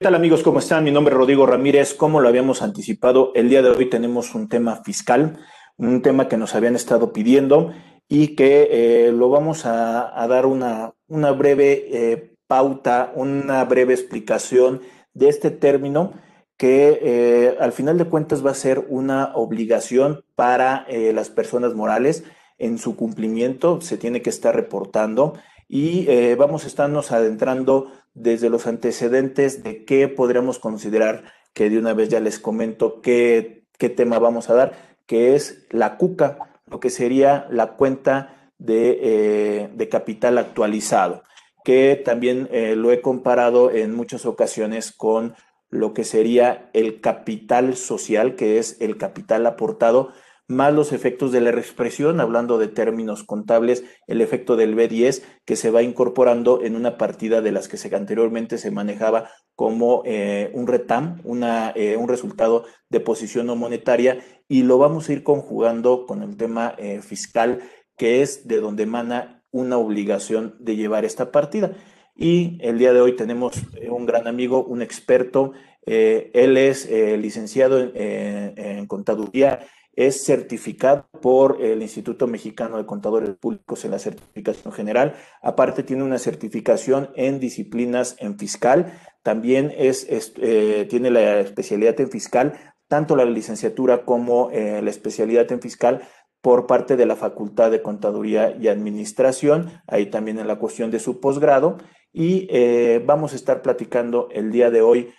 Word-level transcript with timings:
¿Qué 0.00 0.04
tal 0.04 0.14
amigos? 0.14 0.42
¿Cómo 0.42 0.60
están? 0.60 0.82
Mi 0.82 0.90
nombre 0.90 1.12
es 1.12 1.18
Rodrigo 1.18 1.44
Ramírez. 1.44 1.92
Como 1.92 2.20
lo 2.20 2.28
habíamos 2.28 2.62
anticipado, 2.62 3.32
el 3.34 3.50
día 3.50 3.60
de 3.60 3.68
hoy 3.68 3.84
tenemos 3.84 4.34
un 4.34 4.48
tema 4.48 4.82
fiscal, 4.82 5.36
un 5.76 6.00
tema 6.00 6.26
que 6.26 6.38
nos 6.38 6.54
habían 6.54 6.74
estado 6.74 7.12
pidiendo 7.12 7.74
y 8.08 8.34
que 8.34 8.68
eh, 8.70 9.12
lo 9.12 9.28
vamos 9.28 9.66
a, 9.66 10.18
a, 10.18 10.26
dar 10.26 10.46
una, 10.46 10.94
una 11.06 11.32
breve 11.32 11.84
eh, 11.92 12.34
pauta, 12.46 13.12
una 13.14 13.62
breve 13.66 13.92
explicación 13.92 14.80
de 15.12 15.28
este 15.28 15.50
término 15.50 16.14
que 16.56 16.98
eh, 17.02 17.56
al 17.60 17.72
final 17.72 17.98
de 17.98 18.06
cuentas 18.06 18.44
va 18.44 18.52
a 18.52 18.54
ser 18.54 18.86
una 18.88 19.32
obligación 19.34 20.24
para 20.34 20.86
eh, 20.88 21.12
las 21.12 21.28
personas 21.28 21.74
morales 21.74 22.24
en 22.56 22.78
su 22.78 22.96
cumplimiento, 22.96 23.82
se 23.82 23.98
tiene 23.98 24.22
que 24.22 24.30
estar 24.30 24.56
reportando 24.56 25.34
y 25.72 26.08
eh, 26.08 26.34
vamos 26.34 26.64
a 26.64 26.66
estarnos 26.66 27.12
adentrando 27.12 27.92
desde 28.22 28.50
los 28.50 28.66
antecedentes 28.66 29.62
de 29.62 29.84
qué 29.84 30.08
podríamos 30.08 30.58
considerar, 30.58 31.24
que 31.52 31.70
de 31.70 31.78
una 31.78 31.94
vez 31.94 32.08
ya 32.08 32.20
les 32.20 32.38
comento 32.38 33.00
qué, 33.00 33.64
qué 33.78 33.88
tema 33.88 34.18
vamos 34.18 34.50
a 34.50 34.54
dar, 34.54 34.72
que 35.06 35.34
es 35.34 35.66
la 35.70 35.96
CUCA, 35.96 36.60
lo 36.66 36.80
que 36.80 36.90
sería 36.90 37.46
la 37.50 37.72
cuenta 37.72 38.52
de, 38.58 38.98
eh, 39.02 39.70
de 39.74 39.88
capital 39.88 40.38
actualizado, 40.38 41.24
que 41.64 41.96
también 41.96 42.48
eh, 42.52 42.76
lo 42.76 42.92
he 42.92 43.00
comparado 43.00 43.70
en 43.70 43.94
muchas 43.94 44.26
ocasiones 44.26 44.92
con 44.92 45.34
lo 45.70 45.94
que 45.94 46.04
sería 46.04 46.68
el 46.72 47.00
capital 47.00 47.76
social, 47.76 48.34
que 48.34 48.58
es 48.58 48.76
el 48.80 48.98
capital 48.98 49.46
aportado 49.46 50.12
más 50.50 50.74
los 50.74 50.92
efectos 50.92 51.30
de 51.30 51.40
la 51.40 51.52
reexpresión, 51.52 52.20
hablando 52.20 52.58
de 52.58 52.66
términos 52.66 53.22
contables, 53.22 53.84
el 54.08 54.20
efecto 54.20 54.56
del 54.56 54.76
B10 54.76 55.22
que 55.44 55.54
se 55.54 55.70
va 55.70 55.82
incorporando 55.82 56.60
en 56.62 56.74
una 56.74 56.98
partida 56.98 57.40
de 57.40 57.52
las 57.52 57.68
que 57.68 57.78
anteriormente 57.94 58.58
se 58.58 58.72
manejaba 58.72 59.30
como 59.54 60.02
eh, 60.04 60.50
un 60.52 60.66
RETAM, 60.66 61.20
una, 61.22 61.70
eh, 61.76 61.96
un 61.96 62.08
resultado 62.08 62.64
de 62.88 62.98
posición 62.98 63.46
no 63.46 63.54
monetaria, 63.54 64.18
y 64.48 64.64
lo 64.64 64.78
vamos 64.78 65.08
a 65.08 65.12
ir 65.12 65.22
conjugando 65.22 66.04
con 66.04 66.22
el 66.22 66.36
tema 66.36 66.74
eh, 66.78 67.00
fiscal, 67.00 67.60
que 67.96 68.20
es 68.20 68.48
de 68.48 68.58
donde 68.58 68.82
emana 68.82 69.44
una 69.52 69.78
obligación 69.78 70.56
de 70.58 70.74
llevar 70.74 71.04
esta 71.04 71.30
partida. 71.30 71.76
Y 72.16 72.58
el 72.60 72.78
día 72.78 72.92
de 72.92 73.00
hoy 73.00 73.14
tenemos 73.14 73.56
un 73.88 74.04
gran 74.04 74.26
amigo, 74.26 74.64
un 74.64 74.82
experto, 74.82 75.52
él 75.86 76.56
es 76.56 76.88
licenciado 76.90 77.80
en, 77.80 78.52
en 78.56 78.86
contaduría 78.86 79.60
es 80.06 80.24
certificado 80.24 81.06
por 81.20 81.60
el 81.60 81.82
Instituto 81.82 82.26
Mexicano 82.26 82.78
de 82.78 82.86
Contadores 82.86 83.36
Públicos 83.36 83.84
en 83.84 83.90
la 83.90 83.98
certificación 83.98 84.72
general. 84.72 85.14
Aparte 85.42 85.82
tiene 85.82 86.04
una 86.04 86.18
certificación 86.18 87.10
en 87.16 87.38
disciplinas 87.38 88.16
en 88.18 88.38
fiscal. 88.38 88.98
También 89.22 89.70
es, 89.76 90.06
eh, 90.08 90.86
tiene 90.88 91.10
la 91.10 91.40
especialidad 91.40 92.00
en 92.00 92.10
fiscal, 92.10 92.54
tanto 92.88 93.14
la 93.14 93.26
licenciatura 93.26 94.06
como 94.06 94.50
eh, 94.52 94.80
la 94.80 94.88
especialidad 94.88 95.52
en 95.52 95.60
fiscal 95.60 96.00
por 96.40 96.66
parte 96.66 96.96
de 96.96 97.04
la 97.04 97.16
Facultad 97.16 97.70
de 97.70 97.82
Contaduría 97.82 98.56
y 98.58 98.68
Administración, 98.68 99.82
ahí 99.86 100.06
también 100.06 100.38
en 100.38 100.48
la 100.48 100.58
cuestión 100.58 100.90
de 100.90 100.98
su 100.98 101.20
posgrado. 101.20 101.76
Y 102.10 102.48
eh, 102.50 103.02
vamos 103.04 103.34
a 103.34 103.36
estar 103.36 103.60
platicando 103.60 104.28
el 104.32 104.50
día 104.50 104.70
de 104.70 104.80
hoy 104.80 105.12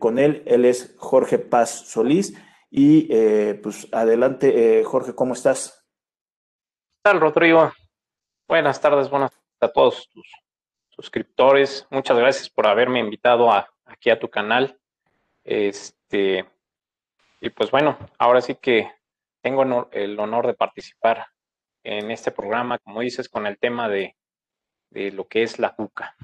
con 0.00 0.18
él. 0.18 0.42
Él 0.46 0.64
es 0.64 0.96
Jorge 0.98 1.38
Paz 1.38 1.84
Solís. 1.86 2.34
Y 2.74 3.06
eh, 3.10 3.60
pues 3.62 3.86
adelante, 3.92 4.80
eh, 4.80 4.82
Jorge, 4.82 5.14
¿cómo 5.14 5.34
estás? 5.34 5.84
¿Qué 7.04 7.10
tal, 7.10 7.20
Rodrigo? 7.20 7.70
Buenas 8.48 8.80
tardes, 8.80 9.10
buenas 9.10 9.30
a 9.60 9.68
todos 9.68 10.08
tus 10.08 10.26
suscriptores. 10.88 11.86
Muchas 11.90 12.16
gracias 12.16 12.48
por 12.48 12.66
haberme 12.66 13.00
invitado 13.00 13.52
aquí 13.52 14.08
a 14.08 14.18
tu 14.18 14.30
canal. 14.30 14.80
Este, 15.44 16.46
y 17.42 17.50
pues 17.50 17.70
bueno, 17.70 17.98
ahora 18.18 18.40
sí 18.40 18.54
que 18.54 18.90
tengo 19.42 19.90
el 19.92 20.18
honor 20.18 20.46
de 20.46 20.54
participar 20.54 21.26
en 21.84 22.10
este 22.10 22.30
programa, 22.30 22.78
como 22.78 23.02
dices, 23.02 23.28
con 23.28 23.46
el 23.46 23.58
tema 23.58 23.86
de, 23.90 24.16
de 24.88 25.12
lo 25.12 25.28
que 25.28 25.42
es 25.42 25.58
la 25.58 25.74
cuca. 25.74 26.16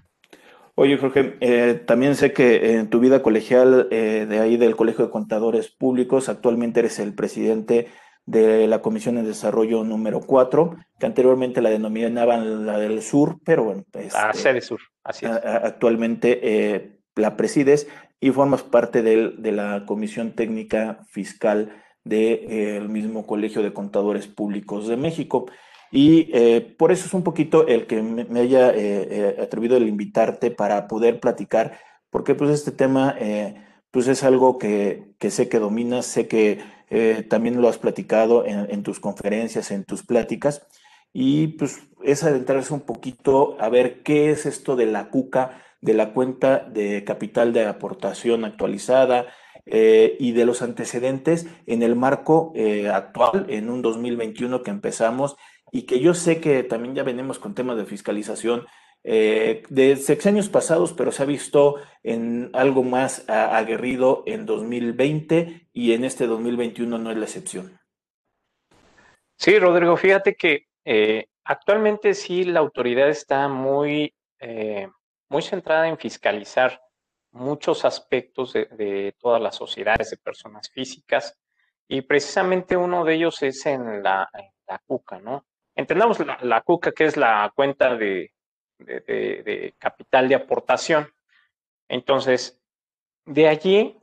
Oye, 0.81 0.97
Jorge, 0.97 1.37
eh, 1.41 1.75
también 1.75 2.15
sé 2.15 2.33
que 2.33 2.75
en 2.75 2.89
tu 2.89 3.01
vida 3.01 3.21
colegial 3.21 3.89
eh, 3.91 4.27
de 4.29 4.39
ahí 4.39 4.57
del 4.57 4.77
Colegio 4.77 5.05
de 5.05 5.11
Contadores 5.11 5.71
Públicos, 5.71 6.29
actualmente 6.29 6.79
eres 6.79 7.01
el 7.01 7.15
presidente 7.15 7.89
de 8.27 8.69
la 8.69 8.81
Comisión 8.81 9.17
de 9.17 9.25
Desarrollo 9.25 9.83
número 9.83 10.21
4, 10.21 10.77
que 11.01 11.07
anteriormente 11.07 11.63
la 11.63 11.71
denominaban 11.71 12.65
la 12.65 12.79
del 12.79 13.03
Sur, 13.03 13.41
pero 13.45 13.65
bueno. 13.65 13.87
La 13.93 14.33
sede 14.33 14.61
Sur, 14.61 14.79
así 15.03 15.27
es. 15.27 15.33
Actualmente 15.33 16.39
eh, 16.45 17.01
la 17.17 17.37
presides 17.37 17.89
y 18.21 18.31
formas 18.31 18.63
parte 18.63 19.03
de, 19.03 19.33
de 19.37 19.51
la 19.51 19.85
Comisión 19.85 20.37
Técnica 20.37 21.01
Fiscal 21.11 21.73
del 22.05 22.49
de, 22.49 22.89
mismo 22.89 23.27
Colegio 23.27 23.63
de 23.63 23.73
Contadores 23.73 24.29
Públicos 24.29 24.87
de 24.87 24.97
México. 24.97 25.47
Y 25.91 26.31
eh, 26.33 26.61
por 26.79 26.93
eso 26.93 27.07
es 27.07 27.15
un 27.15 27.25
poquito 27.25 27.67
el 27.67 27.87
que 27.87 28.03
me, 28.03 28.25
me 28.25 28.41
haya 28.41 28.71
eh, 28.71 28.77
eh, 29.11 29.37
atrevido 29.43 29.77
el 29.77 29.89
invitarte 29.89 30.51
para 30.51 30.87
poder 30.87 31.21
platicar, 31.21 31.79
porque 32.11 32.35
pues 32.35 32.51
este 32.51 32.73
tema 32.73 33.15
eh, 33.19 33.55
pues 33.91 34.09
es 34.09 34.23
algo 34.23 34.59
que, 34.59 35.13
que, 35.19 35.31
sé 35.31 35.49
que 35.49 35.59
dominas, 35.59 36.07
sé 36.07 36.29
que 36.29 36.61
eh, 36.91 37.27
también 37.29 37.61
lo 37.61 37.69
has 37.69 37.79
platicado 37.79 38.45
en, 38.45 38.71
en, 38.71 38.83
tus 38.83 39.01
conferencias, 39.01 39.71
en 39.71 39.85
tus 39.85 40.05
pláticas, 40.05 40.67
y 41.13 41.49
pues 41.49 41.81
es 42.05 42.23
adentrarse 42.23 42.75
un 42.75 42.83
poquito 42.83 43.57
a 43.61 43.69
ver 43.69 44.03
qué 44.03 44.31
es 44.31 44.47
esto 44.47 44.77
de 44.77 44.87
la 44.87 45.11
CUCA, 45.11 45.63
de 45.81 45.95
la 45.95 46.13
cuenta 46.13 46.59
de 46.59 47.05
capital 47.05 47.53
de 47.53 47.67
aportación 47.67 48.45
actualizada, 48.45 49.27
eh, 49.71 50.17
y 50.19 50.33
de 50.33 50.47
los 50.47 50.63
antecedentes 50.63 51.47
en 51.67 51.83
el 51.83 51.95
marco 51.95 52.55
actual, 52.91 53.45
en 53.51 53.69
un 53.69 53.83
2021 53.83 54.63
que 54.63 54.71
empezamos 54.71 55.37
y 55.73 55.83
que 55.83 56.01
yo 56.01 56.15
sé 56.15 56.41
que 56.41 56.63
también 56.63 56.95
ya 56.95 57.03
venimos 57.03 57.39
con 57.39 57.55
temas 57.55 57.77
de 57.77 57.85
fiscalización 57.85 58.67
eh, 59.05 59.63
de 59.69 59.97
sexenios 59.97 60.49
pasados, 60.49 60.93
pero 60.93 61.13
se 61.13 61.23
ha 61.23 61.27
visto 61.27 61.77
en 62.03 62.51
algo 62.53 62.83
más 62.83 63.29
aguerrido 63.29 64.23
en 64.27 64.45
2020 64.45 65.69
y 65.73 65.93
en 65.93 66.05
este 66.05 66.27
2021 66.27 66.99
no 66.99 67.11
es 67.11 67.17
la 67.17 67.25
excepción. 67.25 67.79
Sí, 69.37 69.59
Rodrigo, 69.59 69.97
fíjate 69.97 70.35
que 70.35 70.67
eh, 70.85 71.29
actualmente 71.45 72.13
sí 72.15 72.45
la 72.45 72.59
autoridad 72.59 73.09
está 73.09 73.47
muy, 73.47 74.15
eh, 74.41 74.89
muy 75.29 75.43
centrada 75.43 75.89
en 75.89 75.97
fiscalizar 75.97 76.81
muchos 77.31 77.85
aspectos 77.85 78.53
de, 78.53 79.15
todas 79.19 79.41
las 79.41 79.55
sociedades 79.55 80.11
de 80.11 80.17
personas 80.17 80.71
físicas 80.71 81.39
y 81.87 82.03
precisamente 82.03 82.77
uno 82.77 83.05
de 83.05 83.15
ellos 83.15 83.43
es 83.43 83.65
en 83.67 84.03
la, 84.03 84.29
en 84.35 84.51
la 84.67 84.79
CUCA, 84.87 85.21
¿no? 85.21 85.47
Entendamos 85.79 86.19
la, 86.43 86.61
CUCA, 86.63 86.91
que 86.91 87.05
es 87.05 87.17
la 87.17 87.53
cuenta 87.55 87.95
de, 87.97 88.33
capital 89.79 90.29
de 90.29 90.35
aportación. 90.35 91.09
Entonces, 91.89 92.61
de 93.25 93.47
allí, 93.47 93.97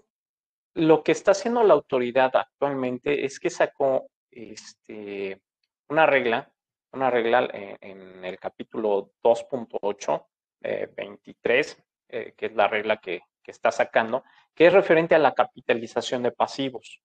lo 0.74 1.04
que 1.04 1.12
está 1.12 1.32
haciendo 1.32 1.64
la 1.64 1.74
autoridad 1.74 2.34
actualmente 2.34 3.26
es 3.26 3.42
que 3.42 3.50
sacó 3.50 4.08
este, 4.32 5.42
una 5.90 6.06
regla, 6.06 6.50
una 6.94 7.10
regla 7.10 7.50
en, 7.52 7.78
en 7.82 8.24
el 8.24 8.40
capítulo 8.40 9.12
2.8, 9.22 10.26
eh, 10.62 10.88
23, 10.96 11.78
eh, 12.08 12.34
que 12.38 12.46
es 12.46 12.56
la 12.56 12.70
regla 12.70 13.02
que, 13.02 13.22
está 13.46 13.70
sacando, 13.70 14.24
que 14.56 14.68
es 14.68 14.74
referente 14.74 15.14
a 15.14 15.20
la 15.20 15.36
capitalización 15.36 16.24
de 16.24 16.32
pasivos. 16.32 17.02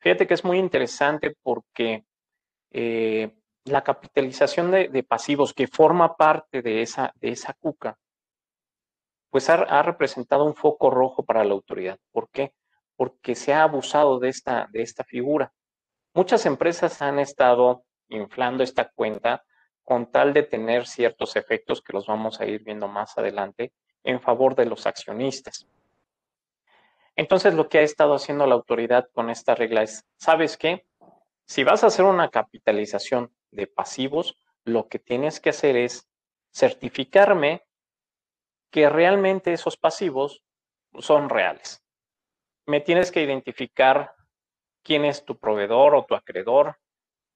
Fíjate 0.00 0.26
que 0.26 0.34
es 0.34 0.44
muy 0.44 0.58
interesante 0.58 1.34
porque 1.40 2.04
eh, 2.72 3.34
la 3.64 3.82
capitalización 3.82 4.70
de, 4.70 5.02
pasivos 5.02 5.54
que 5.54 5.66
forma 5.66 6.16
parte 6.16 6.62
de 6.62 6.82
esa, 6.82 7.12
de 7.16 7.30
esa 7.30 7.54
cuca, 7.54 7.98
pues 9.30 9.48
ha, 9.50 9.54
ha, 9.54 9.82
representado 9.82 10.44
un 10.44 10.54
foco 10.54 10.90
rojo 10.90 11.24
para 11.24 11.44
la 11.44 11.54
autoridad. 11.54 11.98
¿Por 12.12 12.28
qué? 12.30 12.52
Porque 12.96 13.34
se 13.34 13.52
ha 13.52 13.62
abusado 13.62 14.18
de 14.18 14.28
esta, 14.28 14.68
de 14.70 14.82
esta 14.82 15.04
figura. 15.04 15.52
Muchas 16.12 16.46
empresas 16.46 17.02
han 17.02 17.18
estado 17.18 17.84
inflando 18.08 18.62
esta 18.62 18.90
cuenta 18.90 19.44
con 19.82 20.10
tal 20.10 20.32
de 20.32 20.42
tener 20.42 20.86
ciertos 20.86 21.36
efectos 21.36 21.82
que 21.82 21.92
los 21.92 22.06
vamos 22.06 22.40
a 22.40 22.46
ir 22.46 22.62
viendo 22.62 22.88
más 22.88 23.16
adelante 23.18 23.72
en 24.02 24.20
favor 24.20 24.54
de 24.54 24.66
los 24.66 24.86
accionistas. 24.86 25.66
Entonces, 27.16 27.54
lo 27.54 27.68
que 27.68 27.78
ha 27.78 27.82
estado 27.82 28.14
haciendo 28.14 28.46
la 28.46 28.54
autoridad 28.54 29.08
con 29.12 29.30
esta 29.30 29.54
regla 29.54 29.82
es, 29.82 30.04
¿sabes 30.16 30.56
qué? 30.56 30.86
Si 31.46 31.62
vas 31.62 31.84
a 31.84 31.88
hacer 31.88 32.04
una 32.04 32.28
capitalización 32.30 33.30
de 33.54 33.66
pasivos, 33.66 34.36
lo 34.64 34.88
que 34.88 34.98
tienes 34.98 35.40
que 35.40 35.50
hacer 35.50 35.76
es 35.76 36.08
certificarme 36.52 37.64
que 38.70 38.88
realmente 38.88 39.52
esos 39.52 39.76
pasivos 39.76 40.42
son 40.98 41.28
reales. 41.28 41.82
Me 42.66 42.80
tienes 42.80 43.12
que 43.12 43.22
identificar 43.22 44.14
quién 44.82 45.04
es 45.04 45.24
tu 45.24 45.38
proveedor 45.38 45.94
o 45.94 46.04
tu 46.04 46.14
acreedor. 46.14 46.78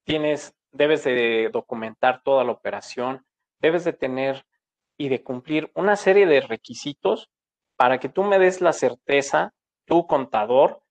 Tienes, 0.04 0.54
debes 0.72 1.04
de 1.04 1.50
documentar 1.52 2.22
toda 2.22 2.44
la 2.44 2.52
operación. 2.52 3.24
Debes 3.60 3.84
de 3.84 3.92
tener 3.92 4.44
y 4.96 5.08
de 5.08 5.22
cumplir 5.22 5.70
una 5.74 5.96
serie 5.96 6.26
de 6.26 6.40
requisitos 6.40 7.30
para 7.76 8.00
que 8.00 8.08
tú 8.08 8.24
me 8.24 8.38
des 8.38 8.60
la 8.60 8.72
certeza, 8.72 9.54
tu 9.86 10.06
contador, 10.06 10.82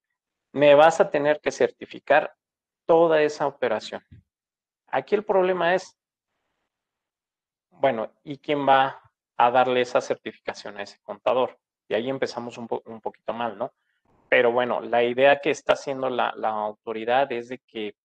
me 0.54 0.74
vas 0.76 1.02
a 1.02 1.12
tener 1.12 1.42
que 1.42 1.52
certificar 1.52 2.34
toda 2.86 3.22
esa 3.22 3.48
operación. 3.48 4.02
Aquí 4.88 5.16
el 5.16 5.24
problema 5.24 5.76
es, 5.76 5.98
bueno, 7.70 8.12
¿y 8.24 8.38
quién 8.38 8.68
va 8.68 9.02
a 9.38 9.52
darle 9.52 9.82
esa 9.82 10.02
certificación 10.02 10.78
a 10.78 10.84
ese 10.84 11.00
contador? 11.04 11.60
Y 11.88 11.94
ahí 11.94 12.10
empezamos 12.10 12.58
un, 12.58 12.68
poquito 12.68 13.34
mal, 13.34 13.58
¿no? 13.58 13.74
Pero 14.30 14.52
bueno, 14.52 14.82
la 14.82 15.04
idea 15.04 15.40
que 15.40 15.52
está 15.52 15.74
haciendo 15.74 16.10
la, 16.10 16.34
autoridad 16.50 17.32
es 17.32 17.50
de 17.50 17.60
que 17.60 17.96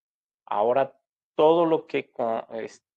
ahora 0.47 0.93
todo 1.35 1.67
lo 1.67 1.87
que 1.87 2.13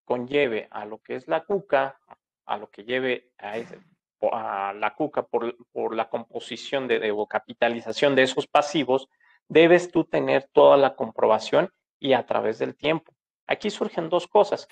conlleve 0.04 0.68
a 0.70 0.86
lo 0.86 1.00
que 1.00 1.16
es 1.16 1.28
la 1.28 1.44
cuca, 1.44 2.00
a 2.46 2.58
lo 2.58 2.70
que 2.70 2.84
lleve 2.84 3.32
a, 3.40 4.74
la 4.74 4.96
cuca 4.96 5.24
por, 5.24 5.96
la 5.96 6.10
composición 6.10 6.88
de, 6.88 7.12
o 7.12 7.26
capitalización 7.26 8.16
de 8.16 8.24
esos 8.24 8.48
pasivos, 8.48 9.10
debes 9.48 9.92
tú 9.92 10.04
tener 10.04 10.50
toda 10.52 10.78
la 10.78 10.96
comprobación 10.96 11.72
y 12.00 12.14
a 12.14 12.26
través 12.26 12.60
del 12.60 12.76
tiempo. 12.76 13.15
Aquí 13.48 13.70
surgen 13.70 14.10
dos 14.10 14.28
cosas. 14.28 14.68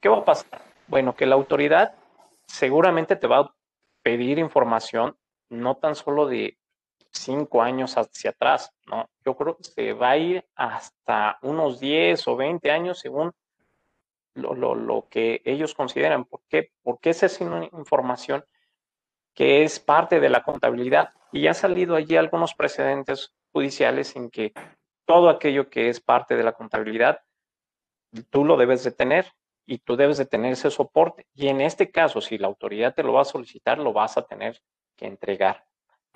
¿Qué 0.00 0.08
va 0.08 0.18
a 0.18 0.24
pasar? 0.24 0.62
Bueno, 0.86 1.14
que 1.14 1.26
la 1.26 1.34
autoridad 1.34 1.94
seguramente 2.46 3.16
te 3.16 3.26
va 3.26 3.38
a 3.38 3.54
pedir 4.02 4.38
información 4.38 5.16
no 5.48 5.76
tan 5.76 5.94
solo 5.94 6.26
de 6.26 6.58
cinco 7.12 7.62
años 7.62 7.96
hacia 7.96 8.30
atrás, 8.30 8.72
¿no? 8.86 9.10
Yo 9.24 9.36
creo 9.36 9.56
que 9.56 9.64
se 9.64 9.92
va 9.92 10.10
a 10.10 10.16
ir 10.16 10.48
hasta 10.54 11.38
unos 11.42 11.80
10 11.80 12.26
o 12.28 12.36
20 12.36 12.70
años 12.70 12.98
según 12.98 13.32
lo, 14.34 15.08
que 15.10 15.42
ellos 15.44 15.74
consideran. 15.74 16.24
¿Por 16.24 16.40
qué? 16.48 16.72
Porque 16.82 17.10
esa 17.10 17.26
es 17.26 17.40
una 17.40 17.64
información 17.64 18.44
que 19.34 19.64
es 19.64 19.80
parte 19.80 20.20
de 20.20 20.28
la 20.28 20.42
contabilidad. 20.42 21.12
Y 21.32 21.42
ya 21.42 21.50
han 21.50 21.54
salido 21.54 21.96
allí 21.96 22.16
algunos 22.16 22.54
precedentes 22.54 23.32
judiciales 23.52 24.16
en 24.16 24.30
que 24.30 24.52
todo 25.04 25.28
aquello 25.28 25.68
que 25.68 25.88
es 25.88 26.00
parte 26.00 26.36
de 26.36 26.44
la 26.44 26.52
contabilidad, 26.52 27.20
tú 28.30 28.44
lo 28.44 28.56
debes 28.56 28.84
de 28.84 28.90
tener 28.90 29.26
y 29.66 29.78
tú 29.78 29.96
debes 29.96 30.18
de 30.18 30.26
tener 30.26 30.52
ese 30.52 30.70
soporte. 30.70 31.26
Y 31.34 31.48
en 31.48 31.60
este 31.60 31.90
caso, 31.90 32.20
si 32.20 32.38
la 32.38 32.48
autoridad 32.48 32.94
te 32.94 33.02
lo 33.02 33.12
va 33.12 33.22
a 33.22 33.26
solicitar, 33.26 33.78
lo 33.78 33.92
vas 33.92 34.16
a 34.16 34.22
tener 34.26 34.60
que 34.96 35.06
entregar, 35.06 35.64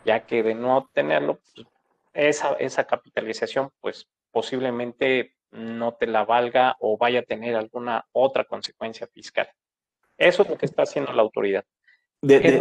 ya 0.05 0.26
que 0.26 0.43
de 0.43 0.55
no 0.55 0.91
tenerlo, 0.93 1.37
pues, 1.37 1.67
esa, 2.12 2.55
esa 2.55 2.85
capitalización, 2.85 3.70
pues 3.81 4.08
posiblemente 4.31 5.35
no 5.50 5.94
te 5.94 6.06
la 6.06 6.25
valga 6.25 6.76
o 6.81 6.96
vaya 6.96 7.20
a 7.20 7.25
tener 7.25 7.55
alguna 7.55 8.05
otra 8.12 8.44
consecuencia 8.44 9.06
fiscal. 9.06 9.49
Eso 10.19 10.43
es 10.43 10.49
lo 10.49 10.58
que 10.58 10.67
está 10.67 10.82
haciendo 10.82 11.12
la 11.12 11.23
autoridad. 11.23 11.64
De, 12.20 12.58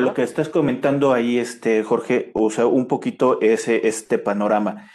lo, 0.00 0.14
que, 0.14 0.22
estás 0.22 0.48
comentando 0.48 1.12
ahí, 1.12 1.38
este, 1.38 1.82
Jorge, 1.82 2.30
o 2.34 2.50
sea, 2.50 2.66
un 2.66 2.86
poquito 2.86 3.40
ese, 3.40 3.86
este 3.86 4.18
panorama. 4.18 4.90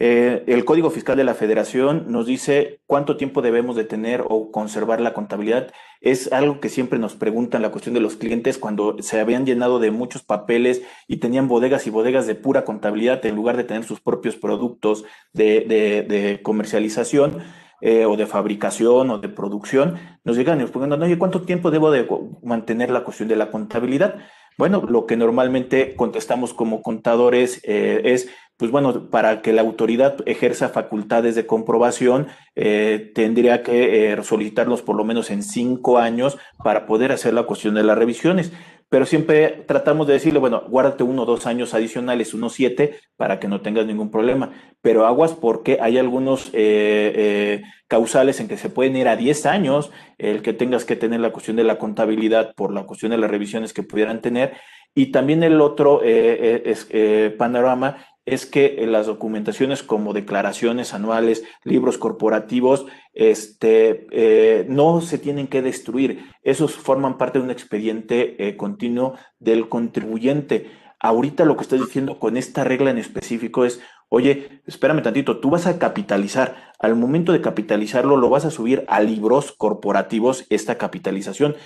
Eh, 0.00 0.42
el 0.48 0.64
Código 0.64 0.90
Fiscal 0.90 1.16
de 1.16 1.22
la 1.22 1.34
Federación 1.34 2.06
nos 2.08 2.26
dice 2.26 2.80
cuánto 2.86 3.16
tiempo 3.16 3.42
debemos 3.42 3.76
de 3.76 3.84
tener 3.84 4.24
o 4.28 4.50
conservar 4.50 5.00
la 5.00 5.14
contabilidad. 5.14 5.72
Es 6.00 6.32
algo 6.32 6.60
que 6.60 6.68
siempre 6.68 6.98
nos 6.98 7.14
preguntan 7.14 7.62
la 7.62 7.70
cuestión 7.70 7.94
de 7.94 8.00
los 8.00 8.16
clientes 8.16 8.58
cuando 8.58 8.96
se 9.00 9.20
habían 9.20 9.46
llenado 9.46 9.78
de 9.78 9.92
muchos 9.92 10.22
papeles 10.24 10.82
y 11.06 11.18
tenían 11.18 11.46
bodegas 11.46 11.86
y 11.86 11.90
bodegas 11.90 12.26
de 12.26 12.34
pura 12.34 12.64
contabilidad 12.64 13.24
en 13.24 13.36
lugar 13.36 13.56
de 13.56 13.64
tener 13.64 13.84
sus 13.84 14.00
propios 14.00 14.36
productos 14.36 15.04
de, 15.32 16.40
comercialización. 16.42 17.42
Eh, 17.80 18.06
o 18.06 18.16
de 18.16 18.24
fabricación 18.24 19.10
o 19.10 19.18
de 19.18 19.28
producción, 19.28 19.98
nos 20.24 20.38
llegan 20.38 20.58
y 20.58 20.62
nos 20.62 20.70
preguntan, 20.70 21.02
oye, 21.02 21.18
¿cuánto 21.18 21.42
tiempo 21.42 21.70
debo 21.70 21.90
de 21.90 22.08
mantener 22.42 22.88
la 22.88 23.04
cuestión 23.04 23.28
de 23.28 23.36
la 23.36 23.50
contabilidad? 23.50 24.14
Bueno, 24.56 24.82
lo 24.88 25.06
que 25.06 25.16
normalmente 25.16 25.94
contestamos 25.96 26.54
como 26.54 26.82
contadores 26.82 27.60
eh, 27.64 28.02
es 28.04 28.28
pues 28.56 28.70
bueno, 28.70 29.10
para 29.10 29.42
que 29.42 29.52
la 29.52 29.62
autoridad 29.62 30.16
ejerza 30.26 30.68
facultades 30.68 31.34
de 31.34 31.44
comprobación, 31.44 32.28
eh, 32.54 33.10
tendría 33.12 33.64
que 33.64 34.12
eh, 34.12 34.22
solicitarlos 34.22 34.80
por 34.82 34.94
lo 34.94 35.04
menos 35.04 35.30
en 35.30 35.42
cinco 35.42 35.98
años 35.98 36.38
para 36.62 36.86
poder 36.86 37.10
hacer 37.10 37.34
la 37.34 37.44
cuestión 37.44 37.74
de 37.74 37.82
las 37.82 37.98
revisiones. 37.98 38.52
Pero 38.88 39.06
siempre 39.06 39.64
tratamos 39.66 40.06
de 40.06 40.14
decirle, 40.14 40.38
bueno, 40.38 40.62
guárdate 40.68 41.02
uno 41.02 41.22
o 41.22 41.26
dos 41.26 41.46
años 41.46 41.74
adicionales, 41.74 42.34
unos 42.34 42.52
siete, 42.52 42.98
para 43.16 43.40
que 43.40 43.48
no 43.48 43.60
tengas 43.60 43.86
ningún 43.86 44.10
problema. 44.10 44.52
Pero 44.80 45.06
aguas 45.06 45.32
porque 45.32 45.78
hay 45.80 45.98
algunos 45.98 46.50
eh, 46.52 47.62
causales 47.88 48.40
en 48.40 48.48
que 48.48 48.56
se 48.56 48.70
pueden 48.70 48.96
ir 48.96 49.08
a 49.08 49.16
diez 49.16 49.46
años, 49.46 49.90
el 50.18 50.42
que 50.42 50.52
tengas 50.52 50.84
que 50.84 50.96
tener 50.96 51.20
la 51.20 51.32
cuestión 51.32 51.56
de 51.56 51.64
la 51.64 51.78
contabilidad 51.78 52.54
por 52.54 52.72
la 52.72 52.84
cuestión 52.84 53.10
de 53.10 53.18
las 53.18 53.30
revisiones 53.30 53.72
que 53.72 53.82
pudieran 53.82 54.20
tener. 54.20 54.54
Y 54.94 55.06
también 55.06 55.42
el 55.42 55.60
otro 55.60 56.02
es, 56.04 56.88
panorama 57.36 57.96
es 58.26 58.46
que 58.46 58.76
eh, 58.78 58.86
las 58.86 59.06
documentaciones 59.06 59.82
como 59.82 60.12
declaraciones 60.12 60.94
anuales, 60.94 61.44
libros 61.62 61.98
corporativos, 61.98 62.86
este, 63.12 64.06
eh, 64.10 64.66
no 64.68 65.00
se 65.00 65.18
tienen 65.18 65.46
que 65.46 65.62
destruir. 65.62 66.24
Esos 66.42 66.74
forman 66.74 67.18
parte 67.18 67.38
de 67.38 67.44
un 67.44 67.50
expediente 67.50 68.48
eh, 68.48 68.56
continuo 68.56 69.14
del 69.38 69.68
contribuyente. 69.68 70.70
Ahorita 71.00 71.44
lo 71.44 71.56
que 71.56 71.62
estoy 71.62 71.80
diciendo 71.80 72.18
con 72.18 72.36
esta 72.36 72.64
regla 72.64 72.90
en 72.90 72.98
específico 72.98 73.66
es, 73.66 73.80
oye, 74.08 74.62
espérame 74.66 75.02
tantito, 75.02 75.38
tú 75.38 75.50
vas 75.50 75.66
a 75.66 75.78
capitalizar. 75.78 76.72
Al 76.78 76.96
momento 76.96 77.32
de 77.32 77.42
capitalizarlo, 77.42 78.16
lo 78.16 78.30
vas 78.30 78.46
a 78.46 78.50
subir 78.50 78.84
a 78.88 79.00
libros 79.00 79.52
corporativos, 79.52 80.46
esta 80.48 80.78
capitalización. 80.78 81.56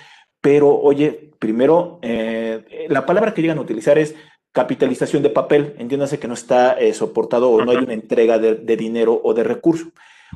Pero, 0.41 0.77
oye, 0.77 1.31
primero, 1.39 1.99
la 2.87 3.05
palabra 3.05 3.33
que 3.33 3.41
llegan 3.41 3.57
a 3.57 3.61
utilizar 3.61 3.97
es 3.97 4.15
capitalización 4.51 5.23
de 5.23 5.29
papel, 5.29 5.75
entiéndase 5.77 6.19
que 6.19 6.27
no 6.27 6.33
está 6.33 6.73
eh, 6.73 6.93
soportado 6.93 7.51
o 7.51 7.63
no 7.63 7.71
hay 7.71 7.77
una 7.77 7.93
entrega 7.93 8.39
de, 8.39 8.55
dinero 8.75 9.19
o 9.23 9.33
de 9.33 9.43
recurso. 9.43 9.91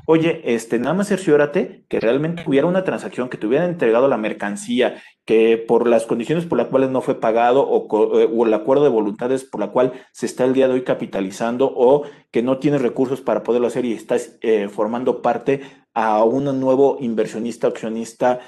Oye, 0.07 0.41
este, 0.45 0.79
nada 0.79 0.95
más 0.95 1.07
cerciórate 1.07 1.85
que 1.87 1.99
realmente 1.99 2.43
hubiera 2.47 2.65
una 2.65 2.83
transacción, 2.83 3.29
que 3.29 3.37
te 3.37 3.45
hubieran 3.45 3.69
entregado 3.69 4.07
la 4.07 4.17
mercancía, 4.17 5.01
que 5.23 5.57
por 5.57 5.87
las 5.87 6.05
condiciones 6.05 6.45
por 6.45 6.57
las 6.57 6.67
cuales 6.67 6.89
no 6.89 7.01
fue 7.01 7.19
pagado 7.19 7.67
o, 7.67 8.19
eh, 8.19 8.27
o, 8.31 8.45
el 8.45 8.53
acuerdo 8.53 8.83
de 8.83 8.89
voluntades 8.89 9.43
por 9.43 9.61
la 9.61 9.69
cual 9.69 9.93
se 10.11 10.25
está 10.25 10.45
el 10.45 10.53
día 10.53 10.67
de 10.67 10.73
hoy 10.73 10.83
capitalizando 10.83 11.71
o 11.75 12.03
que 12.31 12.41
no 12.41 12.57
tienes 12.57 12.81
recursos 12.81 13.21
para 13.21 13.43
poderlo 13.43 13.67
hacer 13.67 13.85
y 13.85 13.93
estás 13.93 14.37
eh, 14.41 14.67
formando 14.67 15.21
parte 15.21 15.61
a 15.93 16.23
un 16.23 16.59
nuevo 16.59 16.97
inversionista, 16.99 17.67
accionista 17.67 18.39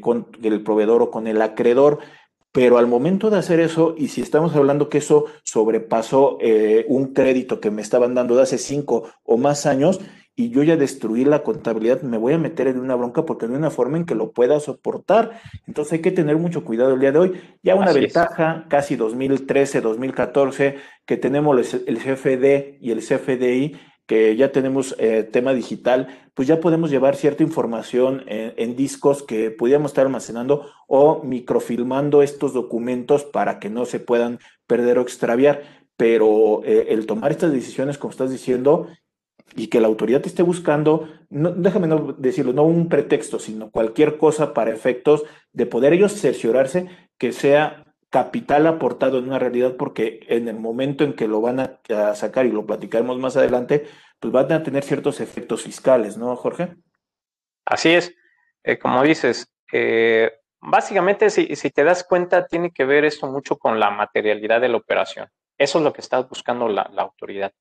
con 0.00 0.28
el 0.42 0.62
proveedor 0.62 1.02
o 1.02 1.10
con 1.10 1.26
el 1.26 1.42
acreedor. 1.42 1.98
Pero 2.52 2.78
al 2.78 2.86
momento 2.86 3.30
de 3.30 3.38
hacer 3.38 3.60
eso, 3.60 3.94
y 3.96 4.08
si 4.08 4.22
estamos 4.22 4.54
hablando 4.56 4.88
que 4.88 4.98
eso 4.98 5.26
sobrepasó 5.42 6.38
eh, 6.40 6.86
un 6.88 7.12
crédito 7.12 7.60
que 7.60 7.70
me 7.70 7.82
estaban 7.82 8.14
dando 8.14 8.36
de 8.36 8.42
hace 8.42 8.58
cinco 8.58 9.10
o 9.22 9.36
más 9.36 9.66
años, 9.66 10.00
y 10.38 10.50
yo 10.50 10.62
ya 10.62 10.76
destruí 10.76 11.24
la 11.24 11.42
contabilidad, 11.42 12.02
me 12.02 12.16
voy 12.16 12.32
a 12.32 12.38
meter 12.38 12.68
en 12.68 12.78
una 12.78 12.94
bronca 12.94 13.26
porque 13.26 13.48
no 13.48 13.54
hay 13.54 13.58
una 13.58 13.72
forma 13.72 13.96
en 13.96 14.06
que 14.06 14.14
lo 14.14 14.30
pueda 14.30 14.60
soportar. 14.60 15.40
Entonces 15.66 15.94
hay 15.94 15.98
que 15.98 16.12
tener 16.12 16.36
mucho 16.36 16.64
cuidado 16.64 16.94
el 16.94 17.00
día 17.00 17.10
de 17.10 17.18
hoy. 17.18 17.40
Ya 17.64 17.74
una 17.74 17.92
ventaja, 17.92 18.66
casi 18.68 18.94
2013, 18.94 19.80
2014, 19.80 20.76
que 21.04 21.16
tenemos 21.16 21.74
el 21.74 21.98
CFD 21.98 22.78
y 22.80 22.92
el 22.92 23.00
CFDI, 23.00 23.76
que 24.08 24.34
ya 24.36 24.52
tenemos 24.52 24.96
eh, 24.98 25.22
tema 25.22 25.52
digital, 25.52 26.08
pues 26.32 26.48
ya 26.48 26.60
podemos 26.60 26.90
llevar 26.90 27.14
cierta 27.14 27.42
información 27.42 28.24
en, 28.26 28.74
discos 28.74 29.22
que 29.22 29.50
pudiéramos 29.50 29.90
estar 29.90 30.06
almacenando 30.06 30.66
o 30.86 31.22
microfilmando 31.22 32.22
estos 32.22 32.54
documentos 32.54 33.24
para 33.24 33.58
que 33.58 33.68
no 33.68 33.84
se 33.84 34.00
puedan 34.00 34.38
perder 34.66 34.98
o 34.98 35.02
extraviar. 35.02 35.62
Pero 35.98 36.62
eh, 36.64 36.86
el 36.88 37.04
tomar 37.04 37.32
estas 37.32 37.52
decisiones, 37.52 37.98
como 37.98 38.10
estás 38.10 38.30
diciendo, 38.30 38.88
y 39.54 39.66
que 39.66 39.80
la 39.80 39.88
autoridad 39.88 40.24
esté 40.24 40.42
buscando, 40.42 41.08
no, 41.28 41.50
déjame 41.50 41.86
no 41.86 42.14
decirlo, 42.16 42.54
no 42.54 42.62
un 42.62 42.88
pretexto, 42.88 43.38
sino 43.38 43.70
cualquier 43.70 44.16
cosa 44.16 44.54
para 44.54 44.72
efectos 44.72 45.24
de 45.52 45.66
poder 45.66 45.92
ellos 45.92 46.12
cerciorarse 46.12 46.88
que 47.18 47.32
sea 47.32 47.84
capital 48.10 48.66
aportado 48.66 49.18
en 49.18 49.28
una 49.28 49.38
realidad 49.38 49.76
porque 49.76 50.20
en 50.28 50.48
el 50.48 50.56
momento 50.56 51.04
en 51.04 51.14
que 51.14 51.28
lo 51.28 51.40
van 51.40 51.60
a, 51.60 52.14
sacar 52.14 52.46
y 52.46 52.52
lo 52.52 52.66
platicaremos 52.66 53.18
más 53.18 53.36
adelante, 53.36 53.86
pues 54.18 54.32
van 54.32 54.50
a 54.52 54.62
tener 54.62 54.82
ciertos 54.82 55.20
efectos 55.20 55.62
fiscales, 55.62 56.16
¿no, 56.16 56.34
Jorge? 56.36 56.76
Así 57.64 57.90
es. 57.90 58.14
Eh, 58.64 58.78
como 58.78 59.02
dices, 59.02 59.52
eh, 59.72 60.32
básicamente 60.60 61.30
si, 61.30 61.46
te 61.70 61.84
das 61.84 62.04
cuenta, 62.04 62.46
tiene 62.46 62.70
que 62.70 62.84
ver 62.84 63.04
esto 63.04 63.26
mucho 63.26 63.58
con 63.58 63.78
la 63.78 63.90
materialidad 63.90 64.60
de 64.60 64.68
la 64.68 64.78
operación. 64.78 65.28
Eso 65.58 65.78
es 65.78 65.84
lo 65.84 65.92
que 65.92 66.00
está 66.00 66.20
buscando 66.20 66.68
la, 66.68 66.88
la 66.92 67.02
autoridad. 67.02 67.52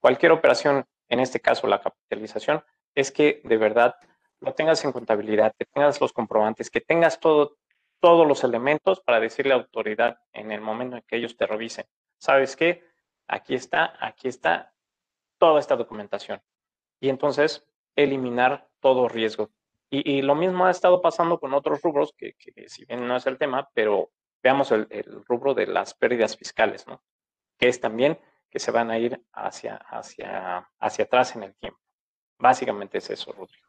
Cualquier 0.00 0.32
operación, 0.32 0.84
en 1.08 1.20
este 1.20 1.40
caso 1.40 1.66
la 1.66 1.80
capitalización, 1.80 2.62
es 2.94 3.10
que 3.10 3.40
de 3.44 3.56
verdad 3.56 3.94
lo 4.40 4.52
tengas 4.54 4.84
en 4.84 4.92
contabilidad, 4.92 5.54
que 5.58 5.64
tengas 5.64 6.00
los 6.00 6.12
comprobantes, 6.12 6.70
que 6.70 6.80
tengas 6.80 7.18
todo, 7.18 7.56
todos 8.00 8.26
los 8.26 8.44
elementos 8.44 9.00
para 9.00 9.20
decirle 9.20 9.52
a 9.52 9.56
la 9.56 9.62
autoridad 9.62 10.18
en 10.32 10.52
el 10.52 10.60
momento 10.60 10.96
en 10.96 11.02
que 11.02 11.16
ellos 11.16 11.36
te 11.36 11.46
revisen. 11.46 11.86
¿Sabes 12.18 12.56
qué? 12.56 12.84
Aquí 13.26 13.54
está, 13.54 13.94
aquí 14.00 14.28
está 14.28 14.74
toda 15.38 15.60
esta 15.60 15.76
documentación. 15.76 16.42
Y 17.00 17.08
entonces 17.08 17.66
eliminar 17.94 18.68
todo 18.80 19.08
riesgo. 19.08 19.50
Y, 19.88 20.20
lo 20.22 20.34
mismo 20.34 20.66
ha 20.66 20.70
estado 20.70 21.00
pasando 21.00 21.38
con 21.38 21.54
otros 21.54 21.80
rubros, 21.80 22.12
que, 22.18 22.34
si 22.66 22.84
bien 22.84 23.06
no 23.06 23.16
es 23.16 23.26
el 23.26 23.38
tema, 23.38 23.70
pero 23.72 24.10
veamos 24.42 24.72
el, 24.72 24.88
rubro 25.26 25.54
de 25.54 25.66
las 25.66 25.94
pérdidas 25.94 26.36
fiscales, 26.36 26.86
¿no? 26.88 27.02
Que 27.56 27.68
es 27.68 27.80
también 27.80 28.18
que 28.50 28.58
se 28.58 28.72
van 28.72 28.90
a 28.90 28.98
ir 28.98 29.22
hacia, 29.32 29.76
hacia, 29.76 30.68
hacia 30.80 31.04
atrás 31.04 31.36
en 31.36 31.44
el 31.44 31.54
tiempo. 31.54 31.80
Básicamente 32.38 32.98
es 32.98 33.10
eso, 33.10 33.32
Rodrigo. 33.32 33.65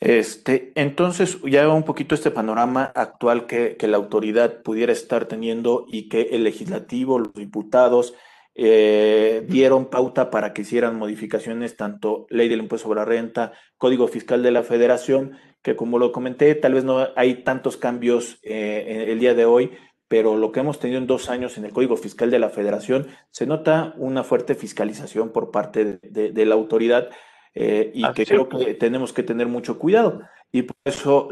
Este, 0.00 0.72
entonces, 0.76 1.38
ya 1.42 1.68
un 1.68 1.82
poquito 1.82 2.14
este 2.14 2.30
panorama 2.30 2.84
actual 2.94 3.46
que, 3.46 3.76
la 3.82 3.96
autoridad 3.96 4.62
pudiera 4.62 4.92
estar 4.92 5.26
teniendo 5.26 5.86
y 5.88 6.08
que 6.08 6.28
el 6.32 6.44
legislativo, 6.44 7.18
los 7.18 7.34
diputados, 7.34 8.14
eh, 8.54 9.44
dieron 9.48 9.90
pauta 9.90 10.30
para 10.30 10.52
que 10.52 10.62
hicieran 10.62 10.96
modificaciones, 10.96 11.76
tanto 11.76 12.26
ley 12.30 12.48
del 12.48 12.60
impuesto 12.60 12.88
sobre 12.88 13.00
la 13.00 13.04
renta, 13.04 13.52
código 13.76 14.08
fiscal 14.08 14.42
de 14.42 14.52
la 14.52 14.62
federación, 14.62 15.36
que 15.62 15.76
como 15.76 15.98
lo 15.98 16.12
comenté, 16.12 16.54
tal 16.54 16.74
vez 16.74 16.84
no 16.84 17.08
hay 17.16 17.42
tantos 17.42 17.76
cambios 17.76 18.38
eh, 18.42 19.06
el 19.08 19.18
día 19.18 19.34
de 19.34 19.44
hoy, 19.44 19.72
pero 20.08 20.36
lo 20.36 20.52
que 20.52 20.60
hemos 20.60 20.80
tenido 20.80 20.98
en 20.98 21.06
dos 21.06 21.28
años 21.28 21.58
en 21.58 21.66
el 21.66 21.72
Código 21.72 21.96
Fiscal 21.96 22.30
de 22.30 22.38
la 22.38 22.48
Federación, 22.48 23.08
se 23.30 23.46
nota 23.46 23.94
una 23.98 24.24
fuerte 24.24 24.54
fiscalización 24.54 25.32
por 25.32 25.50
parte 25.50 25.98
de, 26.02 26.46
la 26.46 26.54
autoridad 26.54 27.10
eh, 27.54 27.90
y 27.94 28.10
que 28.12 28.26
creo 28.26 28.48
que 28.48 28.74
tenemos 28.74 29.12
que 29.12 29.22
tener 29.22 29.46
mucho 29.46 29.78
cuidado. 29.78 30.22
Y 30.50 30.62
por 30.62 30.76
eso 30.84 31.28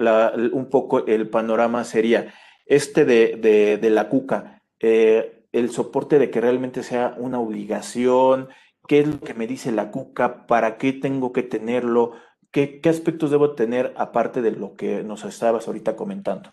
un 0.52 0.68
poco 0.68 1.06
el 1.06 1.28
panorama 1.28 1.84
sería 1.84 2.34
este 2.66 3.04
de, 3.04 3.78
de 3.80 3.90
la 3.90 4.08
CUCA, 4.08 4.62
eh, 4.80 5.44
el 5.52 5.70
soporte 5.70 6.18
de 6.18 6.30
que 6.30 6.40
realmente 6.40 6.82
sea 6.82 7.14
una 7.16 7.40
obligación, 7.40 8.48
qué 8.86 9.00
es 9.00 9.08
lo 9.08 9.20
que 9.20 9.34
me 9.34 9.46
dice 9.46 9.72
la 9.72 9.90
CUCA, 9.90 10.46
para 10.46 10.76
qué 10.76 10.92
tengo 10.92 11.32
que 11.32 11.42
tenerlo, 11.42 12.12
qué, 12.50 12.80
qué 12.80 12.88
aspectos 12.88 13.30
debo 13.30 13.54
tener 13.54 13.94
aparte 13.96 14.42
de 14.42 14.50
lo 14.50 14.74
que 14.74 15.02
nos 15.02 15.24
estabas 15.24 15.66
ahorita 15.66 15.96
comentando. 15.96 16.52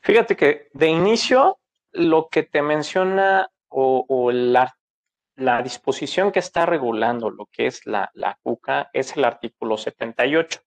Fíjate 0.00 0.36
que 0.36 0.68
de 0.72 0.88
inicio 0.88 1.58
lo 1.92 2.28
que 2.28 2.42
te 2.42 2.60
menciona 2.60 3.50
o, 3.68 4.30
la, 5.36 5.62
disposición 5.62 6.32
que 6.32 6.38
está 6.38 6.66
regulando 6.66 7.30
lo 7.30 7.46
que 7.46 7.66
es 7.66 7.86
la, 7.86 8.10
la 8.14 8.38
CUCA 8.42 8.90
es 8.92 9.16
el 9.16 9.24
artículo 9.24 9.76
78. 9.76 10.60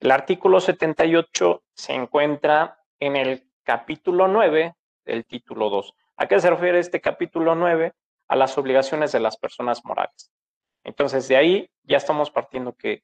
El 0.00 0.10
artículo 0.10 0.60
78 0.60 1.62
se 1.72 1.92
encuentra 1.94 2.78
en 3.00 3.16
el 3.16 3.50
capítulo 3.62 4.28
9 4.28 4.74
del 5.04 5.24
título 5.24 5.70
2. 5.70 5.94
¿A 6.16 6.26
qué 6.26 6.40
se 6.40 6.50
refiere 6.50 6.78
este 6.78 7.00
capítulo 7.00 7.54
9? 7.54 7.92
A 8.28 8.36
las 8.36 8.56
obligaciones 8.58 9.12
de 9.12 9.20
las 9.20 9.36
personas 9.36 9.84
morales. 9.84 10.32
Entonces, 10.84 11.28
de 11.28 11.36
ahí 11.36 11.70
ya 11.82 11.96
estamos 11.96 12.30
partiendo 12.30 12.74
que 12.74 13.02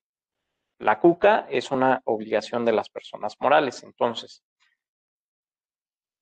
la 0.79 0.99
CUCA 0.99 1.47
es 1.51 1.71
una 1.71 2.01
obligación 2.05 2.65
de 2.65 2.73
las 2.73 2.89
personas 2.89 3.37
morales. 3.41 3.83
Entonces, 3.83 4.43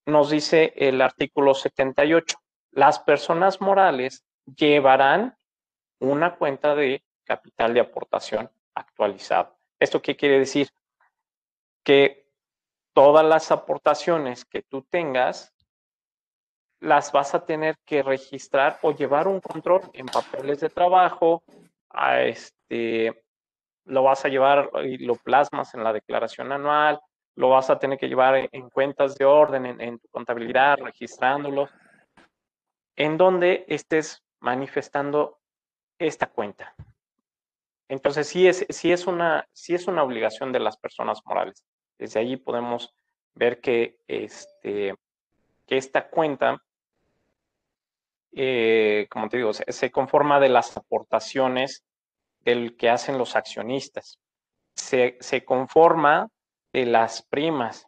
nos 0.05 0.29
dice 0.29 0.73
el 0.75 1.01
artículo 1.01 1.53
78, 1.53 2.37
las 2.71 2.99
personas 2.99 3.61
morales 3.61 4.25
llevarán 4.55 5.37
una 5.99 6.35
cuenta 6.35 6.75
de 6.75 7.03
capital 7.23 7.73
de 7.73 7.81
aportación 7.81 8.49
actualizado. 8.73 9.57
¿Esto 9.79 10.01
qué 10.01 10.15
quiere 10.15 10.39
decir? 10.39 10.69
Que 11.83 12.27
todas 12.93 13.25
las 13.25 13.51
aportaciones 13.51 14.45
que 14.45 14.61
tú 14.61 14.83
tengas 14.89 15.53
las 16.79 17.11
vas 17.11 17.35
a 17.35 17.45
tener 17.45 17.77
que 17.85 18.03
registrar 18.03 18.79
o 18.81 18.91
llevar 18.91 19.27
un 19.27 19.41
control 19.41 19.81
en 19.93 20.05
papeles 20.05 20.61
de 20.61 20.69
trabajo, 20.69 21.43
a 21.89 22.21
este, 22.21 23.23
lo 23.85 24.03
vas 24.03 24.23
a 24.23 24.29
llevar 24.29 24.69
y 24.85 24.97
lo 24.99 25.15
plasmas 25.15 25.73
en 25.73 25.83
la 25.83 25.91
declaración 25.91 26.51
anual, 26.51 26.99
lo 27.35 27.49
vas 27.49 27.69
a 27.69 27.79
tener 27.79 27.97
que 27.97 28.07
llevar 28.07 28.49
en, 28.51 28.69
cuentas 28.69 29.15
de 29.15 29.25
orden, 29.25 29.65
en, 29.65 29.99
tu 29.99 30.07
contabilidad, 30.09 30.77
registrándolo, 30.77 31.69
en 32.95 33.17
donde 33.17 33.65
estés 33.67 34.21
manifestando 34.39 35.39
esta 35.97 36.27
cuenta. 36.27 36.75
Entonces, 37.87 38.27
sí 38.27 38.47
es, 38.47 38.65
sí 38.69 38.91
es, 38.91 39.07
una, 39.07 39.47
sí 39.51 39.73
es 39.73 39.87
una 39.87 40.03
obligación 40.03 40.51
de 40.51 40.59
las 40.59 40.77
personas 40.77 41.21
morales. 41.25 41.65
Desde 41.97 42.19
allí 42.19 42.37
podemos 42.37 42.93
ver 43.33 43.59
que, 43.61 43.97
este, 44.07 44.95
que 45.65 45.77
esta 45.77 46.09
cuenta, 46.09 46.61
eh, 48.31 49.07
como 49.09 49.27
te 49.27 49.37
digo, 49.37 49.53
se, 49.53 49.71
se, 49.71 49.91
conforma 49.91 50.39
de 50.39 50.49
las 50.49 50.77
aportaciones 50.77 51.83
del 52.41 52.77
que 52.77 52.89
hacen 52.89 53.17
los 53.17 53.35
accionistas. 53.35 54.19
Se, 54.75 55.17
se 55.19 55.43
conforma 55.43 56.29
de 56.71 56.85
las 56.85 57.23
primas, 57.23 57.87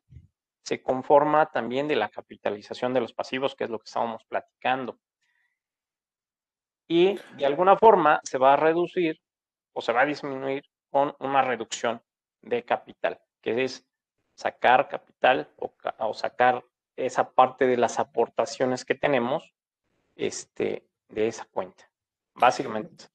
se 0.63 0.81
conforma 0.81 1.45
también 1.51 1.87
de 1.87 1.95
la 1.95 2.09
capitalización 2.09 2.93
de 2.93 3.01
los 3.01 3.13
pasivos, 3.13 3.55
que 3.55 3.65
es 3.65 3.69
lo 3.69 3.79
que 3.79 3.85
estábamos 3.85 4.23
platicando. 4.25 4.99
Y 6.91 7.17
de 7.37 7.45
alguna 7.45 7.77
forma 7.77 8.19
se 8.25 8.37
va 8.37 8.51
a 8.51 8.57
reducir 8.57 9.17
o 9.71 9.81
se 9.81 9.93
va 9.93 10.01
a 10.01 10.05
disminuir 10.05 10.65
con 10.89 11.15
una 11.19 11.41
reducción 11.41 12.01
de 12.41 12.63
capital, 12.63 13.17
que 13.41 13.63
es 13.63 13.85
sacar 14.35 14.89
capital 14.89 15.47
o, 15.55 16.13
sacar 16.13 16.65
esa 16.97 17.31
parte 17.31 17.65
de 17.65 17.77
las 17.77 17.97
aportaciones 17.97 18.83
que 18.83 18.95
tenemos 18.95 19.53
este, 20.17 20.85
de 21.07 21.29
esa 21.29 21.45
cuenta. 21.45 21.89
Básicamente. 22.35 23.05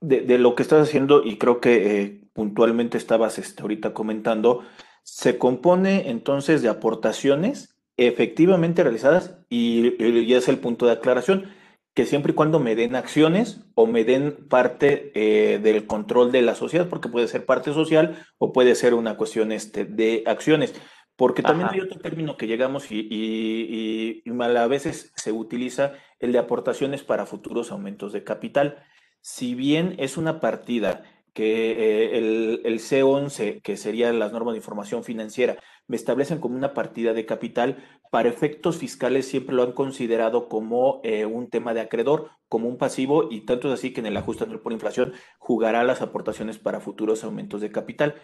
De, 0.00 0.38
lo 0.38 0.54
que 0.54 0.62
estás 0.62 0.86
haciendo, 0.86 1.24
y 1.24 1.36
creo 1.36 1.60
que 1.60 2.02
eh, 2.02 2.20
puntualmente 2.34 2.98
estabas 2.98 3.40
este, 3.40 3.62
ahorita 3.62 3.94
comentando, 3.94 4.64
se 5.02 5.38
compone 5.38 6.08
entonces 6.08 6.62
de 6.62 6.68
aportaciones 6.68 7.76
efectivamente 7.96 8.84
realizadas 8.84 9.38
y, 9.48 9.96
ya 10.24 10.38
es 10.38 10.46
el 10.46 10.60
punto 10.60 10.86
de 10.86 10.92
aclaración, 10.92 11.52
que 11.94 12.06
siempre 12.06 12.32
y 12.32 12.34
cuando 12.34 12.58
me 12.58 12.74
den 12.74 12.96
acciones 12.96 13.60
o 13.74 13.86
me 13.86 14.04
den 14.04 14.48
parte 14.48 15.12
eh, 15.14 15.60
del 15.60 15.86
control 15.86 16.32
de 16.32 16.42
la 16.42 16.56
sociedad, 16.56 16.88
porque 16.88 17.08
puede 17.08 17.28
ser 17.28 17.46
parte 17.46 17.72
social 17.72 18.26
o 18.38 18.52
puede 18.52 18.74
ser 18.74 18.94
una 18.94 19.16
cuestión 19.16 19.52
este, 19.52 19.84
de 19.84 20.24
acciones. 20.26 20.74
Porque 21.16 21.42
también 21.42 21.68
hay 21.70 21.80
otro 21.80 22.00
término 22.00 22.36
que 22.36 22.48
llegamos 22.48 22.90
y, 22.90 23.06
y, 23.08 24.22
y, 24.24 24.42
a 24.42 24.66
veces 24.66 25.12
se 25.14 25.30
utiliza 25.30 25.92
el 26.18 26.32
de 26.32 26.40
aportaciones 26.40 27.04
para 27.04 27.24
futuros 27.24 27.70
aumentos 27.70 28.12
de 28.12 28.24
capital. 28.24 28.82
Si 29.20 29.54
bien 29.54 29.94
es 29.98 30.16
una 30.16 30.40
partida 30.40 31.04
que 31.34 31.72
eh, 31.72 32.18
el, 32.18 32.62
el, 32.64 32.78
C11, 32.78 33.60
que 33.60 33.76
serían 33.76 34.18
las 34.18 34.32
normas 34.32 34.54
de 34.54 34.58
información 34.58 35.04
financiera, 35.04 35.58
me 35.88 35.96
establecen 35.96 36.38
como 36.38 36.56
una 36.56 36.72
partida 36.72 37.12
de 37.12 37.26
capital, 37.26 37.84
para 38.10 38.28
efectos 38.28 38.78
fiscales 38.78 39.26
siempre 39.26 39.56
lo 39.56 39.64
han 39.64 39.72
considerado 39.72 40.48
como 40.48 41.00
eh, 41.02 41.26
un 41.26 41.50
tema 41.50 41.74
de 41.74 41.80
acreedor, 41.80 42.30
como 42.48 42.68
un 42.68 42.78
pasivo, 42.78 43.28
y 43.30 43.40
tanto 43.40 43.66
es 43.66 43.74
así 43.74 43.92
que 43.92 43.98
en 43.98 44.06
el 44.06 44.16
ajuste 44.16 44.44
anual 44.44 44.60
por 44.60 44.72
inflación 44.72 45.12
jugará 45.38 45.82
las 45.82 46.00
aportaciones 46.00 46.58
para 46.58 46.80
futuros 46.80 47.24
aumentos 47.24 47.60
de 47.60 47.72
capital. 47.72 48.14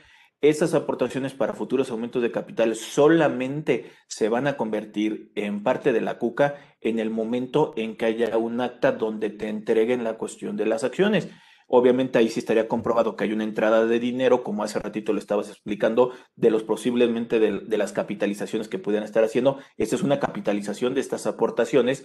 Esas 0.41 0.73
aportaciones 0.73 1.35
para 1.35 1.53
futuros 1.53 1.91
aumentos 1.91 2.23
de 2.23 2.31
capital 2.31 2.77
solamente 2.77 3.91
se 4.07 4.29
van 4.29 4.47
a 4.47 4.57
convertir 4.57 5.33
en 5.35 5.65
parte 5.65 5.93
de 5.93 6.01
la 6.01 6.19
CUCA 6.19 6.55
en 6.81 7.01
el 7.01 7.11
momento 7.11 7.75
en 7.77 7.97
que 7.97 8.07
haya 8.07 8.39
un 8.39 8.61
acta 8.61 8.93
donde 8.93 9.29
te 9.29 9.49
entreguen 9.49 10.05
la 10.05 10.17
cuestión 10.17 10.57
de 10.57 10.67
las 10.67 10.85
acciones. 10.85 11.29
Obviamente 11.73 12.19
ahí 12.19 12.29
sí 12.29 12.41
estaría 12.41 12.67
comprobado 12.67 13.15
que 13.15 13.23
hay 13.23 13.33
una 13.33 13.45
entrada 13.45 13.87
de 13.87 14.01
dinero, 14.01 14.43
como 14.43 14.65
hace 14.65 14.81
ratito 14.81 15.13
lo 15.13 15.21
estabas 15.21 15.49
explicando, 15.49 16.13
de 16.35 16.51
los 16.51 16.65
posiblemente 16.65 17.39
de, 17.39 17.79
las 17.79 17.93
capitalizaciones 17.93 18.67
que 18.67 18.81
pudieran 18.81 19.05
estar 19.05 19.23
haciendo. 19.23 19.59
Esta 19.77 19.95
es 19.95 20.03
una 20.03 20.19
capitalización 20.19 20.95
de 20.95 21.01
estas 21.01 21.29
aportaciones 21.29 22.05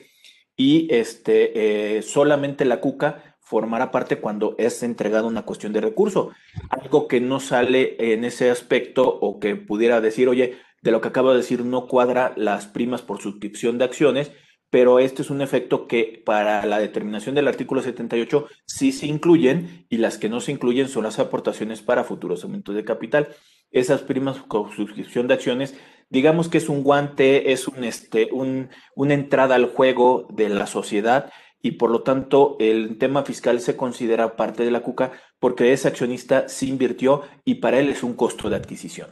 y 0.55 0.87
este, 0.93 1.97
eh, 1.97 2.03
solamente 2.03 2.63
la 2.63 2.79
CUCA 2.79 3.37
formará 3.39 3.89
parte 3.89 4.19
cuando 4.19 4.53
es 4.59 4.83
entregada 4.83 5.23
una 5.23 5.45
cuestión 5.45 5.73
de 5.73 5.81
recurso. 5.81 6.29
Algo 6.69 7.07
que 7.07 7.19
no 7.19 7.39
sale 7.39 8.13
en 8.13 8.23
ese 8.23 8.51
aspecto 8.51 9.07
o 9.07 9.39
que 9.39 9.55
pudiera 9.55 9.99
decir, 9.99 10.29
oye, 10.29 10.59
de 10.83 10.91
lo 10.91 11.01
que 11.01 11.07
acabo 11.07 11.31
de 11.31 11.37
decir 11.37 11.65
no 11.65 11.87
cuadra 11.87 12.33
las 12.37 12.67
primas 12.67 13.01
por 13.01 13.19
suscripción 13.19 13.79
de 13.79 13.85
acciones, 13.85 14.31
pero 14.69 14.99
este 14.99 15.21
es 15.21 15.29
un 15.29 15.41
efecto 15.41 15.87
que 15.87 16.21
para 16.25 16.65
la 16.65 16.79
determinación 16.79 17.35
del 17.35 17.47
artículo 17.47 17.81
78 17.81 18.47
sí 18.65 18.91
se 18.91 19.05
incluyen 19.05 19.85
y 19.89 19.97
las 19.97 20.17
que 20.17 20.29
no 20.29 20.41
se 20.41 20.51
incluyen 20.51 20.89
son 20.89 21.03
las 21.03 21.19
aportaciones 21.19 21.81
para 21.81 22.03
futuros 22.03 22.43
aumentos 22.43 22.75
de 22.75 22.83
capital. 22.83 23.29
Esas 23.71 24.01
primas 24.01 24.41
con 24.41 24.71
suscripción 24.71 25.27
de 25.27 25.35
acciones, 25.35 25.77
digamos 26.09 26.49
que 26.49 26.57
es 26.57 26.69
un 26.69 26.83
guante, 26.83 27.51
es 27.51 27.67
un, 27.67 27.83
este, 27.83 28.29
un, 28.31 28.69
una 28.95 29.13
entrada 29.13 29.55
al 29.55 29.67
juego 29.67 30.27
de 30.31 30.49
la 30.49 30.67
sociedad 30.67 31.31
y 31.61 31.71
por 31.71 31.89
lo 31.89 32.03
tanto 32.03 32.57
el 32.59 32.97
tema 32.97 33.23
fiscal 33.23 33.59
se 33.59 33.75
considera 33.75 34.35
parte 34.35 34.63
de 34.63 34.71
la 34.71 34.81
CUCA 34.81 35.13
porque 35.39 35.73
ese 35.73 35.87
accionista 35.87 36.47
sí 36.47 36.69
invirtió 36.69 37.23
y 37.43 37.55
para 37.55 37.79
él 37.79 37.89
es 37.89 38.03
un 38.03 38.15
costo 38.15 38.49
de 38.49 38.55
adquisición. 38.57 39.09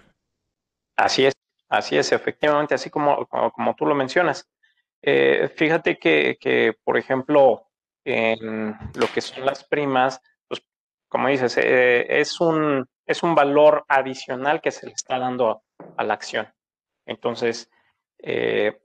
Así 0.95 1.25
es, 1.25 1.33
así 1.69 1.97
es, 1.97 2.11
efectivamente, 2.11 2.75
así 2.75 2.89
como, 2.89 3.25
como 3.27 3.75
tú 3.75 3.85
lo 3.85 3.95
mencionas. 3.95 4.47
Eh, 5.05 5.49
fíjate 5.53 5.97
que, 5.97 6.73
por 6.83 6.97
ejemplo, 6.97 7.67
en 8.05 8.75
lo 8.95 9.07
que 9.13 9.21
son 9.21 9.45
las 9.45 9.65
primas, 9.65 10.19
pues 10.47 10.61
como 11.09 11.27
dices, 11.27 11.57
eh, 11.57 12.05
es, 12.21 12.39
un, 12.39 12.87
es 13.05 13.21
un 13.21 13.35
valor 13.35 13.83
adicional 13.89 14.61
que 14.61 14.71
se 14.71 14.87
le 14.87 14.93
está 14.93 15.19
dando 15.19 15.63
a, 15.97 16.03
la 16.03 16.13
acción. 16.13 16.47
Entonces, 17.05 17.69
Eh, 18.25 18.79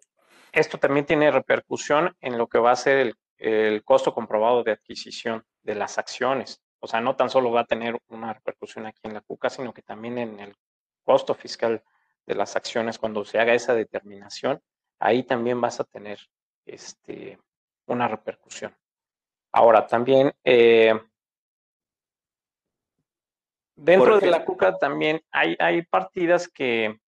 esto 0.53 0.79
también 0.79 1.07
tiene 1.07 1.31
repercusión 1.31 2.17
en 2.21 2.37
lo 2.39 2.49
que 2.49 2.59
va 2.59 2.73
a 2.73 2.77
ser 2.77 2.99
el, 2.99 3.15
el 3.39 3.85
costo 3.85 4.13
comprobado 4.13 4.65
de 4.65 4.73
adquisición 4.73 5.45
de 5.63 5.75
las 5.77 5.99
acciones. 5.99 6.61
O 6.81 6.87
sea, 6.89 7.01
no 7.01 7.15
tan 7.15 7.31
solo 7.31 7.53
va 7.53 7.61
a 7.61 7.67
tener 7.67 7.97
una 8.09 8.33
repercusión 8.33 8.87
aquí 8.87 9.01
en 9.05 9.15
la 9.15 9.21
CUCA, 9.21 9.51
sino 9.51 9.73
que 9.73 9.83
también 9.83 10.19
en 10.19 10.41
el 10.41 10.57
costo 11.05 11.35
fiscal 11.35 11.83
de 12.27 12.35
las 12.35 12.57
acciones, 12.57 12.99
cuando 12.99 13.25
se 13.25 13.39
haga 13.39 13.55
esa 13.55 13.75
determinación, 13.75 14.61
ahí 14.99 15.23
también 15.23 15.61
vas 15.61 15.81
a 15.81 15.85
tener 15.85 16.19
este, 16.67 17.39
una 17.87 18.09
repercusión. 18.09 18.77
Ahora, 19.53 19.87
también 19.87 20.33
eh, 20.45 20.99
dentro 23.75 24.19
de 24.21 24.31
la 24.31 24.45
CUCA 24.45 24.79
también 24.79 25.23
hay, 25.31 25.57
hay 25.59 25.83
partidas 25.83 26.49
que, 26.49 27.01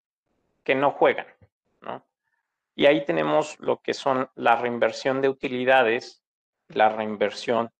que 0.65 0.75
no 0.75 0.93
juegan, 0.93 1.27
¿no? 1.81 2.07
Y 2.75 2.87
ahí 2.87 3.05
tenemos 3.05 3.59
lo 3.61 3.83
que 3.83 3.93
son 3.93 4.31
la 4.35 4.57
reinversión 4.57 5.21
de 5.21 5.29
utilidades, 5.29 6.23
la 6.69 6.89
reinversión 6.89 7.71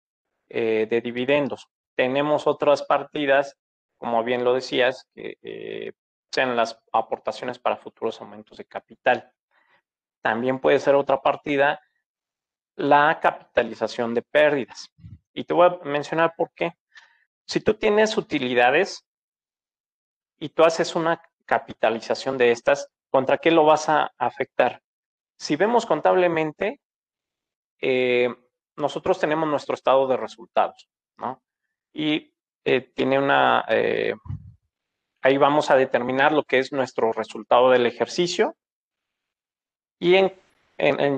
eh, 0.49 0.87
de 0.91 1.01
dividendos. 1.01 1.69
Tenemos 1.95 2.47
otras 2.47 2.83
partidas, 2.83 3.57
como 3.97 4.23
bien 4.25 4.45
lo 4.45 4.53
decías, 4.53 5.07
que 5.15 5.39
eh, 5.43 5.93
sean 6.31 6.57
las 6.57 6.79
aportaciones 6.93 7.59
para 7.59 7.77
futuros 7.77 8.21
aumentos 8.21 8.59
de 8.59 8.65
capital. 8.65 9.33
También 10.23 10.59
puede 10.59 10.79
ser 10.79 10.95
otra 10.95 11.21
partida 11.21 11.81
la 12.77 13.19
capitalización 13.21 14.15
de 14.15 14.23
pérdidas. 14.23 14.91
Y 15.35 15.45
te 15.45 15.55
voy 15.55 15.69
a 15.69 15.85
mencionar 15.85 16.35
por 16.37 16.51
qué. 16.55 16.73
Si 17.47 17.61
tú 17.61 17.75
tienes 17.75 18.17
utilidades 18.17 19.05
y 20.39 20.49
tú 20.51 20.65
haces 20.65 20.95
una 20.95 21.21
capitalización 21.45 22.39
de 22.39 22.53
estas, 22.53 22.89
¿contra 23.11 23.39
qué 23.39 23.51
lo 23.51 23.65
vas 23.65 23.89
a 23.89 24.13
afectar? 24.17 24.81
Si 25.37 25.57
vemos 25.57 25.85
contablemente, 25.85 26.81
eh, 27.81 28.29
nosotros 28.77 29.19
tenemos 29.19 29.49
nuestro 29.49 29.75
estado 29.75 30.07
de 30.07 30.17
resultados, 30.17 30.89
¿no? 31.17 31.43
Y 31.93 32.33
eh, 32.65 32.93
tiene 32.95 33.19
una, 33.19 33.65
eh, 33.69 34.15
ahí 35.23 35.39
vamos 35.39 35.71
a 35.71 35.77
determinar 35.77 36.33
lo 36.33 36.45
que 36.45 36.59
es 36.59 36.73
nuestro 36.73 37.13
resultado 37.13 37.71
del 37.71 37.87
ejercicio. 37.87 38.57
Y 40.01 40.17
en, 40.17 40.33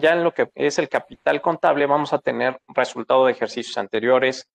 ya 0.01 0.13
en 0.13 0.25
lo 0.25 0.35
que 0.35 0.51
es 0.55 0.79
el 0.79 0.89
capital 0.89 1.41
contable 1.41 1.87
vamos 1.87 2.13
a 2.13 2.19
tener 2.19 2.61
resultado 2.67 3.25
de 3.25 3.33
ejercicios 3.33 3.79
anteriores, 3.79 4.51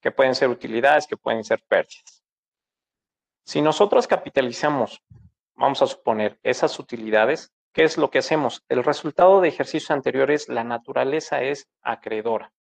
que 0.00 0.12
pueden 0.12 0.34
ser 0.34 0.48
utilidades, 0.48 1.06
que 1.06 1.16
pueden 1.16 1.44
ser 1.44 1.62
pérdidas. 1.66 2.22
Si 3.44 3.60
nosotros 3.60 4.06
capitalizamos, 4.06 5.02
vamos 5.54 5.82
a 5.82 5.86
suponer, 5.86 6.38
esas 6.42 6.78
utilidades, 6.78 7.52
¿qué 7.72 7.84
es 7.84 7.98
lo 7.98 8.10
que 8.10 8.18
hacemos? 8.18 8.62
El 8.68 8.84
resultado 8.84 9.40
de 9.40 9.48
ejercicios 9.48 9.90
anteriores, 9.90 10.48
la 10.48 10.62
naturaleza 10.62 11.42
es 11.42 11.68
acreedora. 11.82 12.52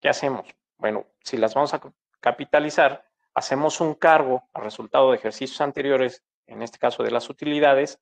¿Qué 0.00 0.08
hacemos? 0.08 0.46
Bueno, 0.78 1.06
si 1.24 1.36
las 1.36 1.54
vamos 1.54 1.74
a 1.74 1.80
capitalizar, 2.20 3.04
hacemos 3.34 3.80
un 3.80 3.94
cargo 3.94 4.44
al 4.54 4.64
resultado 4.64 5.10
de 5.10 5.16
ejercicios 5.16 5.60
anteriores, 5.60 6.22
en 6.46 6.62
este 6.62 6.78
caso 6.78 7.02
de 7.02 7.10
las 7.10 7.28
utilidades, 7.28 7.98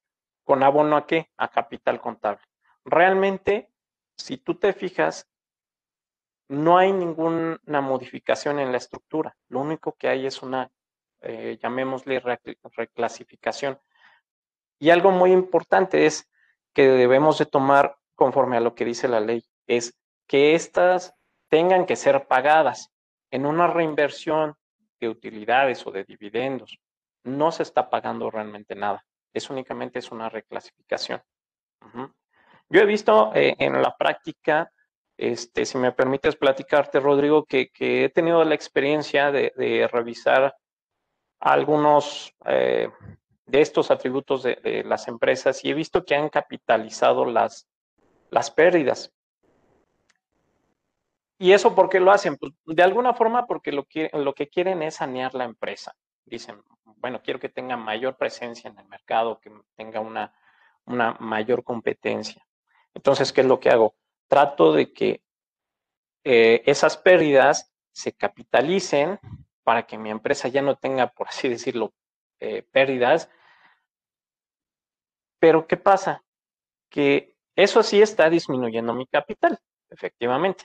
con 0.48 0.62
abono 0.62 0.96
a 0.96 1.06
qué? 1.06 1.28
A 1.36 1.48
capital 1.48 2.00
contable. 2.00 2.40
Realmente, 2.82 3.68
si 4.16 4.38
tú 4.38 4.54
te 4.54 4.72
fijas, 4.72 5.28
no 6.48 6.78
hay 6.78 6.90
ninguna 6.90 7.82
modificación 7.82 8.58
en 8.58 8.72
la 8.72 8.78
estructura. 8.78 9.36
Lo 9.50 9.60
único 9.60 9.92
que 9.98 10.08
hay 10.08 10.24
es 10.24 10.40
una, 10.40 10.70
eh, 11.20 11.58
llamémosle 11.62 12.22
reclasificación. 12.74 13.78
Y 14.78 14.88
algo 14.88 15.10
muy 15.10 15.32
importante 15.32 16.06
es 16.06 16.26
que 16.72 16.88
debemos 16.88 17.36
de 17.36 17.44
tomar 17.44 17.98
conforme 18.14 18.56
a 18.56 18.60
lo 18.60 18.74
que 18.74 18.86
dice 18.86 19.06
la 19.06 19.20
ley, 19.20 19.44
es 19.66 19.98
que 20.26 20.54
estas 20.54 21.14
tengan 21.50 21.84
que 21.84 21.94
ser 21.94 22.26
pagadas 22.26 22.90
en 23.30 23.44
una 23.44 23.66
reinversión 23.66 24.56
de 24.98 25.10
utilidades 25.10 25.86
o 25.86 25.90
de 25.90 26.04
dividendos, 26.04 26.78
no 27.22 27.52
se 27.52 27.64
está 27.64 27.90
pagando 27.90 28.30
realmente 28.30 28.74
nada. 28.74 29.04
Es 29.32 29.50
únicamente 29.50 29.98
es 29.98 30.10
una 30.10 30.28
reclasificación. 30.28 31.22
Yo 32.70 32.80
he 32.80 32.86
visto 32.86 33.32
eh, 33.34 33.54
en 33.58 33.80
la 33.80 33.96
práctica, 33.96 34.70
este, 35.16 35.64
si 35.64 35.78
me 35.78 35.92
permites 35.92 36.36
platicarte, 36.36 37.00
Rodrigo, 37.00 37.44
que, 37.44 37.70
he 37.78 38.08
tenido 38.10 38.44
la 38.44 38.54
experiencia 38.54 39.30
de, 39.30 39.88
revisar 39.90 40.54
algunos 41.40 42.34
eh, 42.46 42.90
de 43.46 43.60
estos 43.60 43.90
atributos 43.90 44.42
de, 44.42 44.82
las 44.84 45.08
empresas 45.08 45.64
y 45.64 45.70
he 45.70 45.74
visto 45.74 46.04
que 46.04 46.14
han 46.14 46.28
capitalizado 46.28 47.24
las, 47.24 47.66
las 48.30 48.50
pérdidas. 48.50 49.12
¿Y 51.38 51.52
eso 51.52 51.74
por 51.74 51.88
qué 51.88 52.00
lo 52.00 52.10
hacen? 52.10 52.36
Pues 52.36 52.52
de 52.66 52.82
alguna 52.82 53.14
forma 53.14 53.46
porque 53.46 53.70
lo 53.70 53.86
lo 54.12 54.34
que 54.34 54.48
quieren 54.48 54.82
es 54.82 54.96
sanear 54.96 55.34
la 55.34 55.44
empresa. 55.44 55.94
Dicen, 56.28 56.62
bueno, 56.84 57.22
quiero 57.22 57.40
que 57.40 57.48
tenga 57.48 57.76
mayor 57.76 58.16
presencia 58.16 58.70
en 58.70 58.78
el 58.78 58.86
mercado, 58.86 59.40
que 59.40 59.50
tenga 59.76 60.00
una, 60.00 60.34
una 60.84 61.16
mayor 61.20 61.64
competencia. 61.64 62.46
Entonces, 62.94 63.32
¿qué 63.32 63.42
es 63.42 63.46
lo 63.46 63.60
que 63.60 63.70
hago? 63.70 63.94
Trato 64.28 64.72
de 64.72 64.92
que 64.92 65.22
eh, 66.24 66.62
esas 66.66 66.96
pérdidas 66.96 67.72
se 67.92 68.12
capitalicen 68.12 69.18
para 69.62 69.86
que 69.86 69.98
mi 69.98 70.10
empresa 70.10 70.48
ya 70.48 70.62
no 70.62 70.76
tenga, 70.76 71.08
por 71.08 71.28
así 71.28 71.48
decirlo, 71.48 71.92
eh, 72.40 72.62
pérdidas. 72.62 73.30
Pero 75.38 75.66
¿qué 75.66 75.76
pasa? 75.76 76.24
Que 76.90 77.36
eso 77.54 77.82
sí 77.82 78.00
está 78.00 78.30
disminuyendo 78.30 78.94
mi 78.94 79.06
capital, 79.06 79.58
efectivamente. 79.90 80.64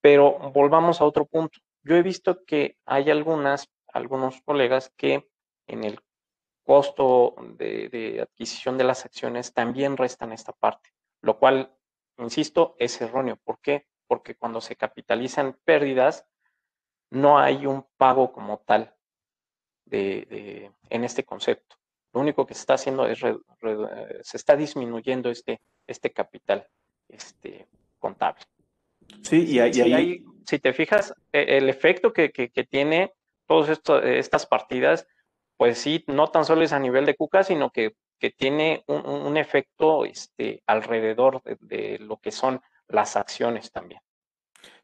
Pero 0.00 0.38
volvamos 0.50 1.00
a 1.00 1.04
otro 1.04 1.26
punto. 1.26 1.58
Yo 1.82 1.96
he 1.96 2.02
visto 2.02 2.44
que 2.44 2.76
hay 2.84 3.10
algunas, 3.10 3.68
algunos 3.92 4.40
colegas 4.42 4.92
que 4.96 5.28
en 5.66 5.84
el 5.84 6.00
costo 6.64 7.34
de, 7.56 8.20
adquisición 8.22 8.78
de 8.78 8.84
las 8.84 9.04
acciones 9.04 9.52
también 9.52 9.96
restan 9.96 10.32
esta 10.32 10.52
parte, 10.52 10.90
lo 11.20 11.38
cual, 11.38 11.74
insisto, 12.18 12.76
es 12.78 13.00
erróneo. 13.00 13.36
¿Por 13.36 13.60
qué? 13.60 13.86
Porque 14.06 14.34
cuando 14.34 14.60
se 14.60 14.76
capitalizan 14.76 15.58
pérdidas, 15.64 16.26
no 17.10 17.38
hay 17.38 17.66
un 17.66 17.86
pago 17.96 18.32
como 18.32 18.58
tal 18.58 18.94
de, 19.84 20.70
en 20.88 21.04
este 21.04 21.24
concepto. 21.24 21.76
Lo 22.12 22.20
único 22.20 22.46
que 22.46 22.54
se 22.54 22.60
está 22.60 22.74
haciendo 22.74 23.06
es, 23.06 23.20
se 23.20 24.36
está 24.36 24.56
disminuyendo 24.56 25.30
este, 25.30 25.60
este 25.86 26.12
capital 26.12 26.68
este, 27.08 27.68
contable. 27.98 28.42
Sí, 29.22 29.44
y, 29.44 29.58
ahí, 29.58 30.24
si 30.46 30.58
te 30.58 30.72
fijas, 30.72 31.14
e, 31.32 31.58
el 31.58 31.68
efecto 31.68 32.12
que, 32.12 32.30
tiene 32.68 33.12
todas 33.50 33.80
estas 34.04 34.46
partidas, 34.46 35.08
pues 35.56 35.78
sí, 35.78 36.04
no 36.06 36.28
tan 36.28 36.44
solo 36.44 36.62
es 36.62 36.72
a 36.72 36.78
nivel 36.78 37.04
de 37.04 37.16
Cuca, 37.16 37.42
sino 37.42 37.70
que, 37.70 37.94
tiene 38.36 38.84
un, 38.86 39.38
efecto 39.38 40.04
este, 40.04 40.62
alrededor 40.66 41.42
de, 41.60 41.98
lo 42.00 42.18
que 42.18 42.32
son 42.32 42.60
las 42.86 43.16
acciones 43.16 43.72
también. 43.72 44.02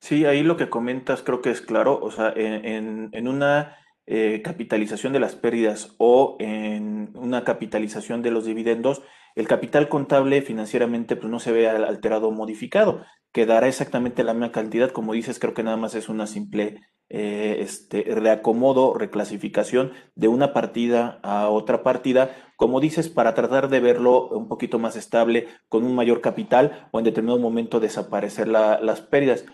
Sí, 0.01 0.25
ahí 0.25 0.43
lo 0.43 0.57
que 0.57 0.71
comentas 0.71 1.23
creo 1.23 1.43
que 1.43 1.51
es 1.51 1.61
claro, 1.61 2.01
o 2.01 2.11
sea, 2.11 2.33
en, 2.35 3.29
una 3.29 3.77
eh, 4.07 4.41
capitalización 4.43 5.13
de 5.13 5.21
las 5.21 5.37
pérdidas 5.37 5.95
o 5.99 6.37
en 6.41 7.11
una 7.15 7.45
capitalización 7.45 8.23
de 8.23 8.31
los 8.31 8.47
dividendos, 8.47 9.03
el 9.35 9.47
capital 9.47 9.91
contable 9.91 10.41
financieramente 10.41 11.15
pues, 11.15 11.31
no 11.31 11.41
se 11.41 11.53
ve 11.53 11.69
alterado 11.69 12.29
o 12.29 12.33
modificado, 12.33 13.05
quedará 13.33 13.69
exactamente 13.69 14.25
la 14.25 14.33
misma 14.33 14.51
cantidad, 14.51 14.91
como 14.91 15.13
dices, 15.13 15.39
creo 15.39 15.53
que 15.53 15.63
nada 15.63 15.77
más 15.77 15.95
es 15.95 16.09
una 16.09 16.27
simple 16.27 16.81
eh, 17.09 17.59
este, 17.61 18.03
reacomodo, 18.03 18.95
reclasificación 18.95 19.93
de 20.15 20.29
una 20.29 20.53
partida 20.53 21.21
a 21.23 21.49
otra 21.49 21.83
partida, 21.83 22.35
como 22.57 22.81
dices, 22.81 23.09
para 23.09 23.35
tratar 23.35 23.69
de 23.69 23.81
verlo 23.81 24.29
un 24.29 24.49
poquito 24.49 24.79
más 24.79 24.97
estable, 24.97 25.49
con 25.69 25.85
un 25.85 25.95
mayor 25.95 26.21
capital 26.21 26.89
o 26.91 26.99
en 26.99 27.05
determinado 27.05 27.39
momento 27.39 27.81
desaparecer 27.81 28.49
las 28.49 29.01
pérdidas. 29.03 29.45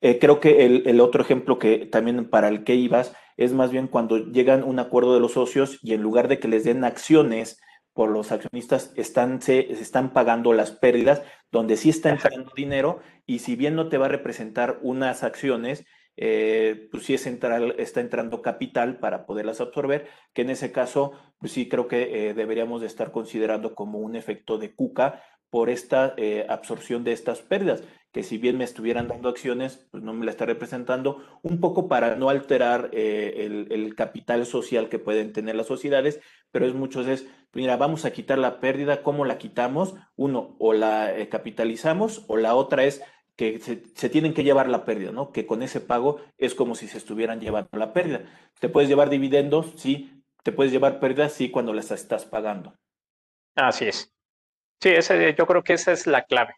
Eh, 0.00 0.18
creo 0.18 0.40
que 0.40 0.66
el, 0.66 0.82
el, 0.86 1.00
otro 1.00 1.22
ejemplo 1.22 1.58
que 1.58 1.86
también 1.86 2.28
para 2.30 2.48
el 2.48 2.62
que 2.62 2.76
ibas 2.76 3.14
es 3.36 3.52
más 3.52 3.70
bien 3.70 3.88
cuando 3.88 4.18
llegan 4.18 4.62
un 4.62 4.78
acuerdo 4.78 5.14
de 5.14 5.20
los 5.20 5.32
socios 5.32 5.78
y 5.82 5.94
en 5.94 6.02
lugar 6.02 6.28
de 6.28 6.38
que 6.38 6.46
les 6.46 6.64
den 6.64 6.84
acciones, 6.84 7.60
por 7.98 8.10
los 8.10 8.30
accionistas 8.30 8.92
están, 8.94 9.42
se, 9.42 9.72
están 9.72 10.12
pagando 10.12 10.52
las 10.52 10.70
pérdidas, 10.70 11.20
donde 11.50 11.76
sí 11.76 11.88
está 11.88 12.10
entrando 12.10 12.52
dinero 12.54 13.00
y 13.26 13.40
si 13.40 13.56
bien 13.56 13.74
no 13.74 13.88
te 13.88 13.98
va 13.98 14.06
a 14.06 14.08
representar 14.08 14.78
unas 14.82 15.24
acciones, 15.24 15.84
eh, 16.20 16.88
pues 16.90 17.04
sí 17.04 17.14
es 17.14 17.28
entrar, 17.28 17.76
está 17.78 18.00
entrando 18.00 18.42
capital 18.42 18.98
para 18.98 19.24
poderlas 19.24 19.60
absorber, 19.60 20.08
que 20.34 20.42
en 20.42 20.50
ese 20.50 20.72
caso, 20.72 21.12
pues 21.38 21.52
sí 21.52 21.68
creo 21.68 21.86
que 21.86 22.30
eh, 22.30 22.34
deberíamos 22.34 22.80
de 22.80 22.88
estar 22.88 23.12
considerando 23.12 23.76
como 23.76 24.00
un 24.00 24.16
efecto 24.16 24.58
de 24.58 24.74
cuca 24.74 25.22
por 25.48 25.70
esta 25.70 26.14
eh, 26.16 26.44
absorción 26.48 27.04
de 27.04 27.12
estas 27.12 27.40
pérdidas, 27.42 27.84
que 28.10 28.24
si 28.24 28.36
bien 28.36 28.58
me 28.58 28.64
estuvieran 28.64 29.06
dando 29.06 29.28
acciones, 29.28 29.86
pues 29.92 30.02
no 30.02 30.12
me 30.12 30.24
la 30.24 30.32
está 30.32 30.44
representando, 30.44 31.22
un 31.42 31.60
poco 31.60 31.86
para 31.86 32.16
no 32.16 32.30
alterar 32.30 32.90
el, 32.92 33.94
capital 33.94 34.44
social 34.44 34.88
que 34.88 34.98
pueden 34.98 35.32
tener 35.32 35.54
las 35.54 35.68
sociedades, 35.68 36.20
pero 36.50 36.66
es 36.66 36.74
muchos 36.74 37.06
es, 37.06 37.28
mira, 37.52 37.76
vamos 37.76 38.04
a 38.04 38.10
quitar 38.10 38.38
la 38.38 38.58
pérdida, 38.58 39.02
¿cómo 39.02 39.24
la 39.24 39.38
quitamos? 39.38 39.94
Uno, 40.16 40.56
o 40.58 40.72
la 40.72 41.14
capitalizamos, 41.30 42.24
o 42.26 42.36
la 42.36 42.54
otra 42.54 42.84
es 42.84 43.02
que 43.38 43.60
se, 43.60 44.08
tienen 44.08 44.34
que 44.34 44.42
llevar 44.42 44.68
la 44.68 44.84
pérdida, 44.84 45.12
¿no? 45.12 45.30
Que 45.30 45.46
con 45.46 45.62
ese 45.62 45.80
pago 45.80 46.20
es 46.38 46.56
como 46.56 46.74
si 46.74 46.88
se 46.88 46.98
estuvieran 46.98 47.40
llevando 47.40 47.70
la 47.78 47.92
pérdida. 47.92 48.22
Te 48.58 48.68
puedes 48.68 48.88
llevar 48.88 49.10
dividendos, 49.10 49.74
sí, 49.76 50.24
te 50.42 50.50
puedes 50.50 50.72
llevar 50.72 50.98
pérdidas, 50.98 51.34
sí, 51.34 51.48
cuando 51.48 51.72
las 51.72 51.92
estás 51.92 52.24
pagando. 52.24 52.74
Así 53.54 53.86
es. 53.86 54.12
Sí, 54.80 54.88
ese, 54.88 55.36
yo 55.38 55.46
creo 55.46 55.62
que 55.62 55.74
esa 55.74 55.92
es 55.92 56.08
la 56.08 56.24
clave. 56.24 56.56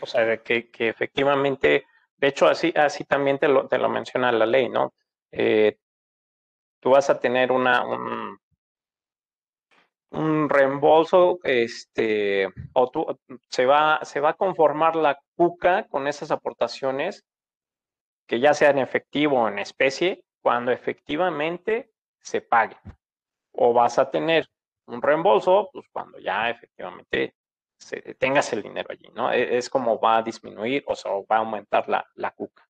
O 0.00 0.06
sea, 0.06 0.38
que, 0.38 0.68
efectivamente, 0.76 1.84
de 2.16 2.26
hecho, 2.26 2.48
así, 2.48 2.72
así 2.74 3.04
también 3.04 3.38
te 3.38 3.46
lo, 3.46 3.68
te 3.68 3.78
lo 3.78 3.88
menciona 3.88 4.32
la 4.32 4.46
ley, 4.46 4.68
¿no? 4.68 4.92
Eh, 5.30 5.78
tú 6.80 6.90
vas 6.90 7.10
a 7.10 7.20
tener 7.20 7.52
una, 7.52 7.86
un, 7.86 8.40
un 10.10 10.48
reembolso, 10.48 11.38
este, 11.44 12.48
o 12.72 12.90
tú, 12.90 13.06
se, 13.48 13.66
va, 13.66 14.00
se 14.04 14.18
va 14.18 14.30
a 14.30 14.36
conformar 14.36 14.96
la 14.96 15.16
CUCA 15.40 15.84
con 15.84 16.06
esas 16.06 16.30
aportaciones 16.30 17.24
que 18.26 18.40
ya 18.40 18.52
sean 18.52 18.76
en 18.76 18.84
efectivo 18.84 19.40
o 19.40 19.48
en 19.48 19.58
especie, 19.58 20.22
cuando 20.42 20.70
efectivamente 20.70 21.90
se 22.20 22.42
pague. 22.42 22.76
O 23.52 23.72
vas 23.72 23.98
a 23.98 24.10
tener 24.10 24.50
un 24.84 25.00
reembolso, 25.00 25.70
pues 25.72 25.86
cuando 25.90 26.18
ya 26.18 26.50
efectivamente 26.50 27.34
se, 27.78 28.02
tengas 28.16 28.52
el 28.52 28.62
dinero 28.62 28.88
allí, 28.90 29.08
¿no? 29.14 29.32
E, 29.32 29.56
es, 29.56 29.70
como 29.70 29.98
va 29.98 30.18
a 30.18 30.22
disminuir 30.22 30.84
o 30.86 30.94
sea, 30.94 31.12
va 31.12 31.36
a 31.36 31.38
aumentar 31.38 31.88
la, 31.88 32.06
la 32.16 32.32
cuca. 32.32 32.68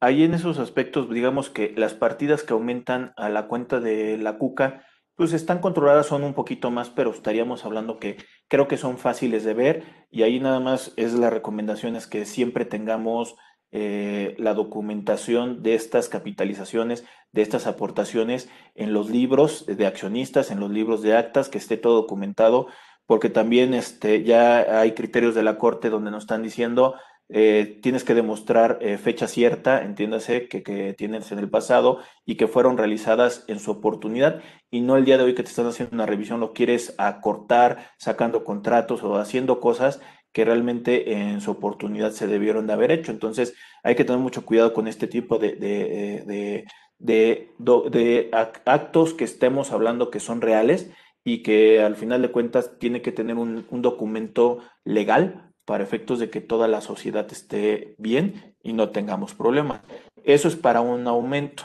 Ahí 0.00 0.24
en 0.24 0.32
esos 0.32 0.58
aspectos, 0.58 1.10
digamos 1.10 1.50
que 1.50 1.74
las 1.76 1.92
partidas 1.92 2.44
que 2.44 2.54
aumentan 2.54 3.12
a 3.18 3.28
la 3.28 3.46
cuenta 3.46 3.78
de 3.78 4.16
la 4.16 4.38
cuca, 4.38 4.86
pues 5.18 5.32
están 5.32 5.58
controladas, 5.58 6.06
son 6.06 6.22
un 6.22 6.32
poquito 6.32 6.70
más, 6.70 6.90
pero 6.90 7.10
estaríamos 7.10 7.64
hablando 7.64 7.98
que 7.98 8.18
creo 8.46 8.68
que 8.68 8.76
son 8.76 8.98
fáciles 8.98 9.42
de 9.42 9.52
ver 9.52 10.06
y 10.12 10.22
ahí 10.22 10.38
nada 10.38 10.60
más 10.60 10.92
es 10.94 11.12
la 11.12 11.28
recomendación 11.28 11.96
es 11.96 12.06
que 12.06 12.24
siempre 12.24 12.64
tengamos 12.64 13.34
eh, 13.72 14.36
la 14.38 14.54
documentación 14.54 15.64
de 15.64 15.74
estas 15.74 16.08
capitalizaciones, 16.08 17.04
de 17.32 17.42
estas 17.42 17.66
aportaciones 17.66 18.48
en 18.76 18.92
los 18.92 19.10
libros 19.10 19.66
de 19.66 19.86
accionistas, 19.88 20.52
en 20.52 20.60
los 20.60 20.70
libros 20.70 21.02
de 21.02 21.16
actas, 21.16 21.48
que 21.48 21.58
esté 21.58 21.76
todo 21.76 21.96
documentado, 21.96 22.68
porque 23.04 23.28
también 23.28 23.74
este, 23.74 24.22
ya 24.22 24.80
hay 24.80 24.92
criterios 24.92 25.34
de 25.34 25.42
la 25.42 25.58
Corte 25.58 25.90
donde 25.90 26.12
nos 26.12 26.22
están 26.22 26.44
diciendo 26.44 26.94
eh, 27.30 27.78
tienes 27.82 28.04
que 28.04 28.14
demostrar 28.14 28.78
eh, 28.80 28.96
fecha 28.96 29.28
cierta, 29.28 29.82
entiéndase, 29.82 30.48
que, 30.48 30.62
que, 30.62 30.94
tienes 30.94 31.30
en 31.30 31.38
el 31.38 31.50
pasado 31.50 32.00
y 32.24 32.36
que 32.36 32.48
fueron 32.48 32.78
realizadas 32.78 33.44
en 33.48 33.58
su 33.60 33.70
oportunidad 33.70 34.40
y 34.70 34.80
no 34.80 34.96
el 34.96 35.04
día 35.04 35.18
de 35.18 35.24
hoy 35.24 35.34
que 35.34 35.42
te 35.42 35.50
están 35.50 35.66
haciendo 35.66 35.94
una 35.94 36.06
revisión, 36.06 36.40
lo 36.40 36.54
quieres 36.54 36.94
acortar, 36.96 37.90
sacando 37.98 38.44
contratos 38.44 39.02
o 39.02 39.16
haciendo 39.16 39.60
cosas 39.60 40.00
que 40.32 40.44
realmente 40.44 41.12
en 41.12 41.40
su 41.40 41.50
oportunidad 41.50 42.12
se 42.12 42.26
debieron 42.26 42.66
de 42.66 42.72
haber 42.72 42.92
hecho. 42.92 43.12
Entonces 43.12 43.54
hay 43.82 43.94
que 43.94 44.04
tener 44.04 44.20
mucho 44.20 44.44
cuidado 44.46 44.72
con 44.72 44.88
este 44.88 45.06
tipo 45.06 45.38
de, 45.38 45.54
de, 45.54 46.66
de, 46.98 47.50
de 47.90 48.30
actos 48.64 49.14
que 49.14 49.24
estemos 49.24 49.72
hablando 49.72 50.10
que 50.10 50.20
son 50.20 50.40
reales 50.40 50.90
y 51.24 51.42
que 51.42 51.82
al 51.82 51.96
final 51.96 52.22
de 52.22 52.30
cuentas 52.30 52.78
tiene 52.78 53.02
que 53.02 53.12
tener 53.12 53.36
un, 53.36 53.66
un 53.70 53.82
documento 53.82 54.60
legal 54.84 55.47
para 55.68 55.84
efectos 55.84 56.18
de 56.18 56.30
que 56.30 56.40
toda 56.40 56.66
la 56.66 56.80
sociedad 56.80 57.30
esté 57.30 57.94
bien 57.98 58.56
y 58.62 58.72
no 58.72 58.88
tengamos 58.88 59.34
problemas. 59.34 59.82
Eso 60.24 60.48
es 60.48 60.56
para 60.56 60.80
un 60.80 61.06
aumento. 61.06 61.64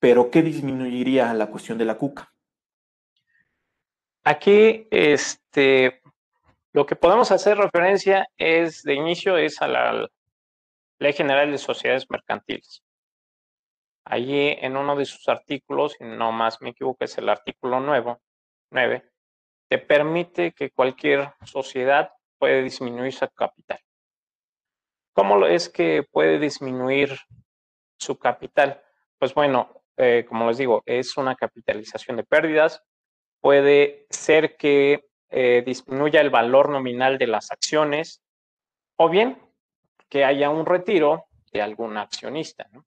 Pero 0.00 0.32
¿qué 0.32 0.42
disminuiría 0.42 1.32
la 1.32 1.46
cuestión 1.46 1.78
de 1.78 1.84
la 1.84 1.96
cuca? 1.96 2.34
Aquí, 4.24 4.88
este, 4.90 6.02
lo 6.72 6.86
que 6.86 6.96
podemos 6.96 7.30
hacer 7.30 7.56
referencia 7.56 8.26
es, 8.36 8.82
de 8.82 8.94
inicio, 8.94 9.36
es 9.36 9.62
a 9.62 9.68
la 9.68 10.08
Ley 10.98 11.12
General 11.12 11.48
de 11.52 11.58
Sociedades 11.58 12.10
Mercantiles. 12.10 12.82
Allí 14.04 14.56
en 14.60 14.76
uno 14.76 14.96
de 14.96 15.04
sus 15.04 15.28
artículos, 15.28 15.92
si 15.92 16.04
no 16.04 16.32
más 16.32 16.60
me 16.60 16.70
equivoco, 16.70 17.04
es 17.04 17.16
el 17.16 17.28
artículo 17.28 17.78
9, 17.78 18.16
9 18.72 19.10
te 19.70 19.78
permite 19.78 20.50
que 20.50 20.72
cualquier 20.72 21.32
sociedad 21.44 22.10
puede 22.40 22.62
disminuir 22.62 23.12
su 23.12 23.28
capital. 23.28 23.78
¿Cómo 25.12 25.46
es 25.46 25.68
que 25.68 26.02
puede 26.10 26.38
disminuir 26.38 27.18
su 27.98 28.18
capital? 28.18 28.82
Pues 29.18 29.34
bueno, 29.34 29.82
eh, 29.98 30.24
como 30.26 30.48
les 30.48 30.56
digo, 30.56 30.82
es 30.86 31.18
una 31.18 31.36
capitalización 31.36 32.16
de 32.16 32.24
pérdidas. 32.24 32.82
Puede 33.40 34.06
ser 34.08 34.56
que 34.56 35.10
eh, 35.28 35.62
disminuya 35.64 36.22
el 36.22 36.30
valor 36.30 36.70
nominal 36.70 37.18
de 37.18 37.26
las 37.26 37.52
acciones 37.52 38.22
o 38.96 39.10
bien 39.10 39.38
que 40.08 40.24
haya 40.24 40.48
un 40.48 40.64
retiro 40.64 41.26
de 41.52 41.60
algún 41.60 41.98
accionista. 41.98 42.66
¿no? 42.72 42.86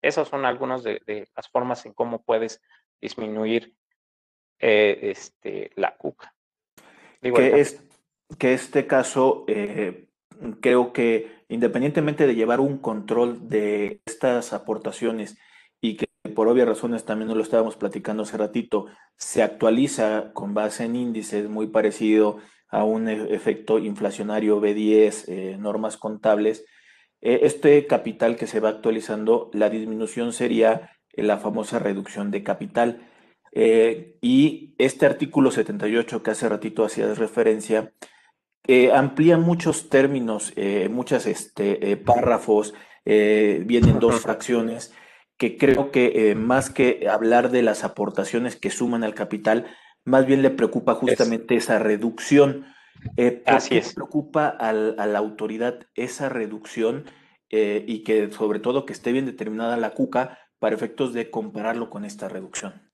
Esas 0.00 0.28
son 0.28 0.46
algunas 0.46 0.82
de, 0.82 1.28
las 1.36 1.48
formas 1.48 1.84
en 1.84 1.92
cómo 1.92 2.22
puedes 2.22 2.62
disminuir 3.00 3.76
eh, 4.58 4.98
este, 5.02 5.70
la 5.74 5.94
cuca. 5.96 6.34
que, 7.20 7.60
es, 7.60 7.85
que 8.38 8.54
este 8.54 8.86
caso 8.86 9.44
eh, 9.48 10.08
creo 10.60 10.92
que 10.92 11.44
independientemente 11.48 12.26
de 12.26 12.34
llevar 12.34 12.60
un 12.60 12.78
control 12.78 13.48
de 13.48 14.00
estas 14.04 14.52
aportaciones 14.52 15.38
y 15.80 15.96
que 15.96 16.06
por 16.34 16.48
obvias 16.48 16.68
razones 16.68 17.04
también 17.04 17.28
nos 17.28 17.36
lo 17.36 17.42
estábamos 17.42 17.76
platicando 17.76 18.24
hace 18.24 18.36
ratito, 18.36 18.86
se 19.16 19.42
actualiza 19.42 20.32
con 20.32 20.54
base 20.54 20.84
en 20.84 20.96
índices 20.96 21.48
muy 21.48 21.68
parecido 21.68 22.38
a 22.68 22.84
un 22.84 23.08
e-, 23.08 23.34
efecto 23.34 23.78
inflacionario 23.78 24.60
B10, 24.60 25.24
eh, 25.28 25.56
normas 25.58 25.96
contables. 25.96 26.64
Eh, 27.20 27.40
este 27.42 27.86
capital 27.86 28.36
que 28.36 28.46
se 28.46 28.60
va 28.60 28.70
actualizando, 28.70 29.50
la 29.52 29.70
disminución 29.70 30.32
sería 30.32 30.90
la 31.14 31.38
famosa 31.38 31.78
reducción 31.78 32.30
de 32.30 32.42
capital. 32.42 33.08
Eh, 33.52 34.16
y 34.20 34.74
este 34.78 35.06
artículo 35.06 35.50
78 35.50 36.22
que 36.22 36.30
hace 36.30 36.48
ratito 36.48 36.84
hacías 36.84 37.18
referencia, 37.18 37.92
amplía 38.92 39.38
muchos 39.38 39.88
términos, 39.88 40.52
muchos 40.90 41.26
este, 41.26 41.96
párrafos, 41.98 42.74
vienen 43.04 43.98
dos 44.00 44.20
fracciones 44.20 44.92
que 45.36 45.58
creo 45.58 45.90
que 45.90 46.30
eh, 46.30 46.34
más 46.34 46.70
que 46.70 47.08
hablar 47.08 47.50
de 47.50 47.62
las 47.62 47.84
aportaciones 47.84 48.56
que 48.56 48.70
suman 48.70 49.04
al 49.04 49.14
capital, 49.14 49.66
más 50.04 50.26
bien 50.26 50.42
le 50.42 50.50
preocupa 50.50 50.94
justamente 50.94 51.56
esa 51.56 51.78
reducción. 51.78 52.66
Eh, 53.16 53.42
Así 53.44 53.76
es. 53.76 53.94
preocupa 53.94 54.48
a 54.48 54.72
la 54.72 55.18
autoridad 55.18 55.86
esa 55.94 56.28
reducción 56.28 57.04
eh, 57.50 57.84
y 57.86 58.02
que 58.02 58.30
sobre 58.32 58.60
todo 58.60 58.86
que 58.86 58.94
esté 58.94 59.12
bien 59.12 59.26
determinada 59.26 59.76
la 59.76 59.90
cuca 59.90 60.38
para 60.58 60.74
efectos 60.74 61.12
de 61.12 61.30
compararlo 61.30 61.90
con 61.90 62.04
esta 62.04 62.28
reducción? 62.28 62.90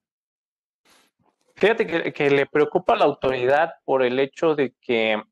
Fíjate 1.55 1.87
que, 1.87 2.13
que 2.13 2.31
le 2.31 2.47
preocupa 2.47 2.95
a 2.95 2.97
la 2.97 3.05
autoridad 3.05 3.75
por 3.85 4.03
el 4.03 4.19
hecho 4.19 4.57
de 4.57 4.75
que 4.81 5.23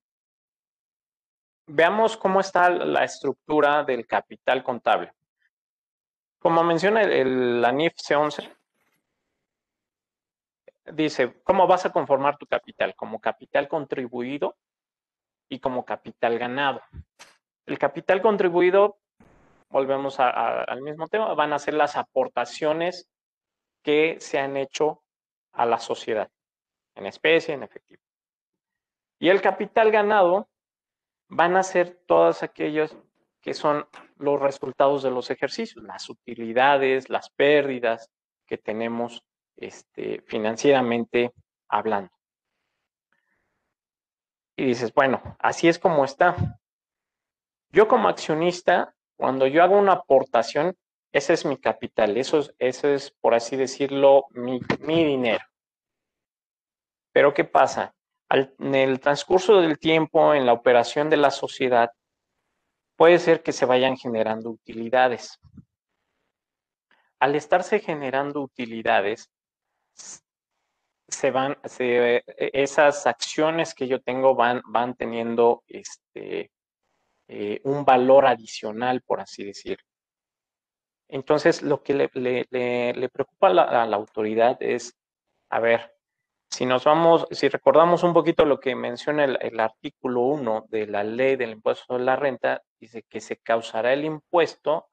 veamos 1.70 2.16
cómo 2.16 2.40
está 2.40 2.70
la 2.70 3.04
estructura 3.04 3.84
del 3.84 4.06
capital 4.06 4.62
contable. 4.62 5.12
Como 6.38 6.62
menciona 6.64 7.02
el, 7.02 7.60
la 7.60 7.72
NIF 7.72 7.94
C11, 7.96 8.50
dice, 10.92 11.40
¿cómo 11.42 11.66
vas 11.66 11.86
a 11.86 11.92
conformar 11.92 12.38
tu 12.38 12.46
capital? 12.46 12.94
Como 12.94 13.20
capital 13.20 13.68
contribuido 13.68 14.56
y 15.48 15.60
como 15.60 15.84
capital 15.84 16.38
ganado. 16.38 16.80
El 17.66 17.78
capital 17.78 18.22
contribuido, 18.22 18.98
volvemos 19.68 20.18
al 20.18 20.80
mismo 20.82 21.08
tema, 21.08 21.34
van 21.34 21.52
a 21.52 21.58
ser 21.58 21.74
las 21.74 21.96
aportaciones 21.96 23.08
que 23.82 24.16
se 24.20 24.38
han 24.38 24.56
hecho 24.56 25.02
a 25.52 25.66
la 25.66 25.78
sociedad, 25.78 26.30
en 26.94 27.06
especie, 27.06 27.54
en 27.54 27.62
efectivo. 27.62 28.02
Y 29.18 29.28
el 29.28 29.40
capital 29.40 29.90
ganado 29.90 30.48
van 31.30 31.56
a 31.56 31.62
ser 31.62 32.02
todas 32.06 32.42
aquellas 32.42 32.96
que 33.40 33.54
son 33.54 33.86
los 34.18 34.38
resultados 34.40 35.02
de 35.02 35.10
los 35.10 35.30
ejercicios, 35.30 35.82
las 35.84 36.10
utilidades, 36.10 37.08
las 37.08 37.30
pérdidas 37.30 38.10
que 38.46 38.58
tenemos 38.58 39.22
este, 39.56 40.22
financieramente 40.26 41.32
hablando. 41.68 42.10
Y 44.56 44.66
dices, 44.66 44.92
bueno, 44.92 45.36
así 45.38 45.68
es 45.68 45.78
como 45.78 46.04
está. 46.04 46.36
Yo 47.70 47.88
como 47.88 48.08
accionista, 48.08 48.94
cuando 49.16 49.46
yo 49.46 49.62
hago 49.62 49.78
una 49.78 49.92
aportación, 49.92 50.76
ese 51.12 51.32
es 51.32 51.46
mi 51.46 51.56
capital, 51.56 52.16
eso 52.16 52.40
es, 52.58 52.84
es 52.84 53.12
por 53.20 53.34
así 53.34 53.56
decirlo, 53.56 54.26
mi 54.32 54.60
dinero. 55.04 55.44
Pero 57.12 57.32
¿qué 57.32 57.44
pasa? 57.44 57.94
En 58.30 58.74
el 58.74 59.00
transcurso 59.00 59.60
del 59.60 59.78
tiempo, 59.78 60.34
en 60.34 60.46
la 60.46 60.52
operación 60.52 61.10
de 61.10 61.16
la 61.16 61.30
sociedad, 61.30 61.90
puede 62.96 63.18
ser 63.18 63.42
que 63.42 63.52
se 63.52 63.66
vayan 63.66 63.96
generando 63.96 64.50
utilidades. 64.50 65.38
Al 67.18 67.34
estarse 67.34 67.80
generando 67.80 68.40
utilidades, 68.40 69.30
se 71.08 71.30
van, 71.30 71.58
esas 72.38 73.06
acciones 73.06 73.74
que 73.74 73.88
yo 73.88 74.00
tengo 74.00 74.34
van, 74.34 74.62
van 74.66 74.94
teniendo 74.94 75.64
este, 75.66 76.52
eh, 77.28 77.60
un 77.64 77.84
valor 77.84 78.26
adicional, 78.26 79.02
por 79.02 79.20
así 79.20 79.44
decirlo. 79.44 79.84
Entonces, 81.08 81.62
lo 81.62 81.82
que 81.82 81.94
le, 81.94 83.08
preocupa 83.08 83.48
a 83.48 83.86
la, 83.86 83.96
autoridad 83.96 84.56
es, 84.60 84.96
a 85.48 85.58
ver, 85.58 85.92
si 86.50 86.66
nos 86.66 86.84
vamos, 86.84 87.26
si 87.30 87.48
recordamos 87.48 88.02
un 88.02 88.12
poquito 88.12 88.44
lo 88.44 88.58
que 88.58 88.74
menciona 88.74 89.24
el, 89.24 89.60
artículo 89.60 90.22
1 90.22 90.66
de 90.68 90.86
la 90.86 91.04
ley 91.04 91.36
del 91.36 91.52
impuesto 91.52 91.84
sobre 91.86 92.04
la 92.04 92.16
renta, 92.16 92.62
dice 92.80 93.04
que 93.08 93.20
se 93.20 93.36
causará 93.36 93.92
el 93.92 94.04
impuesto 94.04 94.88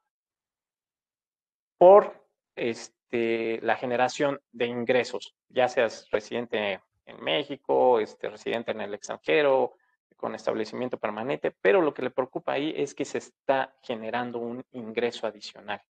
por 1.78 2.28
este, 2.56 3.60
la 3.64 3.76
generación 3.76 4.40
de 4.52 4.68
ingresos, 4.68 5.36
ya 5.50 5.68
seas 5.68 6.08
residente 6.12 6.82
en 7.06 7.24
México, 7.24 8.00
este, 8.00 8.30
residente 8.30 8.72
en 8.72 8.82
el 8.82 8.94
extranjero, 8.94 9.74
con 10.16 10.36
establecimiento 10.36 10.98
permanente, 10.98 11.52
pero 11.62 11.82
lo 11.82 11.94
que 11.94 12.02
le 12.02 12.12
preocupa 12.12 12.54
ahí 12.54 12.74
es 12.76 12.94
que 12.94 13.06
se 13.06 13.20
está 13.20 13.76
generando 13.82 14.40
un 14.40 14.64
ingreso 14.72 15.28
adicional. 15.28 15.82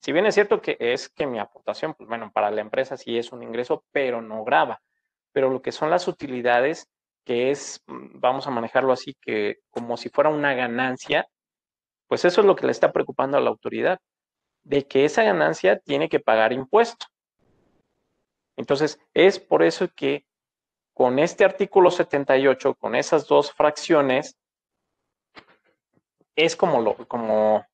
Si 0.00 0.12
bien 0.12 0.26
es 0.26 0.34
cierto 0.34 0.62
que 0.62 0.76
es 0.80 1.08
que 1.10 1.26
mi 1.26 1.38
aportación, 1.38 1.94
pues 1.94 2.08
bueno, 2.08 2.30
para 2.32 2.50
la 2.50 2.62
empresa 2.62 2.96
sí 2.96 3.18
es 3.18 3.32
un 3.32 3.42
ingreso, 3.42 3.84
pero 3.92 4.22
no 4.22 4.44
graba. 4.44 4.80
Pero 5.32 5.50
lo 5.50 5.62
que 5.62 5.72
son 5.72 5.90
las 5.90 6.08
utilidades, 6.08 6.88
que 7.24 7.50
es, 7.50 7.82
mm, 7.86 8.20
vamos 8.20 8.46
a 8.46 8.50
manejarlo 8.50 8.92
así, 8.92 9.14
que 9.20 9.58
como 9.70 9.96
si 9.96 10.08
fuera 10.08 10.30
una 10.30 10.54
ganancia, 10.54 11.28
pues 12.08 12.24
eso 12.24 12.40
es 12.40 12.46
lo 12.46 12.56
que 12.56 12.66
le 12.66 12.72
está 12.72 12.92
preocupando 12.92 13.36
a 13.36 13.40
la 13.40 13.50
autoridad, 13.50 14.00
de 14.64 14.86
que 14.86 15.04
esa 15.04 15.22
ganancia 15.22 15.78
tiene 15.78 16.08
que 16.08 16.20
pagar 16.20 16.52
impuesto. 16.52 17.06
Entonces, 18.56 18.98
es 19.14 19.38
por 19.38 19.62
eso 19.62 19.88
que 19.94 20.26
con 20.94 21.18
este 21.18 21.44
artículo 21.44 21.90
78, 21.90 22.74
con 22.74 22.94
esas 22.94 23.26
dos 23.26 23.52
fracciones, 23.52 24.36
es 26.36 26.56
como, 26.56 26.80
lo, 26.80 26.96
como 27.08 27.64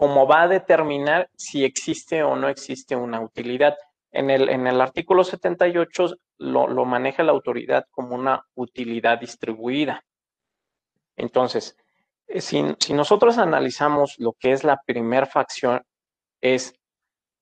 como 0.00 0.26
va 0.26 0.44
a 0.44 0.48
determinar 0.48 1.28
si 1.36 1.62
existe 1.62 2.22
o 2.22 2.34
no 2.34 2.48
existe 2.48 2.96
una 2.96 3.20
utilidad. 3.20 3.76
En 4.10 4.30
el, 4.30 4.80
artículo 4.80 5.24
78 5.24 6.16
lo, 6.38 6.84
maneja 6.86 7.22
la 7.22 7.32
autoridad 7.32 7.84
como 7.90 8.14
una 8.14 8.42
utilidad 8.54 9.20
distribuida. 9.20 10.02
Entonces, 11.16 11.76
eh, 12.28 12.40
si, 12.40 12.64
si, 12.78 12.94
nosotros 12.94 13.36
analizamos 13.36 14.14
lo 14.18 14.32
que 14.32 14.52
es 14.52 14.64
la 14.64 14.80
primer 14.86 15.26
facción, 15.26 15.82
es, 16.40 16.72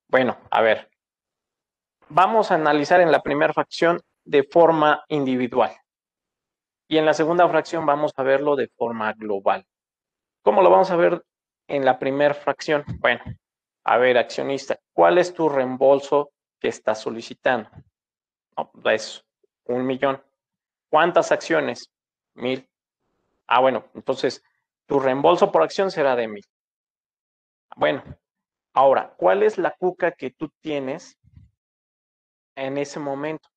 bueno, 0.09 0.37
a 0.51 0.61
ver, 0.61 0.91
vamos 2.09 2.51
a 2.51 2.55
analizar 2.55 2.99
en 2.99 3.13
la 3.13 3.21
primera 3.21 3.53
facción 3.53 4.01
de 4.25 4.43
forma 4.43 5.05
individual. 5.07 5.71
Y 6.89 6.97
en 6.97 7.05
la 7.05 7.13
segunda 7.13 7.47
fracción 7.47 7.85
vamos 7.85 8.11
a 8.17 8.23
verlo 8.23 8.57
de 8.57 8.67
forma 8.67 9.13
global. 9.13 9.65
¿Cómo 10.41 10.61
lo 10.61 10.69
vamos 10.69 10.91
a 10.91 10.97
ver 10.97 11.23
en 11.69 11.85
la 11.85 11.97
primera 11.97 12.33
fracción. 12.33 12.83
Bueno, 12.99 13.21
a 13.83 13.97
ver, 13.97 14.17
accionista, 14.17 14.77
¿cuál 14.91 15.17
es 15.17 15.33
tu 15.33 15.47
reembolso 15.47 16.31
que 16.59 16.67
estás 16.67 16.99
solicitando? 16.99 17.69
es 18.85 19.23
un 19.65 19.85
millón. 19.85 20.21
¿Cuántas 20.89 21.31
acciones? 21.31 21.89
Mil. 22.33 22.67
Ah, 23.47 23.61
bueno, 23.61 23.85
entonces 23.93 24.43
tu 24.85 24.99
reembolso 24.99 25.51
por 25.51 25.63
acción 25.63 25.91
será 25.91 26.15
de 26.15 26.27
mil. 26.27 26.45
Bueno, 27.77 28.03
ahora, 28.73 29.13
¿cuál 29.15 29.43
es 29.43 29.57
la 29.57 29.71
cuca 29.71 30.11
que 30.11 30.31
tú 30.31 30.49
tienes 30.59 31.17
en 32.55 32.77
ese 32.77 32.99
momento? 32.99 33.47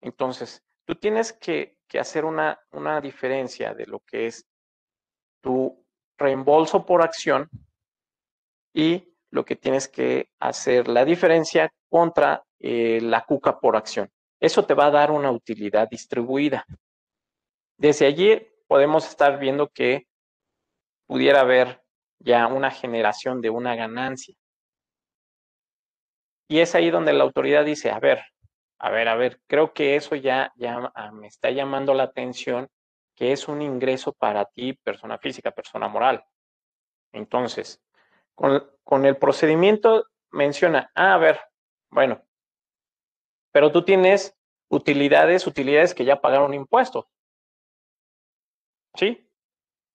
Entonces, 0.00 0.62
tú 0.84 0.96
tienes 0.96 1.32
que, 1.32 1.78
que 1.88 1.98
hacer 1.98 2.24
una, 2.24 2.60
una 2.72 3.00
diferencia 3.00 3.72
de 3.72 3.86
lo 3.86 4.00
que 4.00 4.26
es 4.26 4.46
tu 5.40 5.81
reembolso 6.18 6.84
por 6.84 7.02
acción 7.02 7.48
y 8.74 9.12
lo 9.30 9.44
que 9.44 9.56
tienes 9.56 9.88
que 9.88 10.28
hacer 10.38 10.88
la 10.88 11.04
diferencia 11.04 11.72
contra 11.88 12.44
eh, 12.58 13.00
la 13.00 13.24
cuca 13.24 13.58
por 13.58 13.76
acción. 13.76 14.10
Eso 14.40 14.64
te 14.64 14.74
va 14.74 14.86
a 14.86 14.90
dar 14.90 15.10
una 15.10 15.30
utilidad 15.30 15.88
distribuida. 15.88 16.66
Desde 17.76 18.06
allí 18.06 18.46
podemos 18.66 19.06
estar 19.08 19.38
viendo 19.38 19.68
que 19.68 20.06
pudiera 21.06 21.40
haber 21.40 21.82
ya 22.18 22.46
una 22.46 22.70
generación 22.70 23.40
de 23.40 23.50
una 23.50 23.74
ganancia. 23.74 24.34
Y 26.48 26.60
es 26.60 26.74
ahí 26.74 26.90
donde 26.90 27.12
la 27.12 27.24
autoridad 27.24 27.64
dice, 27.64 27.90
a 27.90 27.98
ver, 27.98 28.22
a 28.78 28.90
ver, 28.90 29.08
a 29.08 29.14
ver, 29.14 29.40
creo 29.46 29.72
que 29.72 29.96
eso 29.96 30.16
ya, 30.16 30.52
ya 30.56 30.92
ah, 30.94 31.12
me 31.12 31.26
está 31.26 31.50
llamando 31.50 31.94
la 31.94 32.02
atención 32.04 32.68
que 33.22 33.30
es 33.30 33.46
un 33.46 33.62
ingreso 33.62 34.12
para 34.12 34.46
ti, 34.46 34.72
persona 34.72 35.16
física, 35.16 35.52
persona 35.52 35.86
moral. 35.86 36.24
Entonces, 37.12 37.80
con, 38.34 39.04
el 39.04 39.16
procedimiento 39.16 40.08
menciona, 40.32 40.90
ah, 40.96 41.14
a 41.14 41.18
ver, 41.18 41.40
bueno, 41.88 42.20
pero 43.52 43.70
tú 43.70 43.84
tienes 43.84 44.36
utilidades, 44.68 45.46
utilidades 45.46 45.94
que 45.94 46.04
ya 46.04 46.20
pagaron 46.20 46.52
impuestos. 46.52 47.04
¿Sí? 48.96 49.30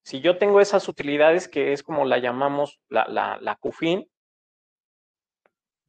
Si 0.06 0.22
yo 0.22 0.38
tengo 0.38 0.62
esas 0.62 0.88
utilidades, 0.88 1.50
que 1.50 1.74
es 1.74 1.84
como 1.84 2.06
la 2.06 2.20
llamamos 2.20 2.80
la, 2.88 3.10
la, 3.10 3.40
la 3.42 3.58
CUFIN, 3.58 4.10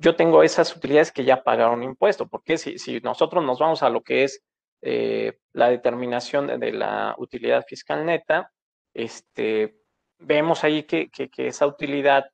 yo 0.00 0.16
tengo 0.16 0.42
esas 0.42 0.74
utilidades 0.74 1.12
que 1.12 1.22
ya 1.22 1.44
pagaron 1.44 1.84
impuesto, 1.84 2.26
porque 2.26 2.58
si, 2.58 2.80
si 2.80 2.98
nosotros 2.98 3.44
nos 3.44 3.60
vamos 3.60 3.84
a 3.84 3.90
lo 3.90 4.02
que 4.02 4.24
es 4.24 4.44
eh, 4.80 5.38
la 5.52 5.70
determinación 5.70 6.60
de, 6.60 6.72
la 6.72 7.14
utilidad 7.18 7.64
fiscal 7.66 8.06
neta, 8.06 8.52
este, 8.94 9.76
vemos 10.18 10.64
ahí 10.64 10.84
que, 10.84 11.10
esa 11.36 11.66
utilidad 11.66 12.30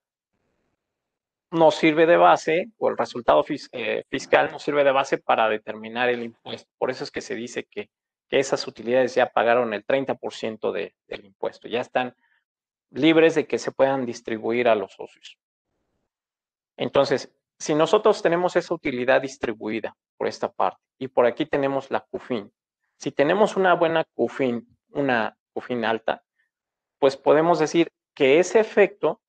nos 1.51 1.77
sirve 1.77 2.07
de 2.07 2.17
base, 2.17 2.71
o 2.79 2.89
el 2.89 2.99
resultado 2.99 3.45
eh, 3.73 4.05
fiscal 4.11 4.51
nos 4.51 4.63
sirve 4.63 4.85
de 4.85 4.91
base 4.91 5.19
para 5.19 5.49
determinar 5.49 6.09
el 6.09 6.23
impuesto. 6.23 6.71
Por 6.79 6.91
eso 6.91 7.05
es 7.05 7.11
que 7.11 7.21
se 7.21 7.35
dice 7.35 7.67
que, 7.71 7.91
esas 8.31 8.67
utilidades 8.67 9.15
ya 9.15 9.31
pagaron 9.31 9.73
el 9.75 9.87
30% 9.87 10.73
del 10.73 11.25
impuesto, 11.25 11.69
ya 11.69 11.81
están 11.81 12.17
libres 12.91 13.37
de 13.37 13.47
que 13.47 13.61
se 13.61 13.71
puedan 13.71 14.07
distribuir 14.07 14.67
a 14.67 14.75
los 14.75 14.95
socios. 14.95 15.39
Entonces, 16.77 17.33
si 17.59 17.75
nosotros 17.75 18.23
tenemos 18.23 18.57
esa 18.57 18.75
utilidad 18.75 19.23
distribuida 19.23 19.97
por 20.17 20.27
esta 20.27 20.51
parte 20.51 20.83
y 20.99 21.09
por 21.09 21.27
aquí 21.27 21.47
tenemos 21.47 21.91
la 21.91 22.01
CUFIN, 22.01 22.53
si 22.99 23.11
tenemos 23.11 23.57
una 23.57 23.75
buena 23.75 24.05
CUFIN, 24.15 24.67
una 24.91 25.37
CUFIN 25.53 25.85
alta, 25.85 26.25
pues 26.99 27.17
podemos 27.17 27.59
decir 27.59 27.93
que 28.15 28.39
ese 28.39 28.61
efecto 28.61 29.21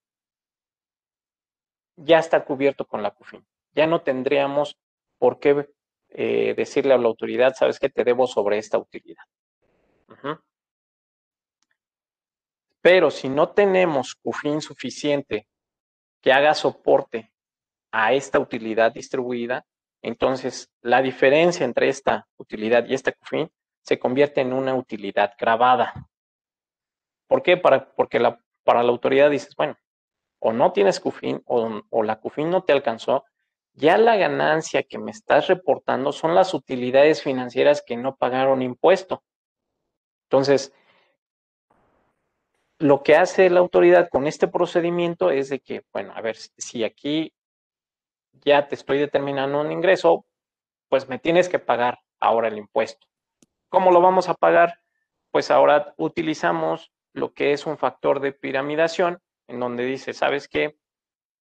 ya 1.95 2.19
está 2.19 2.45
cubierto 2.45 2.85
con 2.85 3.01
la 3.03 3.11
CUFIN. 3.11 3.45
Ya 3.73 3.88
no 3.88 4.01
tendríamos 4.01 4.77
por 5.17 5.39
qué 5.39 5.69
eh, 6.09 6.53
decirle 6.55 6.93
a 6.93 6.97
la 6.97 7.07
autoridad, 7.07 7.55
sabes 7.55 7.79
que 7.79 7.89
te 7.89 8.03
debo 8.03 8.27
sobre 8.27 8.57
esta 8.57 8.77
utilidad. 8.77 9.23
Pero 12.81 13.09
si 13.11 13.29
no 13.29 13.49
tenemos 13.49 14.15
CUFIN 14.15 14.61
suficiente 14.61 15.47
que 16.21 16.31
haga 16.31 16.53
soporte 16.53 17.33
a 17.97 18.12
esta 18.12 18.39
utilidad 18.39 18.91
distribuida, 18.91 19.65
entonces 20.01 20.69
la 20.81 21.01
diferencia 21.01 21.63
entre 21.63 21.88
esta 21.88 22.27
utilidad 22.36 22.86
y 22.86 22.93
esta 22.93 23.13
CUFIN 23.13 23.49
se 23.84 23.97
convierte 23.97 24.41
en 24.41 24.51
una 24.51 24.75
utilidad 24.75 25.31
grabada. 25.39 25.93
¿Por 27.27 27.41
qué? 27.41 27.55
Para, 27.55 27.89
porque 27.93 28.19
la, 28.19 28.38
para 28.65 28.84
la 28.84 28.89
autoridad 28.89 29.29
dices, 29.29 29.55
bueno, 29.55 29.77
o 30.39 30.51
no 30.51 30.73
tienes 30.73 30.99
CUFIN 30.99 31.41
o, 31.45 31.81
o 31.89 32.03
la 32.03 32.19
CUFIN 32.19 32.49
no 32.49 32.65
te 32.65 32.73
alcanzó, 32.73 33.23
ya 33.71 33.97
la 33.97 34.17
ganancia 34.17 34.84
que 34.84 34.97
me 34.97 35.12
estás 35.12 35.47
reportando 35.47 36.12
son 36.12 36.36
las 36.36 36.53
utilidades 36.53 37.23
financieras 37.23 37.81
que 37.81 37.95
no 37.95 38.17
pagaron 38.17 38.62
impuesto. 38.62 39.23
Entonces, 40.25 40.73
lo 42.77 43.03
que 43.03 43.15
hace 43.15 43.49
la 43.49 43.62
autoridad 43.62 44.10
con 44.10 44.27
este 44.27 44.49
procedimiento 44.49 45.31
es 45.31 45.47
de 45.47 45.62
que, 45.62 45.84
bueno, 45.93 46.12
a 46.13 46.19
ver, 46.19 46.36
si 46.36 46.84
aquí 46.84 47.31
ya 48.43 48.67
te 48.67 48.76
estoy 48.76 49.00
determinando 49.00 49.62
un 49.62 49.71
ingreso, 49.71 50.26
pues 50.89 51.08
me 51.10 51.19
tienes 51.19 51.50
que 51.50 51.60
pagar 51.60 52.00
ahora 52.19 52.48
el 52.48 52.58
impuesto. 52.58 53.08
¿Cómo 53.69 53.91
lo 53.91 54.02
vamos 54.02 54.30
a 54.30 54.34
pagar? 54.34 54.80
Pues 55.32 55.52
ahora 55.52 55.93
utilizamos 55.98 56.91
lo 57.13 57.34
que 57.34 57.54
es 57.54 57.65
un 57.65 57.78
factor 57.78 58.19
de 58.19 58.34
piramidación, 58.34 59.19
en 59.48 59.60
donde 59.60 59.86
dice, 59.86 60.13
¿sabes 60.13 60.48
qué? 60.48 60.78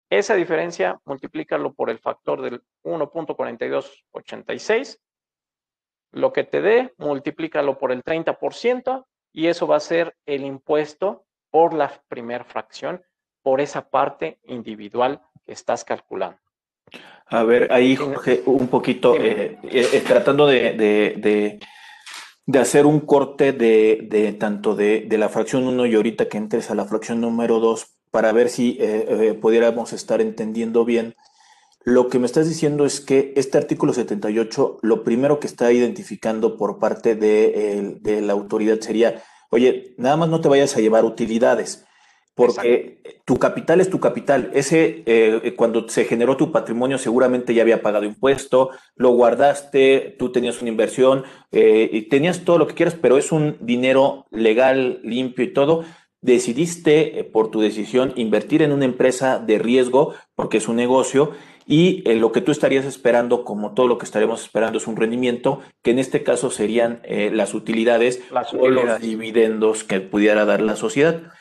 Esa 0.09 0.35
diferencia, 0.35 0.99
multiplícalo 1.05 1.73
por 1.73 1.89
el 1.89 1.99
factor 1.99 2.41
del 2.41 2.63
1.4286. 2.83 4.99
Lo 6.11 6.31
que 6.31 6.43
te 6.43 6.61
dé, 6.61 6.93
multiplícalo 6.97 7.79
por 7.79 7.91
el 7.91 8.03
30% 8.03 9.07
y 9.31 9.47
eso 9.47 9.65
va 9.65 9.77
a 9.77 9.81
ser 9.81 10.15
el 10.25 10.45
impuesto 10.45 11.25
por 11.49 11.73
la 11.73 12.03
primera 12.07 12.43
fracción, 12.43 13.03
por 13.41 13.61
esa 13.61 13.89
parte 13.89 14.39
individual 14.43 15.23
que 15.45 15.53
estás 15.53 15.83
calculando. 15.83 16.39
A 17.33 17.41
ver, 17.41 17.73
ahí 17.73 17.95
Jorge, 17.95 18.43
un 18.45 18.67
poquito, 18.67 19.15
eh, 19.15 19.57
eh, 19.63 19.89
eh, 19.91 20.03
tratando 20.05 20.45
de, 20.45 20.73
de, 20.73 21.59
de, 22.45 22.59
hacer 22.59 22.85
un 22.85 22.99
corte 22.99 23.53
de, 23.53 24.37
tanto 24.39 24.75
de, 24.75 25.07
la 25.17 25.29
fracción 25.29 25.67
1 25.67 25.87
y 25.87 25.95
ahorita 25.95 26.29
que 26.29 26.37
entres 26.37 26.69
a 26.69 26.75
la 26.75 26.85
fracción 26.85 27.21
número 27.21 27.59
2, 27.59 27.87
para 28.11 28.31
ver 28.33 28.49
si 28.49 28.77
pudiéramos 29.41 29.93
estar 29.93 30.21
entendiendo 30.21 30.85
bien. 30.85 31.15
Lo 31.83 32.07
que 32.07 32.19
me 32.19 32.27
estás 32.27 32.47
diciendo 32.47 32.85
es 32.85 33.01
que 33.01 33.33
este 33.35 33.57
artículo 33.57 33.93
78, 33.93 34.77
lo 34.83 35.03
primero 35.03 35.39
que 35.39 35.47
está 35.47 35.71
identificando 35.71 36.55
por 36.55 36.77
parte 36.77 37.15
de, 37.15 37.97
de 37.99 38.21
la 38.21 38.33
autoridad 38.33 38.79
sería, 38.79 39.23
oye, 39.49 39.95
nada 39.97 40.17
más 40.17 40.29
no 40.29 40.39
te 40.39 40.49
vayas 40.49 40.77
a 40.77 40.81
llevar 40.81 41.03
utilidades 41.03 41.83
porque 42.35 42.99
tu 43.25 43.37
capital 43.37 43.79
es 43.79 43.89
tu 43.89 43.99
capital. 43.99 44.49
Ese, 44.53 45.03
eh, 45.05 45.53
cuando 45.55 45.87
se 45.87 46.05
generó 46.05 46.35
tu 46.35 46.51
patrimonio, 46.51 46.97
seguramente 46.97 47.53
ya 47.53 47.61
había 47.61 47.81
pagado 47.81 48.05
impuesto, 48.05 48.71
lo 48.95 49.09
guardaste, 49.09 50.15
tú 50.17 50.31
tenías 50.31 50.61
una 50.61 50.69
inversión 50.69 51.23
eh, 51.51 51.89
y 51.91 52.03
tenías 52.03 52.43
todo 52.43 52.57
lo 52.57 52.67
que 52.67 52.73
quieras, 52.73 52.97
pero 52.99 53.17
es 53.17 53.31
un 53.31 53.57
dinero 53.61 54.25
legal, 54.31 54.99
limpio 55.03 55.45
y 55.45 55.53
todo. 55.53 55.83
Decidiste 56.21 57.19
eh, 57.19 57.23
por 57.23 57.51
tu 57.51 57.61
decisión 57.61 58.13
invertir 58.15 58.61
en 58.63 58.71
una 58.71 58.85
empresa 58.85 59.37
de 59.37 59.59
riesgo 59.59 60.15
porque 60.35 60.57
es 60.57 60.67
un 60.67 60.77
negocio 60.77 61.31
y 61.65 62.01
lo 62.15 62.33
que 62.33 62.41
tú 62.41 62.51
estarías 62.51 62.83
esperando, 62.83 63.45
como 63.45 63.73
todo 63.73 63.87
lo 63.87 63.97
que 63.97 64.03
estaremos 64.03 64.41
esperando, 64.41 64.79
es 64.79 64.87
un 64.87 64.97
rendimiento, 64.97 65.61
que 65.81 65.91
en 65.91 65.99
este 65.99 66.21
caso 66.21 66.51
serían 66.51 67.01
las 67.07 67.53
utilidades 67.53 68.21
o 68.59 68.67
los 68.67 68.99
dividendos 68.99 69.85
que 69.85 70.01
pudiera 70.01 70.43
dar 70.43 70.59
la 70.59 70.75
sociedad 70.75 71.31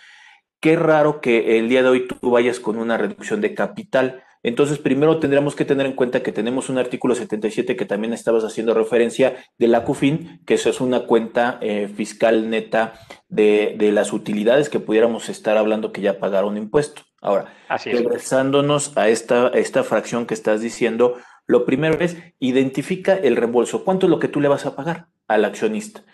qué 0.63 0.77
raro 0.77 1.21
que 1.21 1.59
el 1.59 1.69
día 1.69 1.83
de 1.83 1.89
hoy 1.89 2.07
tú 2.07 2.31
vayas 2.31 2.61
con 2.61 2.79
una 2.79 2.97
reducción 2.97 3.41
de 3.41 3.53
capital. 3.53 4.23
Entonces, 4.45 4.79
primero 4.79 5.19
tendríamos 5.19 5.57
que 5.57 5.65
tener 5.65 5.87
en 5.87 5.95
cuenta 5.95 6.23
que 6.23 6.31
tenemos 6.31 6.69
un 6.69 6.79
artículo 6.79 7.17
77 7.17 7.75
que 7.75 7.85
también 7.85 8.13
estabas 8.13 8.45
haciendo 8.45 8.73
referencia 8.73 9.37
de 9.59 9.67
la 9.67 9.83
CUFIN, 9.83 10.41
que 10.47 10.55
eso 10.55 10.71
es 10.71 10.81
una 10.81 11.01
cuenta 11.01 11.59
eh, 11.61 11.91
fiscal 11.95 12.49
neta 12.49 12.95
de, 13.29 13.77
las 13.93 14.13
utilidades 14.13 14.69
que 14.69 14.79
pudiéramos 14.79 15.29
estar 15.29 15.57
hablando 15.59 15.91
que 15.91 16.01
ya 16.01 16.21
pagaron 16.21 16.57
impuesto. 16.57 17.03
Ahora, 17.21 17.53
regresándonos 17.85 18.97
a 18.97 19.09
esta, 19.09 19.49
a 19.49 19.59
esta 19.59 19.83
fracción 19.83 20.27
que 20.27 20.35
estás 20.35 20.61
diciendo, 20.61 21.17
lo 21.47 21.65
primero 21.65 21.99
es 21.99 22.17
identifica 22.39 23.15
el 23.15 23.35
reembolso. 23.35 23.85
¿Cuánto 23.85 24.07
es 24.07 24.11
lo 24.11 24.21
que 24.21 24.29
tú 24.29 24.41
le 24.41 24.49
vas 24.49 24.65
a 24.65 24.77
pagar 24.77 25.09
al 25.27 25.45
accionista? 25.45 26.05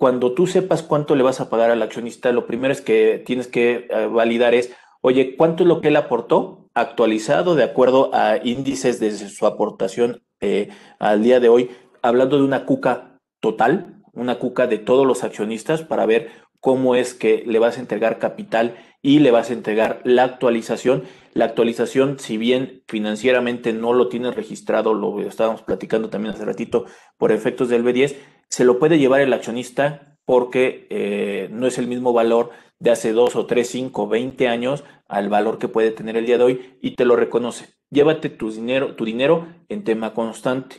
Cuando 0.00 0.32
tú 0.32 0.46
sepas 0.46 0.82
cuánto 0.82 1.14
le 1.14 1.22
vas 1.22 1.42
a 1.42 1.50
pagar 1.50 1.70
al 1.70 1.82
accionista, 1.82 2.32
lo 2.32 2.46
primero 2.46 2.72
es 2.72 2.80
que 2.80 3.22
tienes 3.26 3.48
que 3.48 3.86
eh, 3.90 4.06
validar 4.06 4.54
es, 4.54 4.72
oye, 5.02 5.36
¿cuánto 5.36 5.62
es 5.62 5.68
lo 5.68 5.82
que 5.82 5.88
él 5.88 5.96
aportó 5.96 6.70
actualizado 6.72 7.54
de 7.54 7.64
acuerdo 7.64 8.08
a 8.14 8.38
índices 8.42 8.98
de 8.98 9.10
su 9.10 9.44
aportación 9.44 10.22
eh, 10.40 10.70
al 10.98 11.22
día 11.22 11.38
de 11.38 11.50
hoy? 11.50 11.70
Hablando 12.00 12.38
de 12.38 12.44
una 12.44 12.64
cuca 12.64 13.18
total, 13.40 14.00
una 14.14 14.38
cuca 14.38 14.66
de 14.66 14.78
todos 14.78 15.06
los 15.06 15.22
accionistas 15.22 15.82
para 15.82 16.06
ver 16.06 16.30
cómo 16.60 16.94
es 16.94 17.12
que 17.12 17.44
le 17.46 17.58
vas 17.58 17.76
a 17.76 17.80
entregar 17.80 18.18
capital 18.18 18.76
y 19.02 19.18
le 19.18 19.30
vas 19.30 19.50
a 19.50 19.52
entregar 19.52 20.00
la 20.04 20.24
actualización. 20.24 21.04
La 21.34 21.44
actualización, 21.44 22.18
si 22.18 22.38
bien 22.38 22.84
financieramente 22.88 23.74
no 23.74 23.92
lo 23.92 24.08
tienes 24.08 24.34
registrado, 24.34 24.94
lo 24.94 25.20
estábamos 25.20 25.60
platicando 25.62 26.08
también 26.08 26.34
hace 26.34 26.46
ratito 26.46 26.86
por 27.18 27.32
efectos 27.32 27.68
del 27.68 27.84
B10, 27.84 28.16
se 28.50 28.64
lo 28.64 28.78
puede 28.78 28.98
llevar 28.98 29.20
el 29.20 29.32
accionista 29.32 30.16
porque 30.24 30.86
eh, 30.90 31.48
no 31.50 31.66
es 31.66 31.78
el 31.78 31.86
mismo 31.86 32.12
valor 32.12 32.50
de 32.78 32.90
hace 32.90 33.12
dos 33.12 33.36
o 33.36 33.46
tres, 33.46 33.68
cinco, 33.68 34.08
veinte 34.08 34.48
años 34.48 34.84
al 35.08 35.28
valor 35.28 35.58
que 35.58 35.68
puede 35.68 35.90
tener 35.90 36.16
el 36.16 36.26
día 36.26 36.38
de 36.38 36.44
hoy 36.44 36.78
y 36.80 36.92
te 36.92 37.04
lo 37.04 37.16
reconoce. 37.16 37.68
Llévate 37.90 38.28
tu 38.28 38.50
dinero, 38.50 38.94
tu 38.96 39.04
dinero 39.04 39.48
en 39.68 39.84
tema 39.84 40.14
constante. 40.14 40.76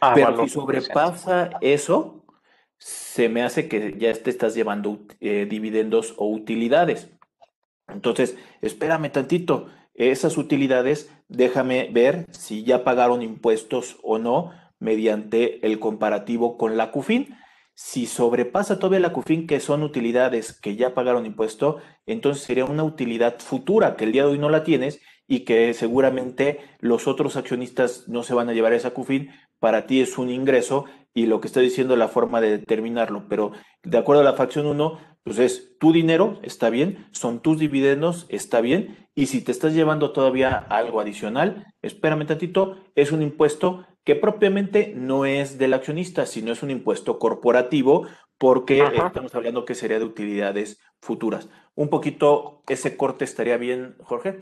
Ah, 0.00 0.12
Pero 0.14 0.42
si 0.42 0.48
sobrepasa 0.50 1.50
eso, 1.60 2.24
se 2.78 3.28
me 3.28 3.42
hace 3.42 3.68
que 3.68 3.96
ya 3.98 4.12
te 4.12 4.30
estás 4.30 4.54
llevando 4.54 5.00
eh, 5.20 5.46
dividendos 5.48 6.14
o 6.16 6.28
utilidades. 6.28 7.10
Entonces, 7.88 8.36
espérame 8.62 9.10
tantito. 9.10 9.68
Esas 9.94 10.36
utilidades, 10.38 11.12
déjame 11.28 11.88
ver 11.92 12.26
si 12.30 12.62
ya 12.62 12.84
pagaron 12.84 13.22
impuestos 13.22 13.98
o 14.02 14.18
no 14.18 14.52
mediante 14.78 15.66
el 15.66 15.78
comparativo 15.78 16.56
con 16.56 16.76
la 16.76 16.90
CUFIN. 16.90 17.36
Si 17.74 18.06
sobrepasa 18.06 18.78
todavía 18.78 19.00
la 19.00 19.12
CUFIN, 19.12 19.46
que 19.46 19.60
son 19.60 19.82
utilidades 19.82 20.58
que 20.58 20.76
ya 20.76 20.94
pagaron 20.94 21.26
impuesto, 21.26 21.78
entonces 22.06 22.42
sería 22.42 22.64
una 22.64 22.84
utilidad 22.84 23.38
futura 23.38 23.96
que 23.96 24.04
el 24.04 24.12
día 24.12 24.24
de 24.24 24.32
hoy 24.32 24.38
no 24.38 24.50
la 24.50 24.64
tienes 24.64 25.00
y 25.28 25.40
que 25.40 25.72
seguramente 25.74 26.60
los 26.80 27.06
otros 27.06 27.36
accionistas 27.36 28.08
no 28.08 28.22
se 28.22 28.34
van 28.34 28.48
a 28.48 28.52
llevar 28.52 28.72
esa 28.72 28.90
CUFIN. 28.90 29.30
Para 29.60 29.86
ti 29.86 30.00
es 30.00 30.18
un 30.18 30.30
ingreso 30.30 30.86
y 31.14 31.26
lo 31.26 31.40
que 31.40 31.48
estoy 31.48 31.64
diciendo 31.64 31.96
la 31.96 32.08
forma 32.08 32.40
de 32.40 32.58
determinarlo. 32.58 33.26
Pero 33.28 33.52
de 33.82 33.98
acuerdo 33.98 34.22
a 34.22 34.24
la 34.24 34.34
fracción 34.34 34.66
1, 34.66 34.98
pues 35.22 35.38
es 35.38 35.76
tu 35.78 35.92
dinero, 35.92 36.38
está 36.42 36.70
bien, 36.70 37.06
son 37.12 37.40
tus 37.40 37.58
dividendos, 37.58 38.26
está 38.28 38.60
bien. 38.60 39.08
Y 39.14 39.26
si 39.26 39.42
te 39.42 39.52
estás 39.52 39.74
llevando 39.74 40.12
todavía 40.12 40.56
algo 40.56 41.00
adicional, 41.00 41.66
espérame 41.82 42.26
tantito, 42.26 42.78
es 42.94 43.12
un 43.12 43.20
impuesto 43.20 43.84
que 44.08 44.16
propiamente 44.16 44.94
no 44.96 45.26
es 45.26 45.58
del 45.58 45.74
accionista, 45.74 46.24
sino 46.24 46.50
es 46.50 46.62
un 46.62 46.70
impuesto 46.70 47.18
corporativo, 47.18 48.06
porque 48.38 48.78
estamos 48.78 49.34
hablando 49.34 49.66
que 49.66 49.74
sería 49.74 49.98
de 49.98 50.06
utilidades 50.06 50.80
futuras. 50.98 51.50
Un 51.74 51.90
poquito 51.90 52.62
ese 52.66 52.96
corte 52.96 53.26
estaría 53.26 53.58
bien, 53.58 53.96
Jorge. 54.02 54.40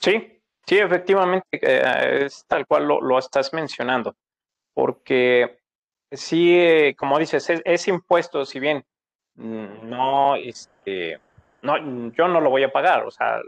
Sí, 0.00 0.40
sí, 0.66 0.78
efectivamente, 0.78 1.46
eh, 1.52 2.24
es 2.24 2.46
tal 2.48 2.66
cual 2.66 2.88
lo, 2.88 3.18
estás 3.18 3.52
mencionando, 3.52 4.16
porque 4.72 5.58
sí, 6.10 6.58
eh, 6.58 6.96
como 6.96 7.18
dices, 7.18 7.46
ese 7.62 7.90
impuesto, 7.90 8.46
si 8.46 8.58
bien 8.58 8.86
no, 9.34 10.34
este, 10.34 11.20
no, 11.60 11.76
yo 12.12 12.26
no 12.26 12.40
lo 12.40 12.48
voy 12.48 12.62
a 12.62 12.72
pagar, 12.72 13.04
o 13.04 13.10
sea, 13.10 13.38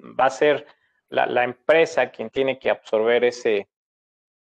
va 0.00 0.24
a 0.24 0.30
ser 0.30 0.66
la, 1.10 1.26
la 1.26 1.44
empresa 1.44 2.10
quien 2.10 2.28
tiene 2.28 2.58
que 2.58 2.70
absorber 2.70 3.22
ese, 3.22 3.68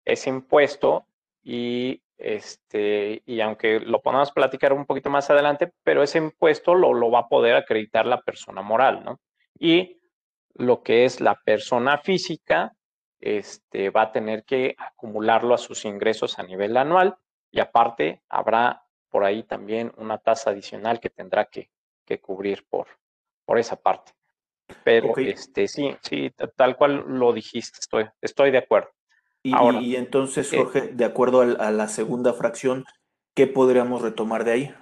ese 0.06 0.30
impuesto 0.30 1.06
y 1.44 2.04
este, 2.18 3.22
y 3.26 3.42
aunque 3.42 3.80
lo 3.82 4.02
podamos 4.02 4.32
platicar 4.32 4.72
un 4.72 4.86
poquito 4.86 5.10
más 5.10 5.30
adelante, 5.30 5.74
pero 5.84 6.04
ese 6.04 6.20
impuesto 6.20 6.74
lo, 6.74 6.94
lo, 6.94 7.12
va 7.12 7.20
a 7.20 7.28
poder 7.28 7.56
acreditar 7.56 8.06
la 8.06 8.22
persona 8.22 8.62
moral, 8.62 9.04
¿no? 9.04 9.20
Y 9.60 10.00
lo 10.54 10.84
que 10.84 11.06
es 11.06 11.20
la 11.20 11.36
persona 11.44 11.98
física, 11.98 12.74
este, 13.20 13.90
va 13.90 14.04
a 14.04 14.12
tener 14.12 14.44
que 14.44 14.76
acumularlo 14.78 15.54
a 15.54 15.58
sus 15.58 15.86
ingresos 15.86 16.40
a 16.40 16.44
nivel 16.44 16.78
anual 16.78 17.18
y 17.52 17.60
aparte 17.60 18.22
habrá 18.30 18.84
por 19.10 19.24
ahí 19.24 19.44
también 19.44 19.92
una 19.98 20.18
tasa 20.18 20.50
adicional 20.52 21.00
que 21.00 21.10
tendrá 21.10 21.46
que, 21.46 21.70
que 22.06 22.20
cubrir 22.20 22.66
por, 22.70 22.88
por 23.46 23.60
esa 23.60 23.76
parte. 23.76 24.14
Pero 24.84 25.16
este, 25.18 25.68
sí, 25.68 25.96
sí, 26.02 26.32
tal 26.56 26.76
cual 26.76 27.04
lo 27.08 27.34
dijiste, 27.34 27.80
estoy, 27.80 28.06
estoy 28.22 28.52
de 28.52 28.58
acuerdo. 28.60 28.92
Y, 29.44 29.98
entonces, 29.98 30.50
Jorge, 30.56 30.88
de 30.94 31.04
acuerdo 31.04 31.42
a, 31.42 31.70
la 31.72 31.90
segunda 31.90 32.32
fracción, 32.32 32.86
¿qué 33.36 33.46
podríamos 33.46 34.02
retomar 34.02 34.46
de 34.46 34.52
ahí? 34.54 34.76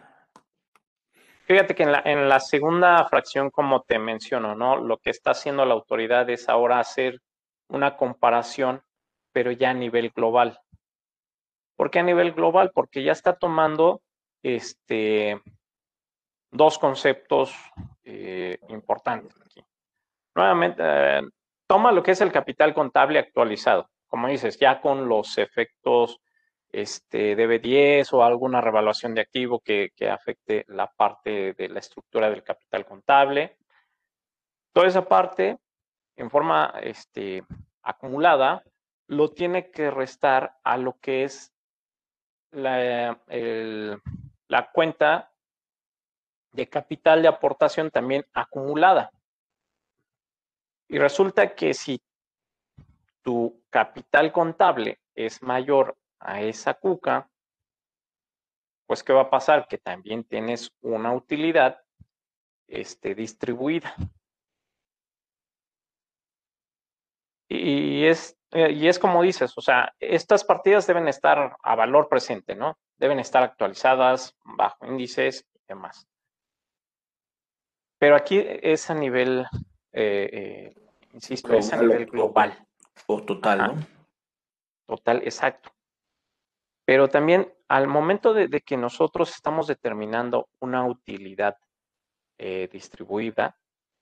Fíjate 1.46 1.74
que 1.74 1.82
en 1.82 1.92
la, 1.92 2.02
en 2.06 2.30
la 2.30 2.40
segunda 2.40 3.04
fracción, 3.10 3.50
como 3.50 3.82
te 3.82 3.98
menciono, 3.98 4.54
¿no? 4.54 4.78
Lo 4.78 5.00
que 5.00 5.10
está 5.10 5.32
haciendo 5.32 5.66
la 5.66 5.74
autoridad 5.74 6.30
es 6.30 6.48
ahora 6.48 6.80
hacer 6.80 7.20
una 7.70 7.98
comparación, 7.98 8.84
pero 9.34 9.52
ya 9.52 9.72
a 9.72 9.74
nivel 9.74 10.12
global. 10.12 10.60
¿Por 11.76 11.90
qué 11.90 12.00
a 12.00 12.04
nivel 12.04 12.32
global? 12.34 12.72
Porque 12.72 13.04
ya 13.04 13.14
está 13.14 13.34
tomando 13.34 14.04
este, 14.44 15.42
dos 16.52 16.78
conceptos 16.78 17.56
eh, 18.04 18.60
importantes 18.70 19.36
aquí. 19.42 19.66
Nuevamente, 20.36 20.84
eh, 20.86 21.22
toma 21.68 21.92
lo 21.92 22.04
que 22.04 22.12
es 22.12 22.22
el 22.22 22.32
capital 22.32 22.76
contable 22.76 23.18
actualizado 23.18 23.91
como 24.12 24.28
dices, 24.28 24.60
ya 24.60 24.82
con 24.82 25.08
los 25.08 25.38
efectos 25.38 26.20
este, 26.70 27.34
de 27.34 27.48
B10 27.48 28.12
o 28.12 28.26
alguna 28.26 28.60
revaluación 28.60 29.16
de 29.16 29.22
activo 29.22 29.62
que, 29.62 29.94
afecte 30.12 30.66
la 30.68 30.88
parte 30.88 31.54
de 31.54 31.70
la 31.70 31.80
estructura 31.80 32.30
del 32.30 32.44
capital 32.44 32.86
contable. 32.86 33.58
Toda 34.74 34.88
esa 34.88 35.08
parte, 35.08 35.60
en 36.18 36.30
forma 36.30 36.74
este, 36.84 37.46
acumulada, 37.84 38.64
lo 39.08 39.32
tiene 39.32 39.72
que 39.72 39.90
restar 39.90 40.58
a 40.66 40.76
lo 40.76 41.00
que 41.00 41.24
es 41.24 41.54
la, 42.52 43.18
la 44.50 44.72
cuenta 44.74 45.32
de 46.52 46.68
capital 46.68 47.22
de 47.22 47.30
aportación 47.30 47.90
también 47.92 48.26
acumulada. 48.34 49.10
Y 50.90 51.00
resulta 51.00 51.56
que 51.56 51.74
si 51.74 52.02
tu 53.22 53.61
capital 53.72 54.32
contable 54.32 55.00
es 55.16 55.42
mayor 55.42 55.98
a 56.20 56.42
esa 56.42 56.76
cuca, 56.76 57.30
pues 58.86 59.04
¿qué 59.04 59.14
va 59.14 59.22
a 59.22 59.30
pasar? 59.30 59.68
Que 59.68 59.78
también 59.78 60.24
tienes 60.24 60.72
una 60.82 61.14
utilidad 61.14 61.82
este, 62.68 63.16
distribuida. 63.16 63.96
Y 67.50 68.06
es, 68.06 68.38
eh, 68.52 68.72
y 68.72 68.88
es 68.88 68.98
como 68.98 69.22
dices, 69.24 69.58
o 69.58 69.62
sea, 69.62 69.94
estas 70.00 70.44
partidas 70.44 70.88
deben 70.88 71.08
estar 71.08 71.58
a 71.62 71.76
valor 71.76 72.08
presente, 72.08 72.56
¿no? 72.56 72.78
Deben 72.98 73.20
estar 73.20 73.44
actualizadas 73.44 74.38
bajo 74.44 74.86
índices 74.86 75.46
y 75.54 75.60
demás. 75.68 76.08
Pero 78.00 78.16
aquí 78.16 78.42
es 78.46 78.90
a 78.90 78.94
nivel, 78.94 79.46
eh, 79.92 80.30
eh, 80.32 80.76
insisto, 81.14 81.54
es 81.54 81.72
a 81.74 81.78
nivel 81.78 82.06
global. 82.06 82.68
O 83.08 83.24
total, 83.24 83.58
¿no? 83.60 83.88
Total, 84.88 85.18
exacto. 85.24 85.72
Pero 86.86 87.08
también 87.08 87.54
al 87.68 87.88
momento 87.88 88.34
de, 88.34 88.62
que 88.62 88.78
nosotros 88.78 89.32
estamos 89.32 89.68
determinando 89.68 90.50
una 90.60 90.86
utilidad 90.86 91.58
distribuida, 92.72 93.56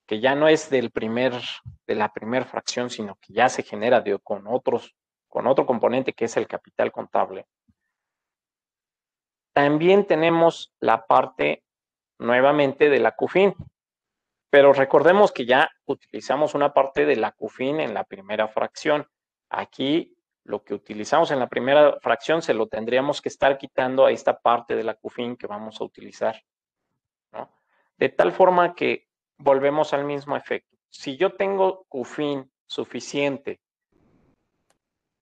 que 0.07 0.21
ya 0.21 0.33
no 0.33 0.47
es 0.47 0.69
del 0.69 0.91
primer, 0.91 1.33
de 1.85 1.95
la 1.95 2.13
primera 2.13 2.45
fracción, 2.45 2.89
sino 2.89 3.15
que 3.21 3.33
ya 3.33 3.49
se 3.49 3.63
genera 3.63 4.01
con 4.23 4.47
otros, 4.47 4.95
con 5.27 5.45
otro 5.45 5.65
componente 5.65 6.13
que 6.13 6.25
es 6.25 6.37
el 6.37 6.47
capital 6.47 6.91
contable. 6.91 7.45
También 9.53 10.07
tenemos 10.07 10.73
la 10.79 11.05
parte 11.05 11.63
nuevamente 12.17 12.89
de 12.89 12.99
la 12.99 13.11
CUFIN, 13.11 13.53
pero 14.49 14.73
recordemos 14.73 15.31
que 15.31 15.45
ya 15.45 15.69
utilizamos 15.85 16.55
una 16.55 16.73
parte 16.73 17.05
de 17.05 17.15
la 17.15 17.31
CUFIN 17.31 17.79
en 17.79 17.93
la 17.93 18.03
primera 18.03 18.47
fracción. 18.47 19.07
Aquí 19.49 20.15
lo 20.43 20.63
que 20.63 20.73
utilizamos 20.73 21.31
en 21.31 21.39
la 21.39 21.47
primera 21.47 21.99
fracción 22.01 22.41
se 22.41 22.53
lo 22.53 22.67
tendríamos 22.67 23.21
que 23.21 23.29
estar 23.29 23.57
quitando 23.57 24.05
a 24.05 24.11
esta 24.11 24.39
parte 24.39 24.75
de 24.75 24.83
la 24.83 24.95
CUFIN 24.95 25.35
que 25.35 25.47
vamos 25.47 25.79
a 25.79 25.83
utilizar. 25.83 26.41
De 27.97 28.09
tal 28.09 28.31
forma 28.31 28.75
que 28.75 29.09
volvemos 29.37 29.93
al 29.93 30.05
mismo 30.05 30.35
efecto. 30.35 30.77
Si 30.89 31.17
yo 31.17 31.33
tengo 31.33 31.85
QFIN 31.89 32.51
suficiente 32.65 33.59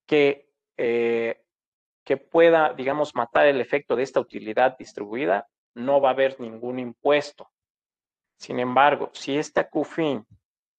que, 0.05 0.49
eh, 0.77 1.43
que 2.03 2.17
pueda, 2.17 2.73
digamos, 2.73 3.15
matar 3.15 3.47
el 3.47 3.61
efecto 3.61 3.95
de 3.95 4.03
esta 4.03 4.19
utilidad 4.19 4.77
distribuida, 4.77 5.47
no 5.75 6.01
va 6.01 6.09
a 6.09 6.13
haber 6.13 6.39
ningún 6.39 6.79
impuesto. 6.79 7.49
Sin 8.37 8.59
embargo, 8.59 9.09
si 9.13 9.37
esta 9.37 9.69
QFIN 9.69 10.25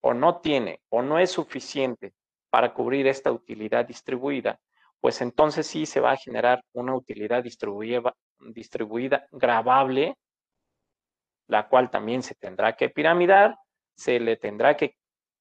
o 0.00 0.14
no 0.14 0.40
tiene 0.40 0.80
o 0.88 1.02
no 1.02 1.18
es 1.18 1.30
suficiente 1.30 2.14
para 2.50 2.72
cubrir 2.72 3.06
esta 3.06 3.30
utilidad 3.30 3.84
distribuida, 3.84 4.58
pues 5.00 5.20
entonces 5.20 5.66
sí 5.66 5.86
se 5.86 6.00
va 6.00 6.12
a 6.12 6.16
generar 6.16 6.62
una 6.72 6.94
utilidad 6.94 7.42
distribuida, 7.42 8.14
distribuida 8.38 9.26
grabable 9.32 10.16
la 11.48 11.66
cual 11.66 11.90
también 11.90 12.22
se 12.22 12.34
tendrá 12.34 12.76
que 12.76 12.90
piramidar, 12.90 13.56
se 13.96 14.20
le 14.20 14.36
tendrá 14.36 14.76
que 14.76 14.94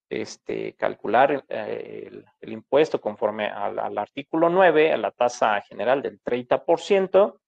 este, 0.10 0.74
calcular 0.74 1.46
eh, 1.50 2.10
el, 2.40 2.52
impuesto 2.52 3.00
conforme 3.00 3.48
al, 3.48 3.98
artículo 3.98 4.50
9, 4.50 4.94
a 4.94 4.98
la 4.98 5.12
tasa 5.12 5.62
general 5.62 6.02
del 6.02 6.22
30%. 6.22 7.40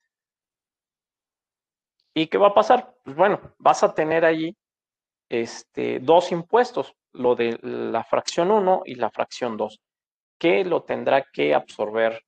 ¿Y 2.13 2.27
qué 2.27 2.37
va 2.37 2.47
a 2.47 2.53
pasar? 2.53 2.95
Pues 3.03 3.15
bueno, 3.15 3.39
vas 3.57 3.83
a 3.83 3.93
tener 3.93 4.25
allí 4.25 4.55
este, 5.29 5.99
dos 5.99 6.31
impuestos, 6.31 6.95
lo 7.13 7.35
de 7.35 7.59
la 7.61 8.03
fracción 8.03 8.51
1 8.51 8.83
y 8.85 8.95
la 8.95 9.09
fracción 9.09 9.57
2, 9.57 9.79
que 10.37 10.65
lo 10.65 10.83
tendrá 10.83 11.23
que 11.31 11.53
absorber 11.53 12.23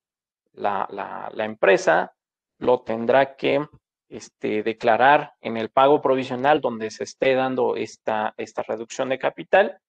la, 0.53 1.31
empresa, 1.39 2.13
lo 2.59 2.81
tendrá 2.81 3.35
que 3.35 3.65
este, 4.09 4.63
declarar 4.63 5.33
en 5.41 5.57
el 5.57 5.69
pago 5.69 6.01
provisional 6.01 6.61
donde 6.61 6.91
se 6.91 7.05
esté 7.05 7.33
dando 7.33 7.75
esta, 7.75 8.33
esta 8.37 8.63
reducción 8.63 9.09
de 9.09 9.19
capital, 9.19 9.79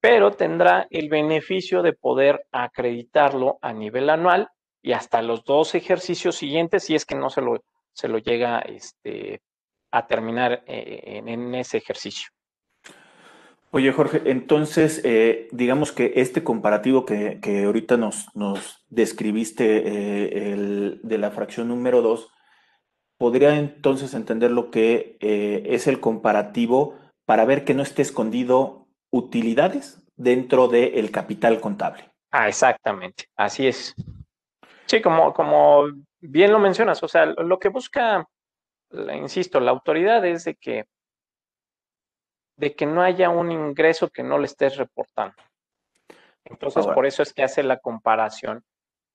pero 0.00 0.32
tendrá 0.32 0.86
el 0.90 1.08
beneficio 1.08 1.82
de 1.82 1.92
poder 1.92 2.46
acreditarlo 2.52 3.58
a 3.62 3.72
nivel 3.72 4.10
anual 4.10 4.48
y 4.82 4.92
hasta 4.92 5.22
los 5.22 5.44
dos 5.44 5.74
ejercicios 5.74 6.36
siguientes 6.36 6.84
si 6.84 6.94
es 6.94 7.06
que 7.06 7.14
no 7.14 7.30
se 7.30 7.40
lo, 7.40 7.62
se 7.94 8.08
lo 8.08 8.18
llega 8.18 8.58
este, 8.60 9.40
a 9.90 10.06
terminar 10.06 10.62
eh, 10.66 11.22
en, 11.24 11.54
ese 11.54 11.78
ejercicio. 11.78 12.28
Oye, 13.70 13.90
Jorge, 13.90 14.22
entonces, 14.26 15.00
eh, 15.04 15.48
digamos 15.50 15.90
que 15.90 16.12
este 16.16 16.44
comparativo 16.44 17.04
que, 17.04 17.40
ahorita 17.64 17.96
nos, 17.96 18.28
nos 18.34 18.84
describiste 18.88 19.78
eh, 19.78 20.52
el, 20.52 21.00
de 21.02 21.18
la 21.18 21.32
fracción 21.32 21.68
número 21.68 22.00
2, 22.00 22.30
podría 23.18 23.56
entonces 23.56 24.14
entender 24.14 24.50
lo 24.50 24.70
que 24.70 25.16
eh, 25.20 25.62
es 25.66 25.86
el 25.86 25.98
comparativo 25.98 26.94
para 27.24 27.44
ver 27.44 27.64
que 27.64 27.74
no 27.74 27.82
esté 27.82 28.02
escondido 28.02 28.86
utilidades 29.10 30.02
dentro 30.16 30.68
del 30.68 31.10
capital 31.10 31.60
contable. 31.60 32.12
Ah, 32.30 32.48
exactamente, 32.48 33.24
así 33.36 33.66
es. 33.66 33.94
Sí, 34.86 35.00
como, 35.00 35.32
como 35.32 35.84
bien 36.28 36.52
lo 36.52 36.58
mencionas, 36.58 37.02
o 37.02 37.08
sea, 37.08 37.26
lo 37.26 37.58
que 37.58 37.68
busca, 37.68 38.28
insisto, 39.14 39.60
la 39.60 39.70
autoridad 39.70 40.24
es 40.24 40.44
de 40.44 40.54
que, 40.54 40.86
de 42.56 42.74
que 42.74 42.86
no 42.86 43.02
haya 43.02 43.30
un 43.30 43.50
ingreso 43.50 44.08
que 44.08 44.22
no 44.22 44.38
le 44.38 44.46
estés 44.46 44.76
reportando. 44.76 45.36
Entonces, 46.44 46.86
por 46.86 47.06
eso 47.06 47.22
es 47.22 47.32
que 47.32 47.42
hace 47.42 47.62
la 47.62 47.78
comparación 47.78 48.64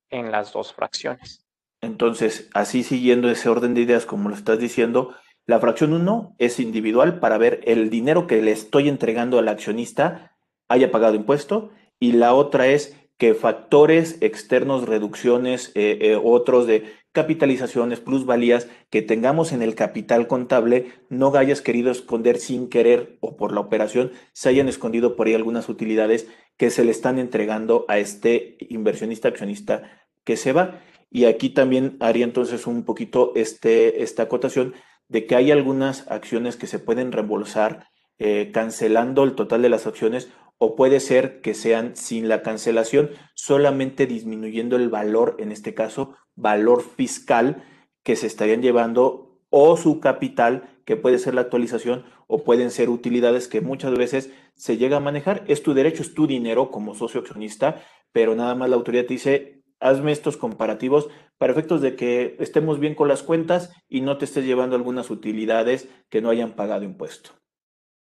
en 0.09 0.31
las 0.31 0.51
dos 0.51 0.73
fracciones. 0.73 1.45
Entonces, 1.81 2.49
así 2.53 2.83
siguiendo 2.83 3.29
ese 3.29 3.49
orden 3.49 3.73
de 3.73 3.81
ideas 3.81 4.05
como 4.05 4.29
lo 4.29 4.35
estás 4.35 4.59
diciendo, 4.59 5.15
la 5.45 5.59
fracción 5.59 5.93
1 5.93 6.35
es 6.37 6.59
individual 6.59 7.19
para 7.19 7.37
ver 7.37 7.61
el 7.63 7.89
dinero 7.89 8.27
que 8.27 8.41
le 8.41 8.51
estoy 8.51 8.89
entregando 8.89 9.39
al 9.39 9.47
accionista 9.47 10.35
haya 10.67 10.91
pagado 10.91 11.15
impuesto 11.15 11.71
y 11.99 12.13
la 12.13 12.33
otra 12.33 12.67
es 12.67 12.95
que 13.17 13.33
factores 13.33 14.17
externos, 14.21 14.87
reducciones, 14.87 15.71
eh, 15.75 15.97
eh, 16.01 16.19
otros 16.21 16.67
de 16.67 16.93
capitalizaciones, 17.11 17.99
plusvalías 17.99 18.67
que 18.89 19.01
tengamos 19.01 19.51
en 19.51 19.61
el 19.61 19.75
capital 19.75 20.27
contable, 20.27 20.91
no 21.09 21.35
hayas 21.35 21.61
querido 21.61 21.91
esconder 21.91 22.37
sin 22.37 22.69
querer 22.69 23.17
o 23.19 23.35
por 23.35 23.51
la 23.51 23.61
operación, 23.61 24.11
se 24.33 24.49
hayan 24.49 24.69
escondido 24.69 25.15
por 25.15 25.27
ahí 25.27 25.33
algunas 25.33 25.69
utilidades 25.69 26.27
que 26.57 26.69
se 26.69 26.83
le 26.83 26.91
están 26.91 27.19
entregando 27.19 27.85
a 27.87 27.97
este 27.97 28.57
inversionista 28.69 29.27
accionista 29.27 29.83
que 30.23 30.37
se 30.37 30.51
va. 30.51 30.81
Y 31.09 31.25
aquí 31.25 31.49
también 31.49 31.97
haría 31.99 32.25
entonces 32.25 32.67
un 32.67 32.83
poquito 32.83 33.33
este, 33.35 34.03
esta 34.03 34.23
acotación 34.23 34.73
de 35.07 35.25
que 35.25 35.35
hay 35.35 35.51
algunas 35.51 36.07
acciones 36.11 36.55
que 36.55 36.67
se 36.67 36.77
pueden 36.77 37.11
reembolsar 37.11 37.87
eh, 38.19 38.51
cancelando 38.53 39.23
el 39.23 39.33
total 39.33 39.61
de 39.61 39.69
las 39.69 39.87
acciones 39.87 40.29
o 40.59 40.75
puede 40.75 40.99
ser 40.99 41.41
que 41.41 41.55
sean 41.55 41.95
sin 41.95 42.29
la 42.29 42.43
cancelación, 42.43 43.09
solamente 43.33 44.05
disminuyendo 44.05 44.75
el 44.75 44.89
valor, 44.89 45.37
en 45.39 45.51
este 45.51 45.73
caso, 45.73 46.15
valor 46.35 46.83
fiscal 46.83 47.63
que 48.03 48.15
se 48.15 48.27
estarían 48.27 48.61
llevando 48.61 49.41
o 49.49 49.77
su 49.77 49.99
capital, 49.99 50.69
que 50.85 50.95
puede 50.95 51.17
ser 51.17 51.33
la 51.33 51.41
actualización, 51.41 52.05
o 52.27 52.43
pueden 52.43 52.71
ser 52.71 52.89
utilidades 52.89 53.47
que 53.47 53.61
muchas 53.61 53.95
veces 53.95 54.31
se 54.53 54.77
llega 54.77 54.97
a 54.97 55.01
manejar. 55.01 55.43
Es 55.47 55.63
tu 55.63 55.73
derecho, 55.73 56.03
es 56.03 56.13
tu 56.13 56.27
dinero 56.27 56.69
como 56.69 56.93
socio 56.93 57.21
accionista, 57.21 57.81
pero 58.11 58.35
nada 58.35 58.53
más 58.53 58.69
la 58.69 58.75
autoridad 58.75 59.05
te 59.05 59.13
dice, 59.13 59.63
hazme 59.79 60.11
estos 60.11 60.37
comparativos 60.37 61.09
para 61.37 61.53
efectos 61.53 61.81
de 61.81 61.95
que 61.95 62.35
estemos 62.39 62.79
bien 62.79 62.95
con 62.95 63.07
las 63.07 63.23
cuentas 63.23 63.73
y 63.87 64.01
no 64.01 64.17
te 64.17 64.25
estés 64.25 64.45
llevando 64.45 64.75
algunas 64.75 65.09
utilidades 65.09 65.89
que 66.09 66.21
no 66.21 66.29
hayan 66.29 66.51
pagado 66.51 66.83
impuesto. 66.83 67.31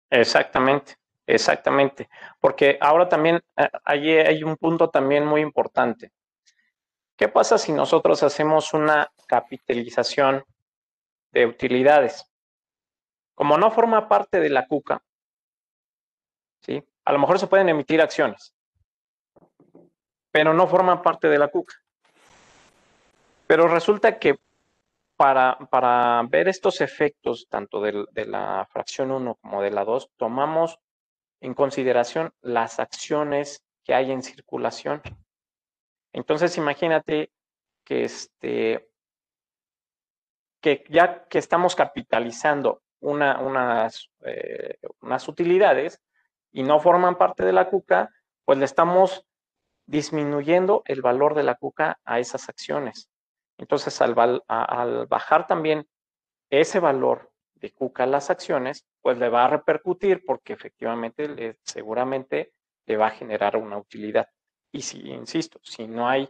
Exactamente, 0.10 0.95
exactamente. 1.30 2.10
Porque 2.40 2.78
ahora 2.82 3.08
también 3.08 3.42
eh, 3.56 3.70
hay, 3.86 4.12
hay 4.12 4.44
un 4.44 4.58
punto 4.58 4.90
también 4.90 5.26
muy 5.26 5.42
importante. 5.42 6.12
¿Qué 7.16 7.28
pasa 7.28 7.58
si 7.58 7.72
nosotros 7.72 8.24
hacemos 8.24 8.74
una 8.74 9.12
capitalización 9.28 10.44
de 11.32 11.46
utilidades? 11.46 12.26
Como 13.36 13.58
no 13.58 13.72
forma 13.72 14.08
parte 14.08 14.40
de 14.40 14.50
la 14.50 14.68
CUCA, 14.68 15.02
¿sí? 16.62 16.84
a 17.06 17.12
lo 17.12 17.20
mejor 17.20 17.40
se 17.40 17.48
pueden 17.48 17.70
emitir 17.70 18.02
acciones, 18.02 18.54
pero 20.32 20.54
no 20.54 20.68
forman 20.68 21.02
parte 21.02 21.28
de 21.28 21.38
la 21.38 21.50
CUCA. 21.50 21.76
Pero 23.48 23.68
resulta 23.68 24.18
que 24.18 24.40
para, 25.18 25.58
para 25.70 26.24
ver 26.30 26.48
estos 26.48 26.80
efectos, 26.82 27.48
tanto 27.50 27.82
de, 27.82 28.06
de 28.12 28.26
la 28.26 28.66
fracción 28.72 29.12
1 29.12 29.36
como 29.36 29.62
de 29.62 29.72
la 29.72 29.84
2, 29.84 30.12
tomamos 30.16 30.80
en 31.42 31.54
consideración 31.54 32.34
las 32.42 32.80
acciones 32.80 33.64
que 33.84 33.94
hay 33.94 34.12
en 34.12 34.24
circulación. 34.24 35.02
Entonces, 36.14 36.58
imagínate 36.58 37.32
que, 37.84 38.04
este, 38.04 38.90
que 40.62 40.84
ya 40.90 41.26
que 41.28 41.38
estamos 41.38 41.76
capitalizando 41.76 42.82
eh, 43.02 44.78
unas 45.02 45.28
utilidades 45.28 46.02
y 46.52 46.64
no 46.64 46.80
forman 46.80 47.18
parte 47.18 47.46
de 47.46 47.54
la 47.54 47.70
CUCA, 47.70 48.10
pues 48.44 48.58
le 48.58 48.66
estamos 48.66 49.26
disminuyendo 49.86 50.84
el 50.86 51.02
valor 51.02 51.34
de 51.34 51.44
la 51.44 51.56
cuca 51.56 52.00
a 52.06 52.20
esas 52.20 52.48
acciones. 52.48 53.10
Entonces, 53.58 54.00
al, 54.02 54.14
bajar 55.08 55.48
también 55.48 55.88
ese 56.50 56.80
valor 56.80 57.29
de 57.60 57.72
Cuca 57.72 58.05
las 58.05 58.30
acciones, 58.30 58.86
pues 59.01 59.18
le 59.18 59.30
va 59.30 59.45
a 59.45 59.49
repercutir 59.49 60.24
porque 60.26 60.53
efectivamente 60.53 61.57
seguramente 61.64 62.53
le 62.86 62.97
va 62.97 63.07
a 63.07 63.12
generar 63.12 63.57
una 63.57 63.78
utilidad. 63.78 64.28
Y 64.72 64.82
si, 64.82 64.99
insisto, 65.10 65.60
si 65.64 65.88
no 65.88 66.07
hay, 66.07 66.30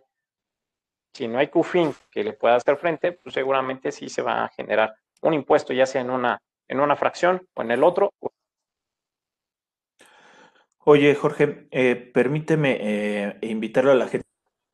si 1.13 1.27
no 1.27 1.39
hay 1.39 1.47
CUFIN 1.47 1.93
que 2.11 2.23
le 2.23 2.33
pueda 2.33 2.55
hacer 2.55 2.77
frente, 2.77 3.13
pues 3.13 3.33
seguramente 3.33 3.91
sí 3.91 4.09
se 4.09 4.21
va 4.21 4.45
a 4.45 4.49
generar 4.49 4.95
un 5.21 5.33
impuesto, 5.33 5.73
ya 5.73 5.85
sea 5.85 6.01
en 6.01 6.09
una, 6.09 6.41
en 6.67 6.79
una 6.79 6.95
fracción 6.95 7.47
o 7.53 7.61
en 7.61 7.71
el 7.71 7.83
otro. 7.83 8.13
Oye, 10.79 11.13
Jorge, 11.15 11.67
eh, 11.71 11.95
permíteme 11.95 12.77
eh, 12.79 13.37
invitarlo 13.41 13.91
a 13.91 13.95
la 13.95 14.07
gente 14.07 14.25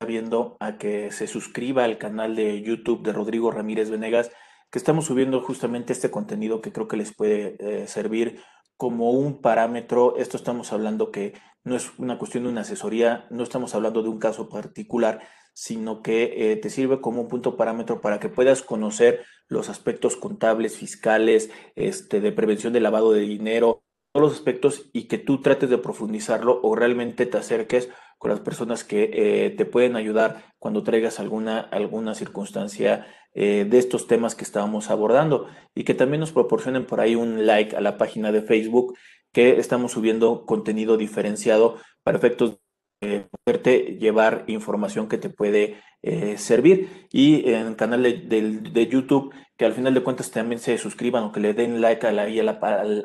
viendo 0.05 0.55
a 0.59 0.77
que 0.77 1.11
se 1.11 1.27
suscriba 1.27 1.83
al 1.83 1.97
canal 1.97 2.35
de 2.35 2.61
YouTube 2.61 3.03
de 3.03 3.11
Rodrigo 3.11 3.51
Ramírez 3.51 3.89
Venegas 3.89 4.31
que 4.71 4.79
estamos 4.79 5.05
subiendo 5.05 5.41
justamente 5.41 5.93
este 5.93 6.11
contenido 6.11 6.61
que 6.61 6.71
creo 6.71 6.87
que 6.87 6.97
les 6.97 7.13
puede 7.13 7.55
eh, 7.59 7.87
servir 7.87 8.41
como 8.77 9.11
un 9.11 9.41
parámetro. 9.41 10.17
Esto 10.17 10.37
estamos 10.37 10.73
hablando 10.73 11.11
que 11.11 11.33
no 11.63 11.75
es 11.75 11.91
una 11.97 12.17
cuestión 12.17 12.43
de 12.43 12.49
una 12.49 12.61
asesoría, 12.61 13.25
no 13.29 13.43
estamos 13.43 13.73
hablando 13.75 14.03
de 14.03 14.09
un 14.09 14.19
caso 14.19 14.49
particular, 14.49 15.21
sino 15.53 16.01
que 16.01 16.51
eh, 16.51 16.57
te 16.57 16.69
sirve 16.69 17.01
como 17.01 17.21
un 17.21 17.27
punto 17.27 17.55
parámetro 17.55 18.01
para 18.01 18.19
que 18.19 18.29
puedas 18.29 18.61
conocer 18.61 19.25
los 19.47 19.69
aspectos 19.69 20.17
contables, 20.17 20.77
fiscales, 20.77 21.49
este, 21.75 22.19
de 22.19 22.31
prevención 22.31 22.73
de 22.73 22.81
lavado 22.81 23.13
de 23.13 23.21
dinero, 23.21 23.83
todos 24.11 24.29
los 24.29 24.33
aspectos 24.33 24.89
y 24.93 25.07
que 25.07 25.17
tú 25.17 25.41
trates 25.41 25.69
de 25.69 25.77
profundizarlo 25.77 26.59
o 26.61 26.75
realmente 26.75 27.25
te 27.25 27.37
acerques 27.37 27.89
con 28.17 28.31
las 28.31 28.39
personas 28.39 28.83
que 28.83 29.11
eh, 29.13 29.49
te 29.51 29.65
pueden 29.65 29.95
ayudar 29.95 30.53
cuando 30.59 30.83
traigas 30.83 31.19
alguna, 31.19 31.59
alguna 31.59 32.15
circunstancia 32.15 33.05
eh, 33.33 33.65
de 33.69 33.77
estos 33.77 34.07
temas 34.07 34.35
que 34.35 34.43
estábamos 34.43 34.89
abordando. 34.89 35.47
Y 35.75 35.83
que 35.83 35.93
también 35.93 36.21
nos 36.21 36.31
proporcionen 36.31 36.85
por 36.85 37.01
ahí 37.01 37.15
un 37.15 37.45
like 37.45 37.75
a 37.75 37.81
la 37.81 37.97
página 37.97 38.31
de 38.31 38.41
Facebook 38.41 38.97
que 39.31 39.59
estamos 39.59 39.91
subiendo 39.91 40.45
contenido 40.45 40.95
diferenciado 40.97 41.77
para 42.03 42.17
efectos 42.17 42.59
de 43.01 43.27
poderte 43.29 43.97
llevar 43.99 44.45
información 44.47 45.09
que 45.09 45.17
te 45.17 45.29
puede 45.29 45.81
eh, 46.01 46.37
servir. 46.37 47.07
Y 47.11 47.49
en 47.49 47.67
el 47.67 47.75
canal 47.75 48.03
de, 48.03 48.87
YouTube 48.89 49.33
que 49.57 49.65
al 49.65 49.73
final 49.73 49.93
de 49.93 50.03
cuentas 50.03 50.31
también 50.31 50.59
se 50.59 50.77
suscriban 50.77 51.23
o 51.25 51.31
que 51.31 51.39
le 51.39 51.53
den 51.53 51.81
like 51.81 52.07
a 52.07 52.11
la, 52.11 52.23
a 52.23 52.27
la, 52.27 52.51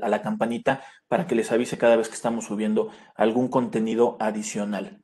a 0.03 0.09
la 0.09 0.23
campanita 0.23 0.83
para 1.11 1.27
que 1.27 1.35
les 1.35 1.51
avise 1.51 1.77
cada 1.77 1.97
vez 1.97 2.09
que 2.09 2.15
estamos 2.15 2.45
subiendo 2.45 2.91
algún 3.17 3.49
contenido 3.49 4.17
adicional. 4.21 5.03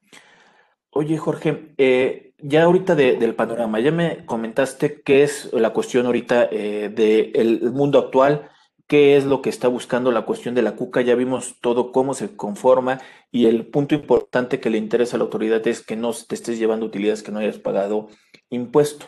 Oye, 0.90 1.18
Jorge, 1.18 1.74
eh, 1.78 2.32
ya 2.38 2.62
ahorita 2.62 2.94
del 2.94 3.34
panorama, 3.34 3.80
ya 3.80 3.90
me 3.90 4.24
comentaste 4.24 5.02
qué 5.02 5.24
es 5.24 5.52
la 5.52 5.72
cuestión 5.72 6.06
ahorita 6.06 6.48
eh, 6.52 6.92
del 6.94 7.72
mundo 7.72 7.98
actual, 7.98 8.48
qué 8.86 9.16
es 9.16 9.24
lo 9.24 9.42
que 9.42 9.50
está 9.50 9.66
buscando 9.66 10.12
la 10.12 10.22
cuestión 10.22 10.54
de 10.54 10.62
la 10.62 10.76
CUCA, 10.76 11.00
ya 11.00 11.16
vimos 11.16 11.56
todo 11.60 11.90
cómo 11.90 12.14
se 12.14 12.36
conforma 12.36 13.00
y 13.32 13.46
el 13.46 13.66
punto 13.66 13.96
importante 13.96 14.60
que 14.60 14.70
le 14.70 14.78
interesa 14.78 15.16
a 15.16 15.18
la 15.18 15.24
autoridad 15.24 15.66
es 15.66 15.84
que 15.84 15.96
no 15.96 16.12
te 16.12 16.36
estés 16.36 16.56
llevando 16.56 16.86
utilidades 16.86 17.24
que 17.24 17.32
no 17.32 17.40
hayas 17.40 17.58
pagado 17.58 18.10
impuesto. 18.48 19.06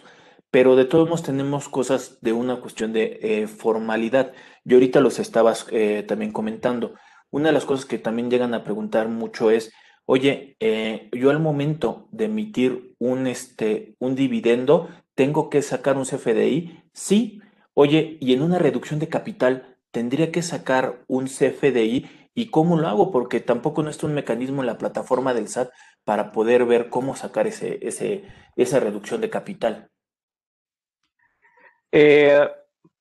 Pero 0.51 0.77
de 0.77 0.85
todos 0.85 1.09
modos 1.09 1.23
tenemos 1.23 1.69
cosas 1.69 2.19
de 2.23 2.33
una 2.33 2.61
cuestión 2.61 2.93
de 2.93 3.19
eh, 3.23 3.47
formalidad. 3.47 4.33
Yo 4.65 4.77
ahorita 4.77 5.01
los 5.01 5.19
estabas 5.19 5.67
también 6.07 6.33
comentando. 6.33 6.95
Una 7.31 7.49
de 7.49 7.53
las 7.53 7.67
cosas 7.67 7.85
que 7.85 7.99
también 7.99 8.31
llegan 8.31 8.55
a 8.55 8.65
preguntar 8.65 9.09
mucho 9.09 9.51
es, 9.51 9.73
oye, 10.07 10.57
eh, 10.61 11.11
yo 11.13 11.31
al 11.31 11.41
momento 11.41 12.09
de 12.11 12.25
emitir 12.25 12.95
un, 12.99 13.27
este, 13.27 13.95
un 13.99 14.15
dividendo, 14.15 14.89
¿tengo 15.15 15.51
que 15.51 15.61
sacar 15.61 15.99
un 15.99 16.05
CFDI? 16.05 16.83
Sí. 16.95 17.43
Oye, 17.75 18.17
y 18.21 18.33
en 18.33 18.43
una 18.43 18.59
reducción 18.59 18.99
de 18.99 19.09
capital, 19.09 19.77
¿tendría 19.91 20.33
que 20.33 20.41
sacar 20.43 21.05
un 21.07 21.27
CFDI? 21.27 22.07
¿Y 22.35 22.51
cómo 22.51 22.79
lo 22.79 22.89
hago? 22.89 23.11
Porque 23.11 23.41
tampoco 23.41 23.83
no 23.83 23.91
está 23.91 24.07
un 24.07 24.15
mecanismo 24.15 24.63
en 24.63 24.67
la 24.67 24.79
plataforma 24.79 25.35
del 25.35 25.49
SAT 25.49 25.71
para 26.05 26.33
poder 26.33 26.65
ver 26.65 26.89
cómo 26.89 27.15
sacar 27.15 27.47
ese, 27.47 27.79
ese, 27.83 28.25
esa 28.57 28.81
reducción 28.81 29.21
de 29.21 29.29
capital. 29.29 29.91
Eh, 31.93 32.49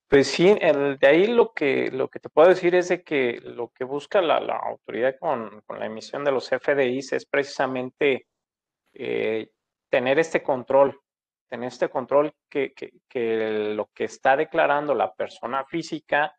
pues 0.08 0.28
sí, 0.28 0.56
el, 0.62 0.98
de 1.00 1.08
ahí 1.08 1.28
lo 1.28 1.54
que, 1.54 1.92
lo 1.92 2.08
que 2.10 2.20
te 2.20 2.30
puedo 2.30 2.48
decir 2.50 2.76
es 2.76 2.88
de 2.90 3.04
que 3.04 3.40
lo 3.44 3.70
que 3.70 3.84
busca 3.84 4.22
la, 4.22 4.38
autoridad 4.38 5.16
con, 5.20 5.64
la 5.68 5.86
emisión 5.86 6.24
de 6.24 6.32
los 6.32 6.50
FDIs 6.50 7.12
es 7.14 7.26
precisamente 7.26 8.28
eh, 8.94 9.50
tener 9.90 10.20
este 10.20 10.42
control, 10.42 11.00
tener 11.50 11.68
este 11.68 11.90
control 11.90 12.34
que, 12.50 12.74
que, 12.74 13.74
lo 13.76 13.90
que 13.94 14.06
está 14.06 14.38
declarando 14.38 14.96
la 14.96 15.14
persona 15.14 15.66
física 15.66 16.34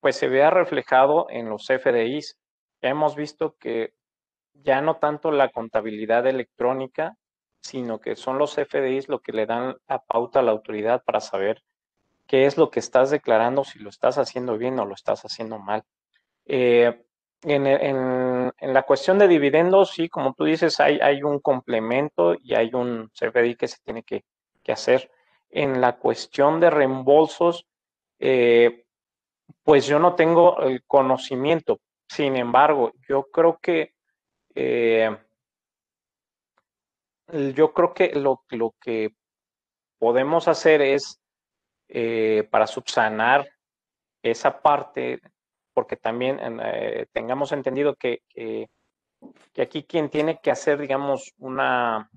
pues 0.00 0.16
se 0.16 0.28
vea 0.28 0.50
reflejado 0.50 1.26
en 1.30 1.48
los 1.48 1.66
FDIs. 1.66 2.38
Ya 2.80 2.90
hemos 2.90 3.16
visto 3.16 3.56
que 3.58 3.94
ya 4.54 4.80
no 4.80 4.98
tanto 4.98 5.32
la 5.32 5.50
contabilidad 5.50 6.26
electrónica, 6.28 7.16
sino 7.66 8.00
que 8.00 8.16
son 8.16 8.38
los 8.38 8.54
FDIs 8.54 9.08
lo 9.08 9.20
que 9.20 9.32
le 9.32 9.46
dan 9.46 9.76
la 9.88 9.98
pauta 9.98 10.40
a 10.40 10.42
la 10.42 10.52
autoridad 10.52 11.02
para 11.04 11.20
saber 11.20 11.62
qué 12.26 12.46
es 12.46 12.56
lo 12.56 12.70
que 12.70 12.80
estás 12.80 13.10
declarando, 13.10 13.64
si 13.64 13.78
lo 13.78 13.90
estás 13.90 14.18
haciendo 14.18 14.56
bien 14.56 14.78
o 14.78 14.84
lo 14.84 14.94
estás 14.94 15.22
haciendo 15.22 15.58
mal. 15.58 15.84
Eh, 16.46 17.02
en, 17.42 18.52
la 18.60 18.82
cuestión 18.82 19.18
de 19.18 19.28
dividendos, 19.28 19.90
sí, 19.90 20.08
como 20.08 20.34
tú 20.34 20.44
dices, 20.44 20.80
hay, 20.80 21.22
un 21.22 21.40
complemento 21.40 22.34
y 22.40 22.54
hay 22.54 22.70
un 22.72 23.10
CFDI 23.10 23.56
que 23.56 23.68
se 23.68 23.78
tiene 23.84 24.02
que, 24.02 24.24
hacer. 24.68 25.10
En 25.50 25.80
la 25.80 25.96
cuestión 25.96 26.58
de 26.58 26.70
reembolsos, 26.70 27.66
eh, 28.18 28.84
pues 29.62 29.86
yo 29.86 30.00
no 30.00 30.16
tengo 30.16 30.60
el 30.62 30.82
conocimiento. 30.84 31.78
Sin 32.08 32.36
embargo, 32.36 32.92
yo 33.08 33.26
creo 33.30 33.58
que 33.62 33.92
eh, 34.56 35.16
yo 37.28 37.72
creo 37.72 37.94
que 37.94 38.12
lo, 38.14 38.44
lo 38.50 38.74
que 38.80 39.10
podemos 39.98 40.48
hacer 40.48 40.82
es 40.82 41.20
eh, 41.88 42.46
para 42.50 42.66
subsanar 42.66 43.48
esa 44.22 44.60
parte, 44.60 45.20
porque 45.72 45.96
también 45.96 46.40
eh, 46.42 47.06
tengamos 47.12 47.52
entendido 47.52 47.94
que, 47.96 48.22
que, 48.28 48.68
aquí 49.62 49.84
quien 49.84 50.10
tiene 50.10 50.40
que 50.40 50.50
hacer, 50.50 50.78
digamos, 50.78 51.32
una, 51.38 52.10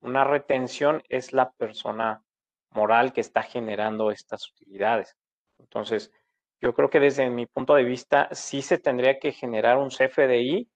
una 0.00 0.24
retención 0.24 1.02
es 1.08 1.32
la 1.32 1.50
persona 1.50 2.22
moral 2.70 3.12
que 3.12 3.20
está 3.20 3.42
generando 3.42 4.10
estas 4.10 4.50
utilidades. 4.50 5.16
Entonces, 5.58 6.12
yo 6.60 6.74
creo 6.74 6.90
que 6.90 7.00
desde 7.00 7.30
mi 7.30 7.46
punto 7.46 7.74
de 7.74 7.84
vista 7.84 8.28
sí 8.32 8.62
se 8.62 8.78
tendría 8.78 9.18
que 9.18 9.32
generar 9.32 9.78
un 9.78 9.90
CFDI 9.90 10.68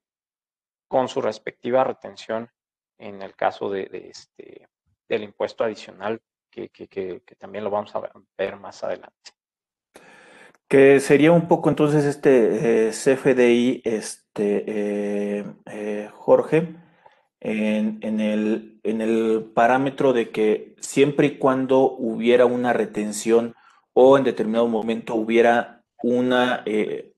con 0.89 1.09
su 1.09 1.21
respectiva 1.21 1.85
retención 1.85 2.51
en 3.03 3.21
el 3.21 3.35
caso 3.35 3.69
de, 3.69 3.89
este, 4.11 4.69
del 5.09 5.25
impuesto 5.25 5.65
adicional 5.65 6.21
que, 6.51 7.23
también 7.39 7.65
lo 7.65 7.71
vamos 7.71 7.95
a 7.97 8.11
ver 8.39 8.57
más 8.57 8.85
adelante. 8.85 9.33
Que 10.69 11.01
sería 11.01 11.33
un 11.33 11.49
poco 11.49 11.69
entonces 11.69 12.05
este 12.05 12.89
eh, 12.89 12.91
CFDI, 12.91 13.83
este, 13.85 14.65
eh, 14.67 15.45
eh, 15.67 16.09
Jorge, 16.13 16.77
en, 17.41 18.21
el, 18.21 18.81
en 18.85 19.01
el 19.01 19.51
parámetro 19.55 20.13
de 20.13 20.31
que 20.31 20.77
siempre 20.81 21.27
y 21.27 21.39
cuando 21.39 21.81
hubiera 21.81 22.47
una 22.47 22.73
retención 22.73 23.55
o 23.95 24.17
en 24.17 24.25
determinado 24.25 24.69
momento 24.69 25.15
hubiera 25.15 25.83
una, 26.03 26.65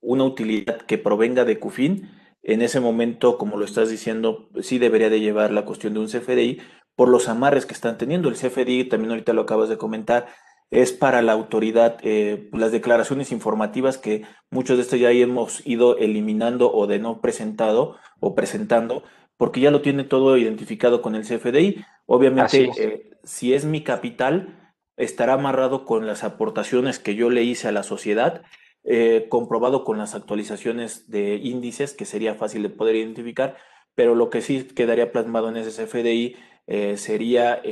una 0.00 0.24
utilidad 0.24 0.78
que 0.82 0.98
provenga 0.98 1.44
de 1.44 1.58
CUFIN, 1.58 2.10
en 2.44 2.62
ese 2.62 2.78
momento, 2.78 3.38
como 3.38 3.56
lo 3.56 3.64
estás 3.64 3.88
diciendo, 3.88 4.50
sí 4.60 4.78
debería 4.78 5.10
de 5.10 5.20
llevar 5.20 5.50
la 5.50 5.64
cuestión 5.64 5.94
de 5.94 6.00
un 6.00 6.08
CFDI, 6.08 6.60
por 6.94 7.08
los 7.08 7.28
amarres 7.28 7.66
que 7.66 7.74
están 7.74 7.98
teniendo. 7.98 8.28
El 8.28 8.36
CFDI, 8.36 8.84
también 8.84 9.10
ahorita 9.10 9.32
lo 9.32 9.42
acabas 9.42 9.68
de 9.68 9.78
comentar, 9.78 10.26
es 10.70 10.92
para 10.92 11.22
la 11.22 11.32
autoridad 11.32 11.98
eh, 12.02 12.48
las 12.52 12.72
declaraciones 12.72 13.32
informativas 13.32 13.98
que 13.98 14.22
muchos 14.50 14.76
de 14.76 14.82
estos 14.82 15.00
ya 15.00 15.10
hemos 15.10 15.66
ido 15.66 15.96
eliminando 15.98 16.72
o 16.72 16.86
de 16.86 16.98
no 16.98 17.20
presentado 17.20 17.96
o 18.20 18.34
presentando, 18.34 19.04
porque 19.36 19.60
ya 19.60 19.70
lo 19.70 19.80
tiene 19.80 20.04
todo 20.04 20.36
identificado 20.36 21.00
con 21.00 21.14
el 21.14 21.22
CFDI. 21.22 21.84
Obviamente, 22.06 22.70
eh, 22.76 23.10
si 23.24 23.54
es 23.54 23.64
mi 23.64 23.82
capital, 23.82 24.72
estará 24.96 25.34
amarrado 25.34 25.84
con 25.84 26.06
las 26.06 26.24
aportaciones 26.24 26.98
que 26.98 27.14
yo 27.14 27.30
le 27.30 27.42
hice 27.42 27.68
a 27.68 27.72
la 27.72 27.82
sociedad, 27.82 28.42
eh, 28.84 29.26
comprobado 29.28 29.84
con 29.84 29.98
las 29.98 30.14
actualizaciones 30.14 31.10
de 31.10 31.36
índices, 31.36 31.94
que 31.94 32.04
sería 32.04 32.34
fácil 32.34 32.62
de 32.62 32.70
poder 32.70 32.96
identificar, 32.96 33.56
pero 33.94 34.14
lo 34.14 34.30
que 34.30 34.40
sí 34.40 34.64
quedaría 34.64 35.12
plasmado 35.12 35.48
en 35.48 35.56
ese 35.56 35.84
CFDI 35.84 36.36
eh, 36.66 36.96
sería 36.96 37.62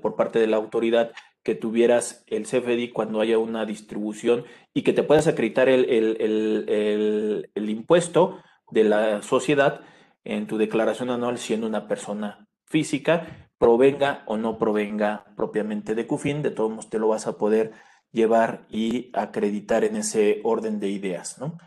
por 0.00 0.16
parte 0.16 0.38
de 0.38 0.46
la 0.46 0.56
autoridad 0.56 1.12
que 1.42 1.54
tuvieras 1.54 2.24
el 2.26 2.44
CFDI 2.44 2.90
cuando 2.90 3.20
haya 3.20 3.38
una 3.38 3.64
distribución 3.64 4.44
y 4.74 4.82
que 4.82 4.92
te 4.92 5.02
puedas 5.02 5.26
acreditar 5.26 5.68
el, 5.68 5.86
el, 5.88 7.70
impuesto 7.70 8.42
de 8.70 8.84
la 8.84 9.22
sociedad 9.22 9.80
en 10.24 10.46
tu 10.46 10.58
declaración 10.58 11.10
anual 11.10 11.38
siendo 11.38 11.66
una 11.66 11.88
persona 11.88 12.46
física, 12.66 13.50
provenga 13.58 14.22
o 14.26 14.36
no 14.36 14.58
provenga 14.58 15.24
propiamente 15.36 15.94
de 15.94 16.06
CUFIN, 16.06 16.42
de 16.42 16.50
todos 16.50 16.70
modos 16.70 16.90
te 16.90 16.98
lo 16.98 17.08
vas 17.08 17.26
a 17.26 17.38
poder 17.38 17.72
llevar 18.12 18.66
y 18.68 19.10
acreditar 19.12 19.84
en 19.84 19.96
ese 19.96 20.40
orden 20.44 20.80
de 20.80 20.88
ideas, 20.88 21.38
¿no? 21.38 21.58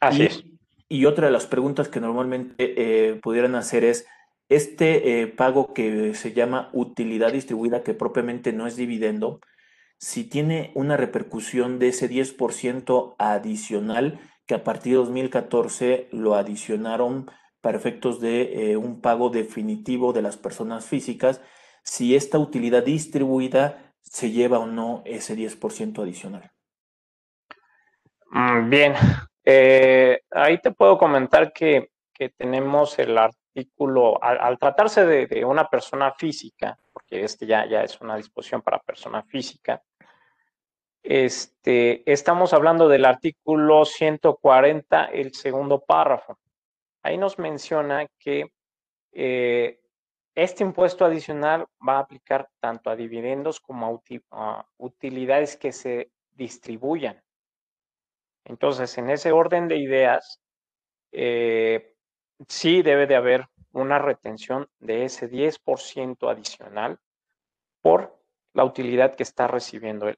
Así 0.00 0.22
y, 0.22 0.26
es. 0.26 0.44
Y 0.88 1.06
otra 1.06 1.26
de 1.26 1.32
las 1.32 1.46
preguntas 1.46 1.88
que 1.88 2.00
normalmente 2.00 2.54
eh, 2.58 3.14
pudieran 3.22 3.54
hacer 3.54 3.84
es, 3.84 4.06
este 4.48 5.22
eh, 5.22 5.26
pago 5.26 5.72
que 5.72 6.14
se 6.14 6.34
llama 6.34 6.68
utilidad 6.74 7.32
distribuida, 7.32 7.82
que 7.82 7.94
propiamente 7.94 8.52
no 8.52 8.66
es 8.66 8.76
dividendo, 8.76 9.40
si 9.98 10.24
tiene 10.24 10.72
una 10.74 10.96
repercusión 10.96 11.78
de 11.78 11.88
ese 11.88 12.10
10% 12.10 13.14
adicional 13.18 14.20
que 14.46 14.54
a 14.54 14.64
partir 14.64 14.92
de 14.92 14.98
2014 14.98 16.08
lo 16.10 16.34
adicionaron 16.34 17.30
para 17.62 17.78
efectos 17.78 18.20
de 18.20 18.72
eh, 18.72 18.76
un 18.76 19.00
pago 19.00 19.30
definitivo 19.30 20.12
de 20.12 20.22
las 20.22 20.36
personas 20.36 20.84
físicas, 20.84 21.40
si 21.84 22.16
esta 22.16 22.38
utilidad 22.38 22.84
distribuida 22.84 23.91
se 24.02 24.30
lleva 24.30 24.58
o 24.58 24.66
no 24.66 25.02
ese 25.04 25.34
10% 25.34 26.02
adicional. 26.02 26.50
Mm, 28.30 28.70
bien, 28.70 28.94
eh, 29.44 30.22
ahí 30.30 30.58
te 30.60 30.72
puedo 30.72 30.98
comentar 30.98 31.52
que, 31.52 31.90
tenemos 32.36 33.00
el 33.00 33.18
artículo, 33.18 34.22
al, 34.22 34.56
tratarse 34.56 35.04
de, 35.04 35.44
una 35.44 35.68
persona 35.68 36.12
física, 36.12 36.78
porque 36.92 37.24
este 37.24 37.46
ya, 37.46 37.66
ya 37.66 37.82
es 37.82 38.00
una 38.00 38.16
disposición 38.16 38.62
para 38.62 38.78
persona 38.78 39.24
física, 39.24 39.82
este, 41.02 42.08
estamos 42.10 42.52
hablando 42.52 42.88
del 42.88 43.04
artículo 43.04 43.84
140, 43.84 45.06
el 45.06 45.34
segundo 45.34 45.80
párrafo. 45.80 46.38
Ahí 47.02 47.18
nos 47.18 47.40
menciona 47.40 48.06
que 48.20 48.52
eh, 49.10 49.80
este 50.34 50.64
impuesto 50.64 51.04
adicional 51.04 51.66
va 51.86 51.96
a 51.96 52.00
aplicar 52.00 52.48
tanto 52.60 52.90
a 52.90 52.96
dividendos 52.96 53.60
como 53.60 54.02
a, 54.30 54.66
utilidades 54.78 55.56
que 55.56 55.72
se 55.72 56.10
distribuyan. 56.32 57.22
Entonces, 58.44 58.96
en 58.98 59.10
ese 59.10 59.32
orden 59.32 59.68
de 59.68 59.76
ideas, 59.76 60.40
eh, 61.12 61.94
sí 62.48 62.82
debe 62.82 63.06
de 63.06 63.16
haber 63.16 63.46
una 63.72 63.98
retención 63.98 64.68
de 64.80 65.04
ese 65.04 65.30
10% 65.30 66.30
adicional 66.30 66.98
por 67.80 68.18
la 68.54 68.64
utilidad 68.64 69.14
que 69.14 69.22
está 69.22 69.46
recibiendo 69.46 70.10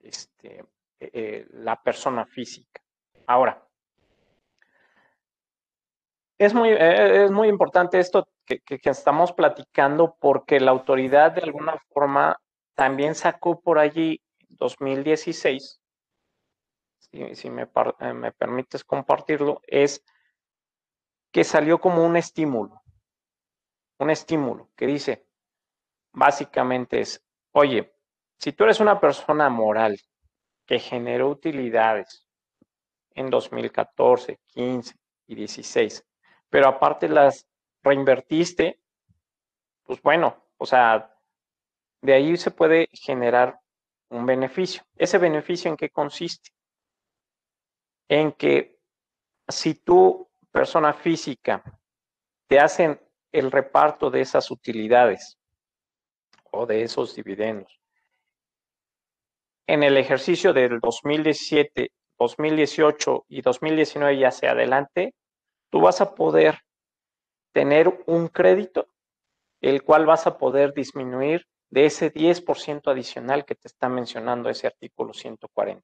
este, 0.00 0.64
eh, 1.00 1.46
la 1.50 1.80
persona 1.82 2.26
física. 2.26 2.82
Ahora, 3.26 3.64
es 6.38 6.54
muy, 6.54 6.70
eh, 6.70 7.24
es 7.24 7.30
muy 7.30 7.48
importante 7.48 7.98
esto 7.98 8.26
que, 8.58 8.80
estamos 8.90 9.32
platicando 9.32 10.16
porque 10.20 10.60
la 10.60 10.72
autoridad 10.72 11.32
de 11.32 11.42
alguna 11.42 11.78
forma 11.90 12.40
también 12.74 13.14
sacó 13.14 13.60
por 13.60 13.78
allí 13.78 14.20
2016, 14.48 15.80
si, 16.98 17.34
si 17.34 17.50
me, 17.50 17.62
eh, 18.00 18.12
me 18.12 18.32
permites 18.32 18.84
compartirlo, 18.84 19.60
es 19.66 20.04
que 21.32 21.44
salió 21.44 21.80
como 21.80 22.04
un 22.04 22.16
estímulo, 22.16 22.82
un 23.98 24.10
estímulo 24.10 24.70
que 24.76 24.86
dice, 24.86 25.26
básicamente 26.12 27.00
es, 27.00 27.24
oye, 27.52 27.92
si 28.38 28.52
tú 28.52 28.64
eres 28.64 28.80
una 28.80 28.98
persona 28.98 29.48
moral 29.48 29.98
que 30.66 30.78
generó 30.78 31.28
utilidades 31.28 32.26
en 33.14 33.28
2014, 33.28 34.40
15 34.46 34.94
y 35.26 35.34
16, 35.34 36.04
pero 36.48 36.68
aparte 36.68 37.08
las 37.08 37.49
reinvertiste, 37.82 38.80
pues 39.84 40.00
bueno, 40.02 40.36
o 40.56 40.66
sea, 40.66 41.16
de 42.02 42.14
ahí 42.14 42.36
se 42.36 42.50
puede 42.50 42.88
generar 42.92 43.60
un 44.10 44.26
beneficio. 44.26 44.82
¿Ese 44.96 45.18
beneficio 45.18 45.70
en 45.70 45.76
qué 45.76 45.90
consiste? 45.90 46.50
En 48.08 48.32
que 48.32 48.78
si 49.48 49.74
tú, 49.74 50.28
persona 50.50 50.92
física, 50.92 51.62
te 52.48 52.58
hacen 52.58 53.00
el 53.32 53.50
reparto 53.50 54.10
de 54.10 54.20
esas 54.20 54.50
utilidades 54.50 55.38
o 56.50 56.66
de 56.66 56.82
esos 56.82 57.14
dividendos. 57.14 57.80
En 59.66 59.84
el 59.84 59.96
ejercicio 59.96 60.52
del 60.52 60.80
2017, 60.80 61.92
2018 62.18 63.24
y 63.28 63.42
2019 63.42 64.14
y 64.14 64.24
hacia 64.24 64.50
adelante, 64.50 65.14
tú 65.70 65.80
vas 65.80 66.00
a 66.00 66.14
poder 66.14 66.58
tener 67.52 68.02
un 68.06 68.28
crédito, 68.28 68.88
el 69.60 69.82
cual 69.82 70.06
vas 70.06 70.26
a 70.26 70.38
poder 70.38 70.72
disminuir 70.72 71.46
de 71.70 71.86
ese 71.86 72.12
10% 72.12 72.90
adicional 72.90 73.44
que 73.44 73.54
te 73.54 73.68
está 73.68 73.88
mencionando 73.88 74.48
ese 74.48 74.66
artículo 74.66 75.12
140. 75.12 75.82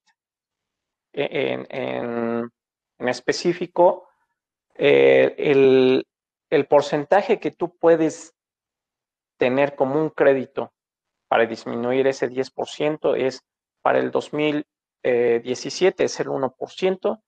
E, 1.12 1.52
en, 1.52 1.66
en, 2.98 3.08
específico, 3.08 4.08
eh, 4.74 5.34
el, 5.38 6.06
el 6.50 6.66
porcentaje 6.66 7.38
que 7.38 7.50
tú 7.50 7.76
puedes 7.76 8.34
tener 9.38 9.76
como 9.76 10.00
un 10.00 10.10
crédito 10.10 10.72
para 11.28 11.46
disminuir 11.46 12.06
ese 12.06 12.28
10% 12.28 13.16
es 13.16 13.44
para 13.82 13.98
el 13.98 14.10
2017 14.10 16.04
es 16.04 16.20
el 16.20 16.28
1%, 16.28 17.22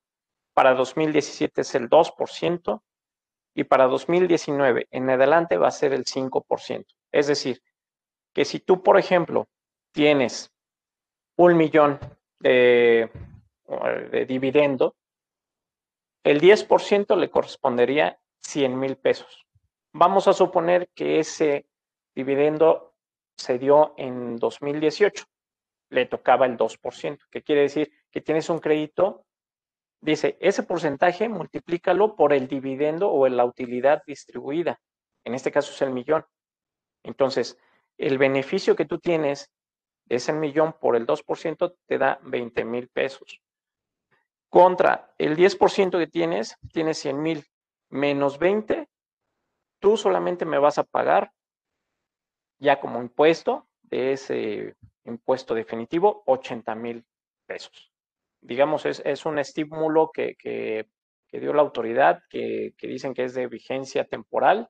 para 0.55 0.75
2017 0.75 1.61
es 1.61 1.75
el 1.75 1.89
2% 1.89 2.83
y 3.59 3.65
para 3.65 3.89
2019 3.89 4.87
en 4.93 5.11
adelante 5.11 5.57
va 5.57 5.67
a 5.67 5.73
ser 5.73 5.93
el 5.93 6.05
5%. 6.05 6.87
Es 7.11 7.27
decir, 7.27 7.61
que 8.33 8.45
si 8.45 8.61
tú, 8.61 8.85
por 8.85 8.97
ejemplo, 8.97 9.49
tienes 9.91 10.53
un 11.37 11.57
millón 11.57 11.99
de, 12.39 13.11
de 14.13 14.27
dividendo, 14.27 14.95
el 16.23 16.41
10% 16.41 17.17
le 17.17 17.31
correspondería 17.31 18.21
100 18.43 18.79
mil 18.79 18.97
pesos. 18.97 19.45
Vamos 19.93 20.29
a 20.29 20.35
suponer 20.35 20.89
que 20.95 21.19
ese 21.19 21.67
dividendo 22.15 22.95
se 23.37 23.59
dio 23.59 23.93
en 23.97 24.37
2018, 24.37 25.25
le 25.91 26.07
tocaba 26.07 26.47
el 26.47 26.57
2%, 26.57 27.19
que 27.29 27.43
quiere 27.43 27.63
decir 27.63 27.91
que 28.13 28.21
tienes 28.21 28.51
un 28.51 28.61
crédito, 28.61 29.27
dice, 30.01 30.37
ese 30.41 30.63
porcentaje 30.63 31.29
multiplícalo 31.29 32.17
por 32.17 32.33
el 32.33 32.49
dividendo 32.49 33.11
o 33.11 33.29
la 33.29 33.45
utilidad 33.45 34.03
distribuida, 34.07 34.81
en 35.25 35.35
este 35.35 35.51
caso 35.51 35.73
es 35.73 35.83
el 35.83 35.91
millón. 35.91 36.25
Entonces, 37.03 37.59
el 37.97 38.19
beneficio 38.19 38.77
que 38.77 38.85
tú 38.85 38.99
tienes 38.99 39.51
de 40.07 40.17
ese 40.17 40.33
millón 40.33 40.75
por 40.81 40.97
el 40.97 41.07
2% 41.07 41.77
te 41.87 41.99
da 41.99 42.19
20 42.23 42.65
mil 42.65 42.89
pesos. 42.89 43.43
Contra 44.49 45.15
el 45.19 45.37
10% 45.37 45.99
que 45.99 46.07
tienes, 46.07 46.57
tienes 46.73 46.99
100 46.99 47.23
mil 47.23 47.45
menos 47.91 48.39
20, 48.39 48.89
tú 49.79 49.97
solamente 49.97 50.45
me 50.45 50.59
vas 50.59 50.79
a 50.79 50.85
pagar 50.85 51.33
ya 52.59 52.81
como 52.81 53.01
impuesto 53.01 53.69
de 53.83 54.13
ese 54.13 54.77
impuesto 55.05 55.55
definitivo 55.55 56.23
80 56.27 56.75
mil 56.75 57.05
pesos. 57.47 57.93
Digamos, 58.41 58.87
es, 58.87 59.27
un 59.27 59.39
estímulo 59.39 60.11
que, 60.13 60.37
dio 61.33 61.53
la 61.53 61.63
autoridad, 61.63 62.21
que, 62.31 62.75
dicen 62.81 63.15
que 63.15 63.25
es 63.25 63.35
de 63.35 63.47
vigencia 63.47 64.05
temporal, 64.05 64.69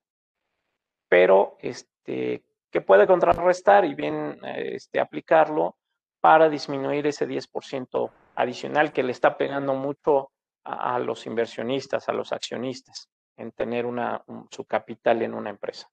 pero 1.08 1.56
este, 1.60 2.44
que 2.70 2.80
puede 2.80 3.06
contrarrestar 3.06 3.84
y 3.84 3.94
bien 3.94 4.38
este, 4.44 5.00
aplicarlo 5.00 5.76
para 6.20 6.48
disminuir 6.48 7.06
ese 7.06 7.28
10% 7.28 8.10
adicional 8.34 8.92
que 8.92 9.02
le 9.02 9.12
está 9.12 9.36
pegando 9.36 9.74
mucho 9.74 10.32
a, 10.64 10.98
los 10.98 11.26
inversionistas, 11.26 12.08
a 12.08 12.12
los 12.12 12.32
accionistas, 12.32 13.08
en 13.36 13.52
tener 13.52 13.86
una, 13.86 14.22
su 14.50 14.64
capital 14.64 15.22
en 15.22 15.34
una 15.34 15.50
empresa. 15.50 15.88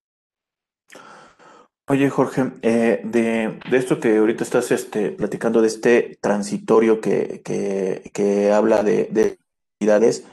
Oye, 1.88 2.09
Jorge, 2.09 2.51
eh, 2.63 3.01
de, 3.03 3.59
esto 3.71 3.99
que 3.99 4.17
ahorita 4.17 4.43
estás 4.43 4.71
este, 4.71 5.11
platicando, 5.11 5.61
de 5.61 5.67
este 5.67 6.17
transitorio 6.19 6.99
que, 6.99 7.41
que, 7.43 8.51
habla 8.51 8.81
de, 8.81 9.07
de 9.11 9.38
utilidades, 9.75 10.25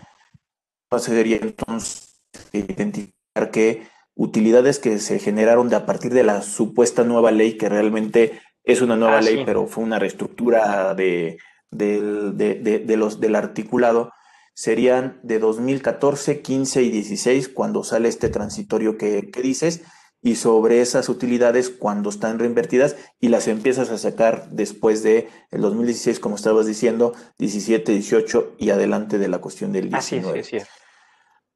sería 0.99 1.37
entonces 1.37 2.23
identificar 2.53 3.51
que 3.51 3.87
utilidades 4.15 4.79
que 4.79 4.99
se 4.99 5.19
generaron 5.19 5.69
de 5.69 5.77
a 5.77 5.85
partir 5.85 6.15
de 6.15 6.23
la 6.23 6.41
supuesta 6.41 7.05
nueva 7.05 7.31
ley, 7.33 7.59
que 7.59 7.69
realmente 7.69 8.41
es 8.65 8.81
una 8.81 8.97
nueva 8.97 9.19
ah, 9.19 9.23
ley, 9.23 9.43
pero 9.45 9.67
fue 9.67 9.85
una 9.85 9.99
reestructura 9.99 10.95
de, 10.95 11.37
de, 11.71 12.97
los, 12.97 13.21
del 13.21 13.37
articulado, 13.37 14.11
serían 14.55 15.21
de 15.23 15.39
2014, 15.39 16.41
15 16.41 16.83
y 16.83 16.91
16, 16.91 17.51
cuando 17.51 17.85
sale 17.85 18.09
este 18.09 18.31
transitorio 18.31 18.97
que, 18.97 19.31
que 19.31 19.43
dices 19.43 19.83
y 20.23 20.37
sobre 20.37 20.81
esas 20.81 21.09
utilidades 21.09 21.69
cuando 21.69 22.11
están 22.11 22.39
reinvertidas 22.39 22.97
y 23.21 23.29
las 23.29 23.49
empiezas 23.49 23.91
a 23.91 23.99
sacar 23.99 24.49
después 24.51 25.03
de 25.03 25.29
el 25.51 25.61
2016, 25.63 26.21
como 26.21 26.37
estabas 26.37 26.67
diciendo, 26.67 27.13
17, 27.39 27.93
18 27.93 28.55
y 28.59 28.71
adelante 28.71 29.19
de 29.19 29.29
la 29.29 29.39
cuestión 29.39 29.73
del 29.73 29.91
19. 29.91 30.41
Así 30.41 30.57
es, 30.57 30.67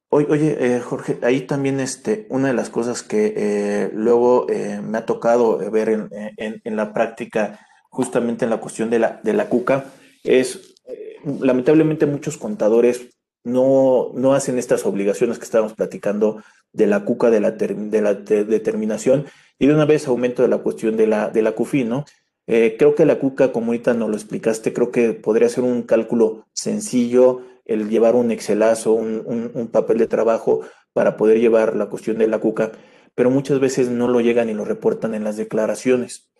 Oye, 0.09 0.27
oye 0.29 0.57
eh, 0.59 0.79
Jorge, 0.79 1.17
ahí 1.21 1.41
también 1.41 1.81
este, 1.81 2.27
una 2.29 2.47
de 2.47 2.53
las 2.53 2.69
cosas 2.69 3.03
que 3.03 3.33
eh, 3.35 3.89
luego 3.93 4.49
eh, 4.49 4.79
me 4.81 4.99
ha 4.99 5.05
tocado 5.05 5.57
ver 5.69 5.89
en, 5.89 6.09
en, 6.37 6.75
la 6.77 6.93
práctica 6.93 7.59
justamente 7.89 8.45
en 8.45 8.51
la 8.51 8.61
cuestión 8.61 8.89
de 8.89 8.99
la, 8.99 9.19
de 9.21 9.33
la 9.33 9.49
cuca 9.49 9.85
es, 10.23 10.75
eh, 10.87 11.17
lamentablemente 11.41 12.05
muchos 12.05 12.37
contadores 12.37 13.09
no, 13.43 14.11
no 14.13 14.33
hacen 14.33 14.57
estas 14.59 14.85
obligaciones 14.85 15.37
que 15.39 15.45
estábamos 15.45 15.73
platicando 15.73 16.43
de 16.73 16.87
la 16.87 17.03
cuca, 17.05 17.29
de 17.29 17.39
la, 17.39 17.51
de 17.51 18.01
la 18.01 18.13
determinación, 18.13 19.25
y 19.59 19.67
de 19.67 19.73
una 19.73 19.85
vez 19.85 20.07
aumento 20.07 20.43
de 20.43 20.49
la 20.49 20.59
cuestión 20.59 20.97
de 20.97 21.07
la, 21.07 21.29
de 21.29 21.41
la 21.41 21.53
CUFI, 21.53 21.83
¿no? 21.83 22.05
Eh, 22.45 22.75
creo 22.77 22.95
que 22.95 23.05
la 23.05 23.19
cuca, 23.19 23.51
como 23.51 23.67
ahorita 23.67 23.93
nos 23.93 24.09
lo 24.09 24.15
explicaste, 24.15 24.71
creo 24.71 24.91
que 24.91 25.13
podría 25.13 25.49
ser 25.49 25.63
un 25.63 25.83
cálculo 25.83 26.47
sencillo, 26.53 27.41
el 27.65 27.89
llevar 27.89 28.15
un 28.15 28.31
excelazo, 28.31 28.93
un, 28.93 29.51
un, 29.53 29.67
papel 29.67 29.97
de 29.97 30.07
trabajo 30.07 30.61
para 30.93 31.17
poder 31.17 31.39
llevar 31.39 31.75
la 31.75 31.87
cuestión 31.87 32.17
de 32.17 32.27
la 32.27 32.39
cuca, 32.39 32.71
pero 33.13 33.29
muchas 33.29 33.59
veces 33.59 33.89
no 33.89 34.07
lo 34.07 34.21
llegan 34.21 34.49
y 34.49 34.53
lo 34.53 34.63
reportan 34.63 35.13
en 35.13 35.25
las 35.25 35.35
declaraciones. 35.35 36.31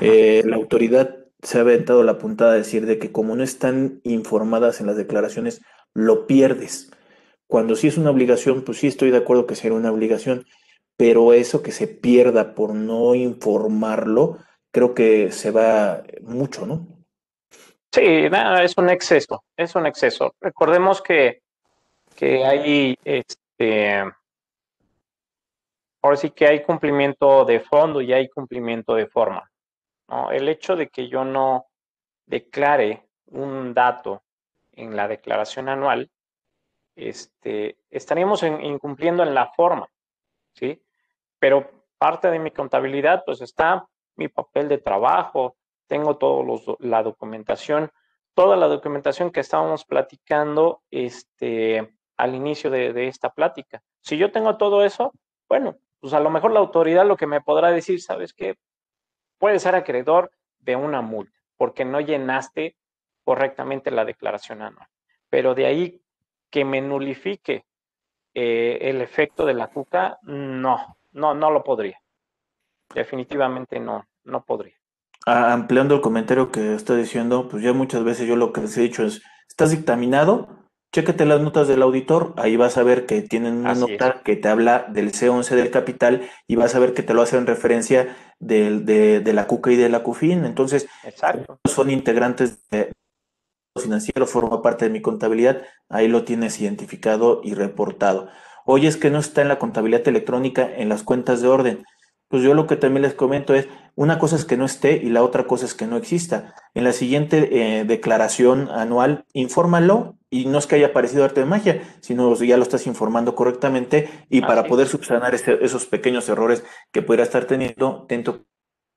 Eh, 0.00 0.42
la 0.44 0.56
autoridad 0.56 1.16
se 1.42 1.58
ha 1.58 1.62
aventado 1.62 2.04
la 2.04 2.18
puntada 2.18 2.52
de 2.52 2.58
decir 2.58 2.86
de 2.86 2.98
que 2.98 3.10
como 3.10 3.34
no 3.34 3.42
están 3.42 4.00
informadas 4.04 4.80
en 4.80 4.86
las 4.86 4.96
declaraciones, 4.96 5.62
lo 5.94 6.26
pierdes. 6.26 6.90
Cuando 7.50 7.74
sí 7.74 7.88
es 7.88 7.98
una 7.98 8.10
obligación, 8.10 8.62
pues 8.62 8.78
sí 8.78 8.86
estoy 8.86 9.10
de 9.10 9.16
acuerdo 9.18 9.44
que 9.44 9.56
sea 9.56 9.72
una 9.72 9.90
obligación, 9.90 10.46
pero 10.96 11.32
eso 11.32 11.64
que 11.64 11.72
se 11.72 11.88
pierda 11.88 12.54
por 12.54 12.76
no 12.76 13.16
informarlo, 13.16 14.38
creo 14.70 14.94
que 14.94 15.32
se 15.32 15.50
va 15.50 16.04
mucho, 16.22 16.64
¿no? 16.64 16.86
Sí, 17.92 18.02
es 18.02 18.78
un 18.78 18.88
exceso, 18.88 19.42
es 19.56 19.74
un 19.74 19.86
exceso. 19.86 20.36
Recordemos 20.40 21.02
que, 21.02 21.42
que 22.14 22.44
hay, 22.44 22.96
este, 23.04 23.98
ahora 26.02 26.16
sí 26.16 26.30
que 26.30 26.46
hay 26.46 26.62
cumplimiento 26.62 27.44
de 27.44 27.58
fondo 27.58 28.00
y 28.00 28.12
hay 28.12 28.28
cumplimiento 28.28 28.94
de 28.94 29.08
forma. 29.08 29.50
¿no? 30.08 30.30
El 30.30 30.48
hecho 30.48 30.76
de 30.76 30.88
que 30.88 31.08
yo 31.08 31.24
no 31.24 31.66
declare 32.26 33.08
un 33.26 33.74
dato 33.74 34.22
en 34.70 34.94
la 34.94 35.08
declaración 35.08 35.68
anual, 35.68 36.08
este, 37.08 37.78
estaríamos 37.90 38.42
incumpliendo 38.42 39.22
en 39.22 39.34
la 39.34 39.46
forma, 39.52 39.88
¿sí? 40.54 40.82
Pero 41.38 41.70
parte 41.98 42.30
de 42.30 42.38
mi 42.38 42.50
contabilidad, 42.50 43.22
pues 43.24 43.40
está 43.40 43.86
mi 44.16 44.28
papel 44.28 44.68
de 44.68 44.78
trabajo, 44.78 45.56
tengo 45.86 46.16
toda 46.16 46.44
la 46.78 47.02
documentación, 47.02 47.90
toda 48.34 48.56
la 48.56 48.68
documentación 48.68 49.30
que 49.30 49.40
estábamos 49.40 49.84
platicando 49.84 50.82
este, 50.90 51.94
al 52.16 52.34
inicio 52.34 52.70
de, 52.70 52.92
de 52.92 53.08
esta 53.08 53.30
plática. 53.30 53.82
Si 54.00 54.16
yo 54.16 54.30
tengo 54.30 54.56
todo 54.56 54.84
eso, 54.84 55.12
bueno, 55.48 55.76
pues 56.00 56.12
a 56.12 56.20
lo 56.20 56.30
mejor 56.30 56.52
la 56.52 56.60
autoridad 56.60 57.06
lo 57.06 57.16
que 57.16 57.26
me 57.26 57.40
podrá 57.40 57.70
decir, 57.70 58.00
¿sabes 58.00 58.32
qué? 58.32 58.56
Puede 59.38 59.58
ser 59.58 59.74
acreedor 59.74 60.30
de 60.58 60.76
una 60.76 61.00
multa, 61.00 61.38
porque 61.56 61.84
no 61.84 62.00
llenaste 62.00 62.76
correctamente 63.24 63.90
la 63.90 64.04
declaración 64.04 64.62
anual. 64.62 64.88
Pero 65.28 65.54
de 65.54 65.66
ahí 65.66 66.02
que 66.50 66.64
me 66.64 66.80
nulifique 66.80 67.64
eh, 68.34 68.78
el 68.82 69.00
efecto 69.00 69.44
de 69.46 69.54
la 69.54 69.68
cuca, 69.68 70.18
no, 70.22 70.96
no, 71.12 71.34
no 71.34 71.50
lo 71.50 71.64
podría. 71.64 72.00
Definitivamente 72.94 73.80
no, 73.80 74.06
no 74.24 74.44
podría. 74.44 74.74
Ah, 75.26 75.52
ampliando 75.52 75.94
el 75.94 76.00
comentario 76.00 76.50
que 76.50 76.74
está 76.74 76.96
diciendo, 76.96 77.48
pues 77.48 77.62
ya 77.62 77.72
muchas 77.72 78.04
veces 78.04 78.26
yo 78.26 78.36
lo 78.36 78.52
que 78.52 78.62
les 78.62 78.76
he 78.76 78.82
dicho 78.82 79.04
es, 79.04 79.22
¿estás 79.48 79.70
dictaminado? 79.70 80.48
Chéquete 80.92 81.24
las 81.24 81.40
notas 81.40 81.68
del 81.68 81.82
auditor, 81.82 82.34
ahí 82.36 82.56
vas 82.56 82.76
a 82.76 82.82
ver 82.82 83.06
que 83.06 83.22
tienen 83.22 83.58
una 83.58 83.74
nota 83.74 84.22
que 84.24 84.34
te 84.34 84.48
habla 84.48 84.86
del 84.88 85.12
C11 85.12 85.54
del 85.54 85.70
capital 85.70 86.28
y 86.48 86.56
vas 86.56 86.74
a 86.74 86.80
ver 86.80 86.94
que 86.94 87.04
te 87.04 87.14
lo 87.14 87.22
hacen 87.22 87.46
referencia 87.46 88.16
de, 88.40 89.20
de, 89.20 89.32
la 89.32 89.46
CUCA 89.46 89.70
y 89.70 89.76
de 89.76 89.88
la 89.88 90.02
CUFIN. 90.02 90.44
Entonces, 90.44 90.88
son 91.64 91.90
integrantes 91.90 92.68
de, 92.70 92.90
financiero 93.78 94.26
forma 94.26 94.62
parte 94.62 94.86
de 94.86 94.90
mi 94.90 95.00
contabilidad, 95.00 95.62
ahí 95.88 96.08
lo 96.08 96.24
tienes 96.24 96.60
identificado 96.60 97.40
y 97.44 97.54
reportado. 97.54 98.28
Oye, 98.64 98.88
es 98.88 98.96
que 98.96 99.10
no 99.10 99.18
está 99.18 99.42
en 99.42 99.48
la 99.48 99.58
contabilidad 99.58 100.06
electrónica 100.08 100.68
en 100.76 100.88
las 100.88 101.02
cuentas 101.02 101.40
de 101.40 101.48
orden. 101.48 101.84
Pues 102.28 102.42
yo 102.42 102.54
lo 102.54 102.66
que 102.66 102.76
también 102.76 103.02
les 103.02 103.14
comento 103.14 103.54
es, 103.54 103.66
una 103.96 104.18
cosa 104.18 104.36
es 104.36 104.44
que 104.44 104.56
no 104.56 104.64
esté 104.64 104.96
y 104.96 105.08
la 105.08 105.24
otra 105.24 105.46
cosa 105.46 105.66
es 105.66 105.74
que 105.74 105.86
no 105.86 105.96
exista. 105.96 106.54
En 106.74 106.84
la 106.84 106.92
siguiente 106.92 107.80
eh, 107.80 107.84
declaración 107.84 108.68
anual, 108.70 109.24
infórmalo 109.32 110.16
y 110.30 110.46
no 110.46 110.58
es 110.58 110.68
que 110.68 110.76
haya 110.76 110.88
aparecido 110.88 111.24
arte 111.24 111.40
de 111.40 111.46
magia, 111.46 111.82
sino 112.00 112.32
ya 112.36 112.56
lo 112.56 112.62
estás 112.62 112.86
informando 112.86 113.34
correctamente 113.34 114.08
y 114.28 114.42
para 114.42 114.64
poder 114.64 114.86
subsanar 114.86 115.34
este, 115.34 115.64
esos 115.64 115.86
pequeños 115.86 116.28
errores 116.28 116.64
que 116.92 117.02
pudiera 117.02 117.24
estar 117.24 117.46
teniendo 117.46 118.06
dentro 118.08 118.44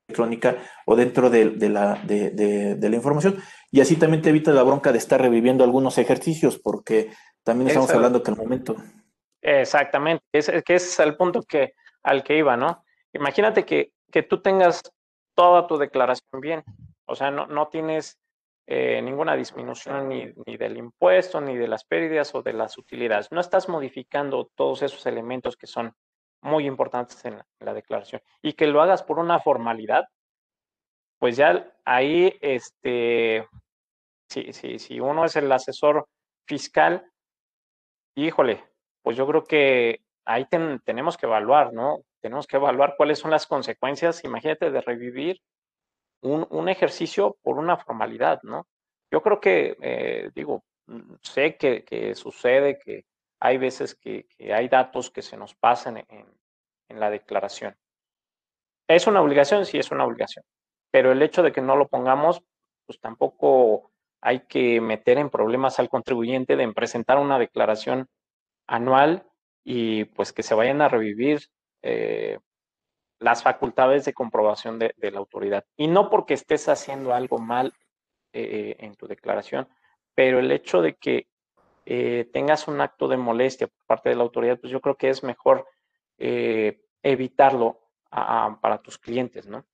electrónica 0.06 0.58
o 0.86 0.96
dentro 0.96 1.30
de, 1.30 1.68
la, 1.68 2.00
de, 2.04 2.76
la 2.80 2.96
información. 2.96 3.36
Y 3.74 3.80
así 3.80 3.96
también 3.96 4.22
te 4.22 4.28
evita 4.28 4.52
la 4.52 4.62
bronca 4.62 4.92
de 4.92 4.98
estar 4.98 5.20
reviviendo 5.20 5.64
algunos 5.64 5.98
ejercicios, 5.98 6.60
porque 6.60 7.10
también 7.42 7.66
estamos 7.66 7.90
hablando 7.90 8.22
que 8.22 8.30
al 8.30 8.36
momento. 8.36 8.76
Exactamente, 9.42 10.22
es, 10.32 10.48
que 10.64 10.76
es 10.76 11.00
el 11.00 11.16
punto 11.16 11.42
que, 11.42 11.72
al 12.04 12.22
que 12.22 12.38
iba, 12.38 12.56
¿no? 12.56 12.84
Imagínate 13.12 13.64
que, 13.64 13.90
que 14.12 14.22
tú 14.22 14.40
tengas 14.40 14.80
toda 15.34 15.66
tu 15.66 15.76
declaración 15.76 16.40
bien, 16.40 16.62
o 17.04 17.16
sea, 17.16 17.32
no, 17.32 17.48
no 17.48 17.66
tienes 17.66 18.16
eh, 18.68 19.02
ninguna 19.02 19.34
disminución 19.34 20.08
ni, 20.08 20.32
ni, 20.46 20.56
del 20.56 20.76
impuesto, 20.76 21.40
ni 21.40 21.56
de 21.56 21.66
las 21.66 21.82
pérdidas 21.82 22.32
o 22.32 22.42
de 22.42 22.52
las 22.52 22.78
utilidades. 22.78 23.32
No 23.32 23.40
estás 23.40 23.68
modificando 23.68 24.52
todos 24.54 24.82
esos 24.82 25.04
elementos 25.06 25.56
que 25.56 25.66
son 25.66 25.92
muy 26.42 26.68
importantes 26.68 27.24
en 27.24 27.42
la, 27.58 27.74
declaración. 27.74 28.22
Y 28.40 28.52
que 28.52 28.68
lo 28.68 28.80
hagas 28.80 29.02
por 29.02 29.18
una 29.18 29.40
formalidad, 29.40 30.04
pues 31.18 31.36
ya 31.36 31.74
ahí, 31.84 32.38
este, 32.40 33.48
si, 34.34 34.52
si, 34.52 34.78
si 34.78 35.00
uno 35.00 35.24
es 35.24 35.36
el 35.36 35.50
asesor 35.50 36.06
fiscal, 36.46 37.06
híjole, 38.16 38.64
pues 39.02 39.16
yo 39.16 39.26
creo 39.26 39.44
que 39.44 40.00
ahí 40.24 40.46
tenemos 40.84 41.16
que 41.16 41.26
evaluar, 41.26 41.72
¿no? 41.72 42.00
Tenemos 42.20 42.46
que 42.46 42.56
evaluar 42.56 42.94
cuáles 42.96 43.18
son 43.18 43.30
las 43.30 43.46
consecuencias, 43.46 44.24
imagínate, 44.24 44.70
de 44.70 44.80
revivir 44.80 45.40
un, 46.22 46.46
un 46.50 46.68
ejercicio 46.68 47.36
por 47.42 47.58
una 47.58 47.76
formalidad, 47.76 48.40
¿no? 48.42 48.66
Yo 49.10 49.22
creo 49.22 49.40
que, 49.40 49.76
eh, 49.80 50.30
digo, 50.34 50.64
sé 51.22 51.56
que, 51.56 51.84
que, 51.84 52.14
sucede 52.14 52.78
que 52.78 53.04
hay 53.40 53.58
veces 53.58 53.94
que, 53.94 54.26
hay 54.52 54.68
datos 54.68 55.10
que 55.10 55.22
se 55.22 55.36
nos 55.36 55.54
pasan 55.54 55.98
en, 56.08 56.26
la 56.88 57.10
declaración. 57.10 57.76
¿Es 58.88 59.06
una 59.06 59.20
obligación? 59.20 59.66
Sí, 59.66 59.78
es 59.78 59.90
una 59.90 60.04
obligación. 60.04 60.44
Pero 60.90 61.10
el 61.10 61.22
hecho 61.22 61.42
de 61.42 61.50
que 61.50 61.60
no 61.60 61.76
lo 61.76 61.88
pongamos, 61.88 62.42
pues 62.86 63.00
tampoco 63.00 63.90
hay 64.24 64.40
que 64.40 64.80
meter 64.80 65.18
en 65.18 65.28
problemas 65.28 65.78
al 65.78 65.90
contribuyente 65.90 66.56
de 66.56 66.72
presentar 66.72 67.18
una 67.18 67.38
declaración 67.38 68.08
anual 68.66 69.28
y 69.62 70.06
pues 70.06 70.32
que 70.32 70.42
se 70.42 70.54
vayan 70.54 70.80
a 70.80 70.88
revivir 70.88 71.42
eh, 71.82 72.38
las 73.18 73.42
facultades 73.42 74.06
de 74.06 74.14
comprobación 74.14 74.78
de, 74.78 74.94
la 74.98 75.18
autoridad. 75.18 75.66
Y 75.76 75.88
no 75.88 76.08
porque 76.08 76.32
estés 76.32 76.70
haciendo 76.70 77.12
algo 77.12 77.38
mal 77.38 77.74
eh, 78.32 78.76
en 78.78 78.94
tu 78.94 79.06
declaración, 79.06 79.68
pero 80.14 80.38
el 80.38 80.50
hecho 80.52 80.80
de 80.80 80.94
que 80.94 81.28
eh, 81.84 82.26
tengas 82.32 82.66
un 82.66 82.80
acto 82.80 83.08
de 83.08 83.18
molestia 83.18 83.66
por 83.66 83.84
parte 83.84 84.08
de 84.08 84.16
la 84.16 84.22
autoridad, 84.22 84.58
pues 84.58 84.72
yo 84.72 84.80
creo 84.80 84.96
que 84.96 85.10
es 85.10 85.22
mejor 85.22 85.68
evitarlo 86.16 87.80
para 88.10 88.80
tus 88.80 88.96
clientes, 88.96 89.46
¿no? 89.46 89.66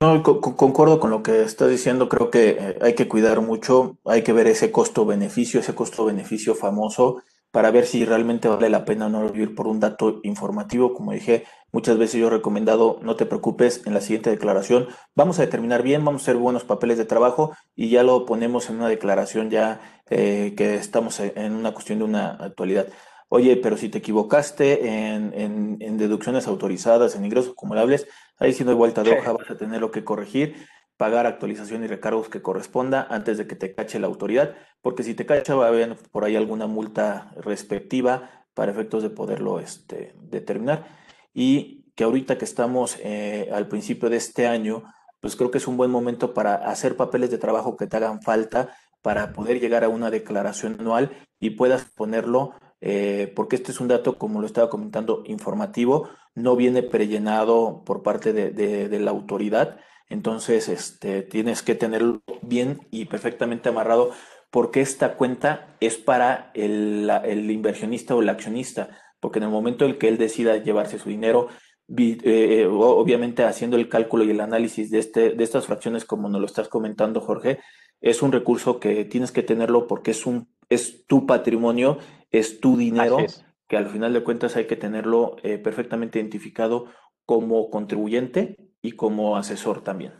No, 0.00 0.22
concuerdo 0.22 1.00
con 1.00 1.10
lo 1.10 1.24
que 1.24 1.42
estás 1.42 1.68
diciendo, 1.70 2.08
creo 2.08 2.30
que 2.30 2.50
eh, 2.50 2.78
hay 2.80 2.94
que 2.94 3.08
cuidar 3.08 3.40
mucho, 3.40 3.98
hay 4.04 4.22
que 4.22 4.32
ver 4.32 4.46
ese 4.46 4.70
costo-beneficio, 4.70 5.58
ese 5.58 5.74
costo-beneficio 5.74 6.54
famoso 6.54 7.20
para 7.50 7.72
ver 7.72 7.84
si 7.84 8.04
realmente 8.04 8.46
vale 8.46 8.70
la 8.70 8.84
pena 8.84 9.08
no 9.08 9.28
vivir 9.28 9.56
por 9.56 9.66
un 9.66 9.80
dato 9.80 10.20
informativo. 10.22 10.94
Como 10.94 11.12
dije, 11.12 11.46
muchas 11.72 11.98
veces 11.98 12.20
yo 12.20 12.28
he 12.28 12.30
recomendado, 12.30 13.00
no 13.02 13.16
te 13.16 13.26
preocupes, 13.26 13.84
en 13.86 13.94
la 13.94 14.00
siguiente 14.00 14.30
declaración 14.30 14.86
vamos 15.16 15.40
a 15.40 15.42
determinar 15.42 15.82
bien, 15.82 16.04
vamos 16.04 16.22
a 16.22 16.24
hacer 16.26 16.36
buenos 16.36 16.62
papeles 16.62 16.96
de 16.96 17.04
trabajo 17.04 17.56
y 17.74 17.90
ya 17.90 18.04
lo 18.04 18.24
ponemos 18.24 18.70
en 18.70 18.76
una 18.76 18.88
declaración 18.88 19.50
ya 19.50 19.80
eh, 20.10 20.54
que 20.56 20.76
estamos 20.76 21.18
en 21.18 21.54
una 21.54 21.72
cuestión 21.72 21.98
de 21.98 22.04
una 22.04 22.30
actualidad. 22.34 22.86
Oye, 23.30 23.56
pero 23.56 23.76
si 23.76 23.90
te 23.90 23.98
equivocaste 23.98 24.88
en, 24.88 25.98
deducciones 25.98 26.46
autorizadas, 26.46 27.14
en 27.14 27.24
ingresos 27.24 27.52
acumulables, 27.52 28.06
ahí 28.38 28.52
si 28.52 28.64
no 28.64 28.70
hay 28.70 28.76
vuelta 28.76 29.02
de 29.02 29.12
hoja, 29.12 29.32
vas 29.32 29.50
a 29.50 29.56
tener 29.56 29.80
lo 29.80 29.90
que 29.90 30.04
corregir, 30.04 30.54
pagar 30.96 31.26
actualización 31.26 31.84
y 31.84 31.86
recargos 31.88 32.28
que 32.28 32.40
corresponda 32.40 33.06
antes 33.10 33.36
de 33.36 33.46
que 33.46 33.54
te 33.54 33.74
cache 33.74 33.98
la 33.98 34.06
autoridad, 34.06 34.54
porque 34.80 35.02
si 35.02 35.14
te 35.14 35.26
cacha 35.26 35.54
va 35.54 35.66
a 35.66 35.68
haber 35.68 35.96
por 36.10 36.24
ahí 36.24 36.36
alguna 36.36 36.66
multa 36.66 37.32
respectiva 37.36 38.46
para 38.54 38.72
efectos 38.72 39.02
de 39.02 39.10
poderlo 39.10 39.60
este, 39.60 40.14
determinar. 40.16 40.86
Y 41.34 41.92
que 41.94 42.04
ahorita 42.04 42.38
que 42.38 42.44
estamos 42.44 42.98
eh, 43.02 43.50
al 43.52 43.68
principio 43.68 44.08
de 44.08 44.16
este 44.16 44.46
año, 44.46 44.84
pues 45.20 45.36
creo 45.36 45.50
que 45.50 45.58
es 45.58 45.68
un 45.68 45.76
buen 45.76 45.90
momento 45.90 46.32
para 46.32 46.54
hacer 46.54 46.96
papeles 46.96 47.30
de 47.30 47.38
trabajo 47.38 47.76
que 47.76 47.86
te 47.86 47.96
hagan 47.96 48.22
falta 48.22 48.74
para 49.02 49.32
poder 49.32 49.60
llegar 49.60 49.84
a 49.84 49.88
una 49.88 50.10
declaración 50.10 50.76
anual 50.80 51.10
y 51.38 51.50
puedas 51.50 51.84
ponerlo 51.84 52.54
eh, 52.80 53.32
porque 53.34 53.56
este 53.56 53.72
es 53.72 53.80
un 53.80 53.88
dato, 53.88 54.18
como 54.18 54.40
lo 54.40 54.46
estaba 54.46 54.70
comentando, 54.70 55.22
informativo, 55.26 56.08
no 56.34 56.56
viene 56.56 56.82
prellenado 56.82 57.82
por 57.84 58.02
parte 58.02 58.32
de, 58.32 58.98
la 59.00 59.10
autoridad. 59.10 59.78
Entonces, 60.08 60.68
este, 60.68 61.22
tienes 61.22 61.62
que 61.62 61.74
tenerlo 61.74 62.22
bien 62.42 62.80
y 62.90 63.06
perfectamente 63.06 63.68
amarrado 63.68 64.12
porque 64.50 64.80
esta 64.80 65.16
cuenta 65.16 65.76
es 65.80 65.96
para 65.96 66.50
el, 66.54 67.10
inversionista 67.50 68.14
o 68.14 68.22
el 68.22 68.28
accionista, 68.28 68.88
porque 69.20 69.38
en 69.38 69.44
el 69.44 69.50
momento 69.50 69.84
en 69.84 69.98
que 69.98 70.08
él 70.08 70.16
decida 70.16 70.56
llevarse 70.56 70.98
su 70.98 71.10
dinero, 71.10 71.48
eh, 71.96 72.66
obviamente 72.70 73.44
haciendo 73.44 73.76
el 73.76 73.88
cálculo 73.88 74.24
y 74.24 74.30
el 74.30 74.40
análisis 74.40 74.90
de, 74.90 74.98
este, 74.98 75.30
de 75.30 75.44
estas 75.44 75.66
fracciones, 75.66 76.04
como 76.04 76.28
nos 76.28 76.40
lo 76.40 76.46
estás 76.46 76.68
comentando, 76.68 77.20
Jorge, 77.20 77.58
es 78.00 78.22
un 78.22 78.32
recurso 78.32 78.78
que 78.78 79.04
tienes 79.04 79.32
que 79.32 79.42
tenerlo 79.42 79.86
porque 79.86 80.12
es, 80.12 80.24
un, 80.24 80.48
es 80.68 81.06
tu 81.06 81.26
patrimonio, 81.26 81.98
es 82.30 82.60
tu 82.60 82.76
dinero, 82.76 83.18
que 83.66 83.76
al 83.76 83.88
final 83.88 84.12
de 84.12 84.24
cuentas 84.24 84.56
hay 84.56 84.66
que 84.66 84.76
tenerlo 84.76 85.36
eh, 85.42 85.58
perfectamente 85.58 86.18
identificado 86.18 86.86
como 87.24 87.70
contribuyente 87.70 88.56
y 88.80 88.92
como 88.92 89.36
asesor 89.36 89.82
también. 89.82 90.14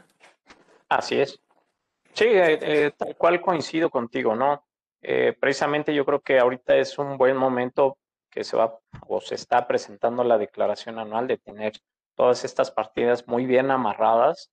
Así 0.89 1.21
es. 1.21 1.41
Sí, 2.13 2.25
eh, 2.27 2.59
eh, 2.61 2.93
tal 2.97 3.17
cual 3.17 3.41
coincido 3.41 3.91
contigo, 3.91 4.35
¿no? 4.35 4.65
precisamente 5.41 5.95
yo 5.95 6.05
creo 6.05 6.21
que 6.21 6.41
ahorita 6.41 6.77
es 6.77 6.99
un 6.99 7.17
buen 7.17 7.37
momento 7.37 7.97
que 8.29 8.43
se 8.43 8.57
va 8.57 8.81
o 9.07 9.21
se 9.21 9.37
está 9.37 9.69
presentando 9.69 10.25
la 10.25 10.37
declaración 10.39 10.99
anual 10.99 11.29
de 11.29 11.39
tener 11.39 11.75
todas 12.17 12.45
estas 12.45 12.73
partidas 12.73 13.29
muy 13.29 13.47
bien 13.47 13.71
amarradas 13.71 14.51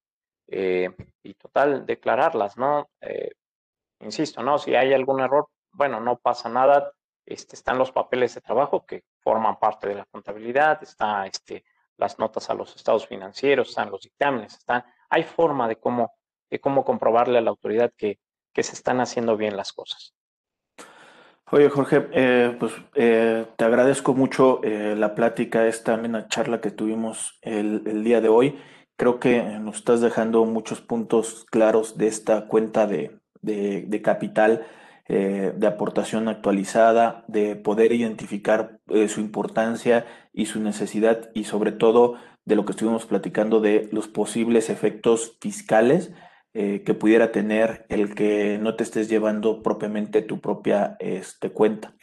y 0.48 1.34
total 1.34 1.88
declararlas, 1.88 2.58
¿no? 2.58 2.88
insisto, 4.02 4.44
¿no? 4.44 4.60
Si 4.60 4.76
hay 4.76 4.94
algún 4.94 5.20
error, 5.20 5.48
bueno, 5.76 6.00
no 6.00 6.18
pasa 6.18 6.50
nada. 6.50 6.92
Este, 7.26 7.56
están 7.56 7.78
los 7.78 7.92
papeles 7.92 8.36
de 8.36 8.42
trabajo 8.42 8.86
que 8.86 9.04
forman 9.20 9.58
parte 9.58 9.88
de 9.88 9.96
la 9.96 10.06
contabilidad, 10.06 10.82
está 10.84 11.26
este, 11.26 11.66
las 11.98 12.20
notas 12.20 12.50
a 12.50 12.54
los 12.54 12.76
estados 12.76 13.08
financieros, 13.08 13.70
están 13.70 13.90
los 13.90 14.02
dictámenes, 14.02 14.54
están, 14.54 14.84
hay 15.10 15.24
forma 15.24 15.68
de 15.68 15.78
cómo, 15.78 16.14
de 16.50 16.60
cómo 16.60 16.86
comprobarle 16.86 17.40
a 17.40 17.42
la 17.42 17.50
autoridad 17.50 17.92
que, 17.98 18.20
que 18.54 18.64
se 18.64 18.74
están 18.74 19.00
haciendo 19.00 19.38
bien 19.38 19.58
las 19.58 19.74
cosas. 19.74 20.14
Oye, 21.52 21.70
Jorge, 21.70 22.08
eh, 22.12 22.56
pues 22.60 22.74
eh, 22.96 23.46
te 23.56 23.66
agradezco 23.66 24.14
mucho 24.14 24.62
eh, 24.64 24.96
la 24.96 25.14
plática, 25.14 25.68
esta 25.68 25.94
amena 25.94 26.28
charla 26.28 26.60
que 26.60 26.72
tuvimos 26.72 27.38
el, 27.42 27.84
el, 27.86 28.04
día 28.04 28.20
de 28.20 28.30
hoy. 28.30 28.60
Creo 28.98 29.20
que 29.20 29.44
nos 29.60 29.78
estás 29.78 30.02
dejando 30.02 30.44
muchos 30.46 30.82
puntos 30.82 31.46
claros 31.52 31.98
de 31.98 32.08
esta 32.08 32.48
cuenta 32.48 32.88
de, 32.88 33.20
de, 33.42 33.84
de 33.88 34.02
capital 34.02 34.66
eh, 35.08 35.54
de 35.56 35.68
aportación 35.68 36.28
actualizada, 36.28 37.26
de 37.28 37.56
poder 37.56 37.92
identificar 37.92 38.80
eh, 38.88 39.08
su 39.08 39.22
importancia 39.22 40.08
y 40.34 40.48
su 40.48 40.60
necesidad 40.60 41.30
y 41.36 41.44
sobre 41.44 41.72
todo 41.72 42.16
de 42.44 42.56
lo 42.56 42.66
que 42.66 42.72
estuvimos 42.72 43.06
platicando 43.06 43.62
de 43.62 43.88
los 43.92 44.08
posibles 44.08 44.72
efectos 44.72 45.38
fiscales 45.40 46.12
eh, 46.56 46.82
que 46.84 46.96
pudiera 46.96 47.32
tener 47.32 47.86
el 47.90 48.16
que 48.16 48.58
no 48.60 48.76
te 48.76 48.84
estés 48.84 49.08
llevando 49.08 49.62
propiamente 49.62 50.24
tu 50.24 50.42
propia 50.42 50.98
este, 51.00 51.52
cuenta. 51.52 51.94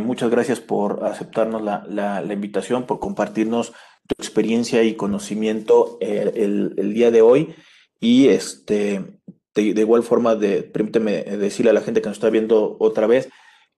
muchas 0.00 0.30
gracias 0.30 0.60
por 0.60 1.04
aceptarnos 1.04 1.60
la, 1.60 1.84
la, 1.88 2.32
invitación, 2.32 2.86
por 2.86 3.00
compartirnos 3.00 3.72
tu 4.06 4.14
experiencia 4.16 4.84
y 4.84 4.94
conocimiento 4.94 5.98
el, 6.00 6.74
el 6.76 6.94
día 6.94 7.10
de 7.10 7.22
hoy. 7.22 7.54
Y 7.98 8.28
este, 8.28 9.20
de, 9.54 9.62
igual 9.62 10.02
forma, 10.02 10.34
de, 10.34 10.62
permíteme 10.62 11.22
decirle 11.22 11.70
a 11.70 11.74
la 11.74 11.82
gente 11.82 12.00
que 12.00 12.08
nos 12.08 12.16
está 12.16 12.30
viendo 12.30 12.76
otra 12.78 13.06
vez 13.06 13.30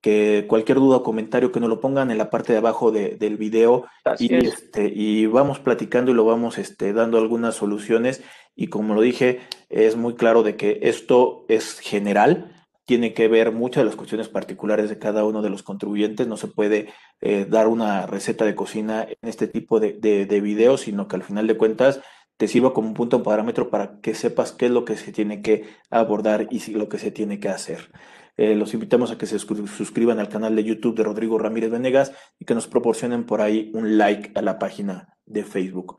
que 0.05 0.45
cualquier 0.47 0.77
duda 0.77 0.99
o 0.99 1.03
comentario 1.03 1.51
que 1.51 1.61
nos 1.61 1.71
lo 1.71 1.81
pongan 1.81 2.11
en 2.11 2.19
la 2.19 2.29
parte 2.29 2.53
de 2.53 2.59
abajo 2.59 2.93
del 2.93 3.39
video. 3.39 3.87
Y, 4.19 4.35
este, 4.35 4.93
y 4.95 5.25
vamos 5.25 5.61
platicando 5.61 6.11
y 6.11 6.15
lo 6.15 6.27
vamos 6.27 6.59
este, 6.59 6.93
dando 6.93 7.17
algunas 7.17 7.55
soluciones. 7.55 8.23
Y 8.55 8.67
como 8.67 8.95
lo 8.95 9.01
dije, 9.01 9.41
es 9.71 9.97
muy 9.97 10.15
claro 10.15 10.43
de 10.43 10.57
que 10.57 10.81
esto 10.83 11.47
es 11.49 11.81
general, 11.81 12.53
tiene 12.85 13.15
que 13.15 13.29
ver 13.29 13.51
muchas 13.53 13.81
de 13.81 13.87
las 13.87 13.97
cuestiones 13.97 14.29
particulares 14.29 14.91
de 14.91 14.99
cada 14.99 15.25
uno 15.25 15.41
de 15.41 15.49
los 15.49 15.63
contribuyentes, 15.63 16.27
no 16.27 16.37
se 16.37 16.49
puede 16.49 16.93
eh, 17.23 17.47
dar 17.49 17.67
una 17.67 18.07
receta 18.07 18.45
de 18.45 18.55
cocina 18.55 19.07
en 19.09 19.27
este 19.27 19.49
tipo 19.49 19.81
de, 19.81 19.95
de, 19.95 20.27
de 20.27 20.41
videos, 20.43 20.83
sino 20.83 21.09
que 21.09 21.17
al 21.17 21.23
final 21.23 21.47
de 21.47 21.57
cuentas 21.57 22.03
te 22.37 22.49
sirva 22.49 22.73
como 22.73 22.89
un 22.89 22.95
punto 22.95 23.23
parámetro 23.23 23.71
para 23.71 24.01
que 24.01 24.15
sepas 24.15 24.53
qué 24.53 24.67
es 24.67 24.73
lo 24.73 24.85
que 24.85 24.97
se 24.97 25.13
tiene 25.13 25.43
que 25.43 25.65
abordar 25.91 26.49
y 26.51 26.73
lo 26.73 26.89
que 26.89 26.99
se 26.99 27.11
tiene 27.11 27.41
que 27.41 27.49
hacer. 27.49 27.91
Eh, 28.37 28.57
los 28.57 28.75
invitamos 28.75 29.13
a 29.13 29.19
que 29.19 29.27
se 29.27 29.39
suscriban 29.39 30.19
al 30.19 30.29
canal 30.29 30.57
de 30.57 30.65
YouTube 30.65 30.97
de 30.97 31.05
Rodrigo 31.05 31.39
Ramírez 31.39 31.71
Venegas 31.71 32.13
y 32.39 32.45
que 32.45 32.55
nos 32.55 32.67
proporcionen 32.67 33.25
por 33.25 33.41
ahí 33.41 33.71
un 33.75 33.97
like 33.97 34.33
a 34.35 34.43
la 34.43 34.59
página 34.59 35.17
de 35.25 35.45
Facebook. 35.45 35.99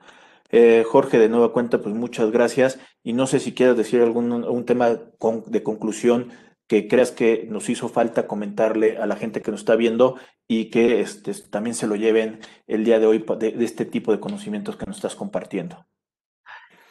Eh, 0.52 0.84
Jorge, 0.86 1.18
de 1.18 1.30
nueva 1.30 1.54
cuenta, 1.54 1.82
pues 1.82 1.96
muchas 1.96 2.32
gracias. 2.32 2.80
Y 3.04 3.14
no 3.14 3.28
sé 3.28 3.40
si 3.40 3.54
quieres 3.54 3.78
decir 3.78 4.02
algún 4.02 4.32
un 4.32 4.66
tema 4.66 4.90
de 4.90 5.64
conclusión 5.64 6.32
que 6.68 6.88
creas 6.88 7.12
que 7.12 7.48
nos 7.50 7.70
hizo 7.70 7.90
falta 7.90 8.28
comentarle 8.28 8.98
a 8.98 9.06
la 9.06 9.16
gente 9.16 9.42
que 9.42 9.52
nos 9.52 9.62
está 9.62 9.76
viendo 9.76 10.16
y 10.48 10.70
que 10.70 11.00
este, 11.02 11.34
también 11.50 11.76
se 11.76 11.88
lo 11.88 11.96
lleven 11.96 12.40
el 12.68 12.84
día 12.84 13.00
de 13.00 13.06
hoy 13.06 13.24
de 13.40 13.64
este 13.64 13.86
tipo 13.86 14.12
de 14.12 14.20
conocimientos 14.20 14.76
que 14.76 14.86
nos 14.86 14.98
estás 14.98 15.16
compartiendo. 15.16 15.86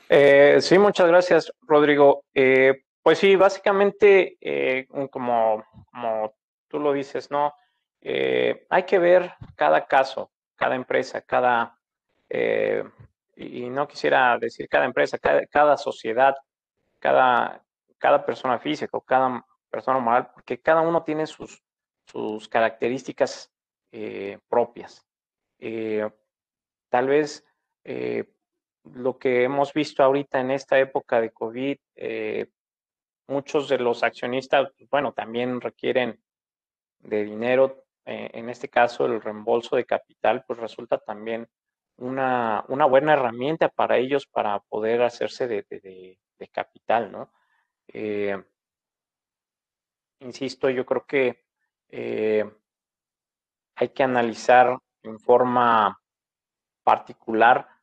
Eh, 0.09 0.59
sí, 0.61 0.79
muchas 0.79 1.09
gracias, 1.09 1.53
Rodrigo. 1.63 2.25
Eh, 2.35 2.85
pues 3.03 3.19
sí, 3.19 3.37
básicamente, 3.37 4.37
eh, 4.41 4.87
como, 5.11 5.65
tú 6.69 6.79
lo 6.79 6.93
dices, 6.93 7.31
¿no? 7.31 7.55
hay 8.69 8.83
que 8.83 8.99
ver 8.99 9.33
cada 9.57 9.87
caso, 9.87 10.31
cada 10.57 10.75
empresa, 10.75 11.23
cada, 11.23 11.79
y 12.29 13.71
no 13.71 13.89
quisiera 13.89 14.37
decir 14.39 14.69
cada 14.69 14.85
empresa, 14.85 15.17
cada, 15.51 15.79
sociedad, 15.79 16.35
cada, 16.99 17.65
cada 17.97 18.27
persona 18.27 18.59
física 18.59 18.95
o 18.99 19.01
cada 19.01 19.43
persona 19.71 20.01
moral, 20.01 20.31
porque 20.35 20.61
cada 20.61 20.83
uno 20.83 21.03
tiene 21.03 21.27
sus, 21.27 21.63
sus 22.07 22.47
características 22.47 23.51
propias. 24.51 25.07
tal 26.91 27.09
vez 27.09 27.43
lo 28.93 29.19
que 29.19 29.45
hemos 29.45 29.73
visto 29.73 30.03
ahorita 30.03 30.41
en 30.41 30.51
esta 30.51 30.79
época 30.79 31.21
de 31.21 31.31
COVID, 31.31 31.77
eh, 31.97 32.47
muchos 33.27 33.69
de 33.69 33.79
los 33.79 34.03
accionistas, 34.03 34.69
bueno, 34.91 35.13
también 35.13 35.61
requieren 35.61 36.21
de 37.01 37.25
dinero. 37.25 37.85
Eh, 38.05 38.31
en 38.35 38.51
este 38.51 38.69
caso, 38.69 39.07
el 39.07 39.23
reembolso 39.23 39.77
de 39.77 39.87
capital, 39.87 40.45
pues 40.47 40.59
resulta 40.59 40.99
también 40.99 41.49
una, 41.97 42.65
una 42.69 42.85
buena 42.85 43.15
herramienta 43.15 43.69
para 43.69 43.97
ellos 43.97 44.27
para 44.27 44.61
poder 44.61 45.03
hacerse 45.03 45.47
de, 45.47 45.65
de, 45.71 46.19
capital, 46.53 47.11
¿no? 47.11 47.33
Eh, 47.89 48.37
insisto, 50.21 50.69
yo 50.69 50.85
creo 50.85 51.07
que 51.07 51.43
hay 53.77 53.89
que 53.89 54.03
analizar 54.03 54.77
en 55.03 55.19
forma 55.19 55.99
particular 56.83 57.74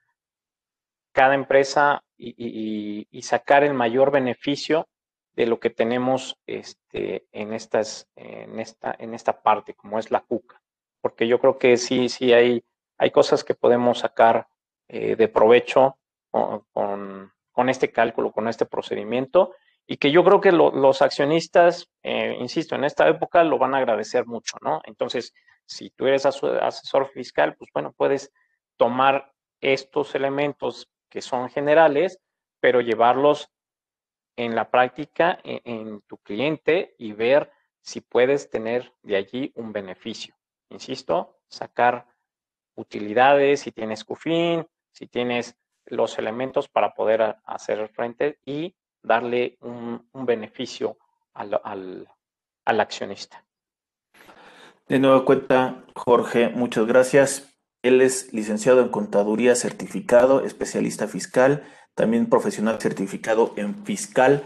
cada 1.12 1.36
empresa 1.36 2.04
y, 2.18 3.22
sacar 3.24 3.64
el 3.64 3.74
mayor 3.74 4.12
beneficio 4.12 4.88
de 5.34 5.46
lo 5.46 5.60
que 5.60 5.70
tenemos 5.70 6.38
este, 6.46 7.26
en, 7.32 7.54
estas, 7.54 8.10
en, 8.16 8.60
esta, 8.60 8.96
en 9.00 9.14
esta 9.14 9.42
parte, 9.42 9.74
como 9.74 10.00
es 10.00 10.12
la 10.12 10.22
cuca. 10.22 10.62
Porque 11.02 11.28
yo 11.28 11.40
creo 11.40 11.58
que 11.58 11.78
sí, 11.78 12.10
sí 12.10 12.34
hay, 12.34 12.64
hay 12.98 13.12
cosas 13.12 13.44
que 13.44 13.56
podemos 13.56 14.00
sacar 14.00 14.48
eh, 14.88 15.16
de 15.16 15.28
provecho 15.28 15.98
con, 16.30 17.32
con, 17.52 17.70
este 17.70 17.92
cálculo, 17.92 18.32
con 18.32 18.48
este 18.48 18.66
procedimiento, 18.66 19.54
y 19.88 19.98
que 19.98 20.12
yo 20.12 20.24
creo 20.24 20.42
que 20.42 20.52
los 20.52 21.02
accionistas, 21.02 21.90
eh, 22.04 22.36
insisto, 22.40 22.76
en 22.76 22.84
esta 22.84 23.08
época 23.08 23.44
lo 23.44 23.58
van 23.58 23.74
a 23.74 23.78
agradecer 23.78 24.26
mucho, 24.26 24.58
¿no? 24.62 24.82
Entonces, 24.86 25.34
si 25.66 25.90
tú 25.92 26.08
eres 26.08 26.26
asesor 26.26 27.10
fiscal, 27.10 27.56
pues 27.56 27.70
bueno, 27.74 27.94
puedes 27.96 28.32
tomar 28.78 29.32
estos 29.62 30.16
elementos 30.16 30.91
que 31.12 31.22
son 31.22 31.50
generales, 31.50 32.20
pero 32.60 32.82
llevarlos 32.82 33.52
en 34.38 34.56
la 34.56 34.72
práctica 34.72 35.38
en, 35.44 36.02
tu 36.08 36.18
cliente 36.18 36.96
y 36.98 37.12
ver 37.12 37.52
si 37.82 38.02
puedes 38.02 38.50
tener 38.50 38.94
de 39.04 39.18
allí 39.18 39.52
un 39.56 39.74
beneficio. 39.74 40.36
Insisto, 40.70 41.42
sacar 41.48 42.08
utilidades, 42.76 43.60
si 43.60 43.72
tienes 43.72 44.06
CUFIN, 44.06 44.66
si 44.92 45.08
tienes 45.08 45.56
los 45.86 46.18
elementos 46.18 46.70
para 46.70 46.94
poder 46.94 47.36
hacer 47.44 47.90
frente 47.90 48.40
y 48.46 48.74
darle 49.04 49.58
un, 49.60 50.08
beneficio 50.14 50.98
al, 51.34 51.60
al, 51.64 52.80
accionista. 52.80 53.44
De 54.88 55.00
nuevo 55.00 55.26
cuenta, 55.26 55.84
Jorge, 55.96 56.50
muchas 56.50 56.86
gracias. 56.86 57.51
Él 57.82 58.02
es 58.02 58.32
licenciado 58.34 58.82
en 58.82 58.90
Contaduría 58.90 59.56
certificado, 59.56 60.44
especialista 60.44 61.08
fiscal, 61.08 61.64
también 61.96 62.30
profesional 62.30 62.80
certificado 62.80 63.54
en 63.58 63.86
fiscal. 63.86 64.44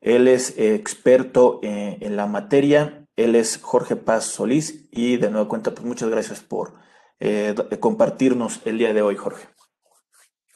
Él 0.00 0.26
es 0.26 0.58
experto 0.58 1.60
eh, 1.62 1.98
en 2.00 2.16
la 2.16 2.26
materia. 2.26 3.06
Él 3.14 3.36
es 3.36 3.60
Jorge 3.62 3.96
Paz 3.96 4.24
Solís 4.24 4.88
y 4.90 5.16
de 5.16 5.30
nuevo 5.30 5.48
cuenta, 5.48 5.70
pues 5.70 5.84
muchas 5.84 6.08
gracias 6.08 6.40
por 6.40 6.74
eh, 7.20 7.54
compartirnos 7.78 8.66
el 8.66 8.78
día 8.78 8.92
de 8.92 9.02
hoy, 9.02 9.16
Jorge. 9.16 9.46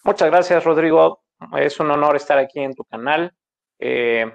Muchas 0.02 0.28
gracias, 0.30 0.64
Rodrigo. 0.64 1.22
es 1.56 1.78
un 1.78 1.90
honor 1.90 2.16
estar 2.16 2.38
aquí 2.38 2.60
en 2.60 2.74
tu 2.74 2.84
canal. 2.84 3.32
Eh, 3.78 4.32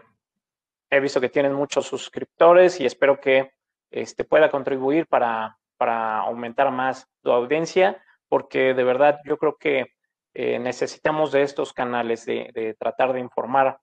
he 0.90 1.00
visto 1.00 1.20
que 1.20 1.30
tienes 1.30 1.52
muchos 1.52 1.88
suscriptores 1.88 2.80
y 2.80 2.86
espero 2.86 3.20
que 3.20 3.52
este, 3.90 4.24
pueda 4.24 4.50
contribuir 4.50 5.08
para, 5.08 5.58
para 5.82 6.20
aumentar 6.20 6.70
más 6.70 7.08
tu 7.24 7.32
audiencia, 7.32 8.04
porque 8.30 8.76
de 8.76 8.84
verdad 8.84 9.18
yo 9.26 9.40
creo 9.40 9.58
que 9.60 9.88
eh, 10.36 10.60
necesitamos 10.60 11.32
de 11.32 11.42
estos 11.42 11.74
canales, 11.74 12.24
de, 12.28 12.76
tratar 12.78 13.14
de 13.14 13.20
informar 13.20 13.80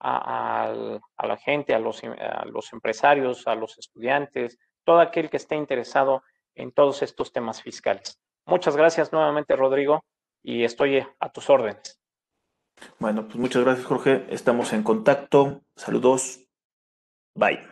a, 0.00 0.72
la 1.22 1.36
gente, 1.36 1.74
a 1.74 1.78
los, 1.78 2.02
a 2.04 2.46
los 2.46 2.72
empresarios, 2.72 3.46
a 3.46 3.54
los 3.54 3.76
estudiantes, 3.76 4.58
todo 4.82 5.00
aquel 5.00 5.28
que 5.28 5.36
esté 5.36 5.56
interesado 5.56 6.22
en 6.54 6.72
todos 6.72 7.02
estos 7.02 7.34
temas 7.34 7.60
fiscales. 7.60 8.18
Muchas 8.46 8.74
gracias 8.74 9.12
nuevamente, 9.12 9.54
Rodrigo, 9.54 10.06
y 10.42 10.64
estoy 10.64 11.06
a 11.20 11.28
tus 11.32 11.50
órdenes. 11.50 12.00
Bueno, 12.98 13.26
pues 13.26 13.36
muchas 13.36 13.62
gracias, 13.62 13.86
Jorge. 13.86 14.24
Estamos 14.30 14.72
en 14.72 14.82
contacto. 14.82 15.60
Saludos. 15.76 16.46
Bye. 17.34 17.71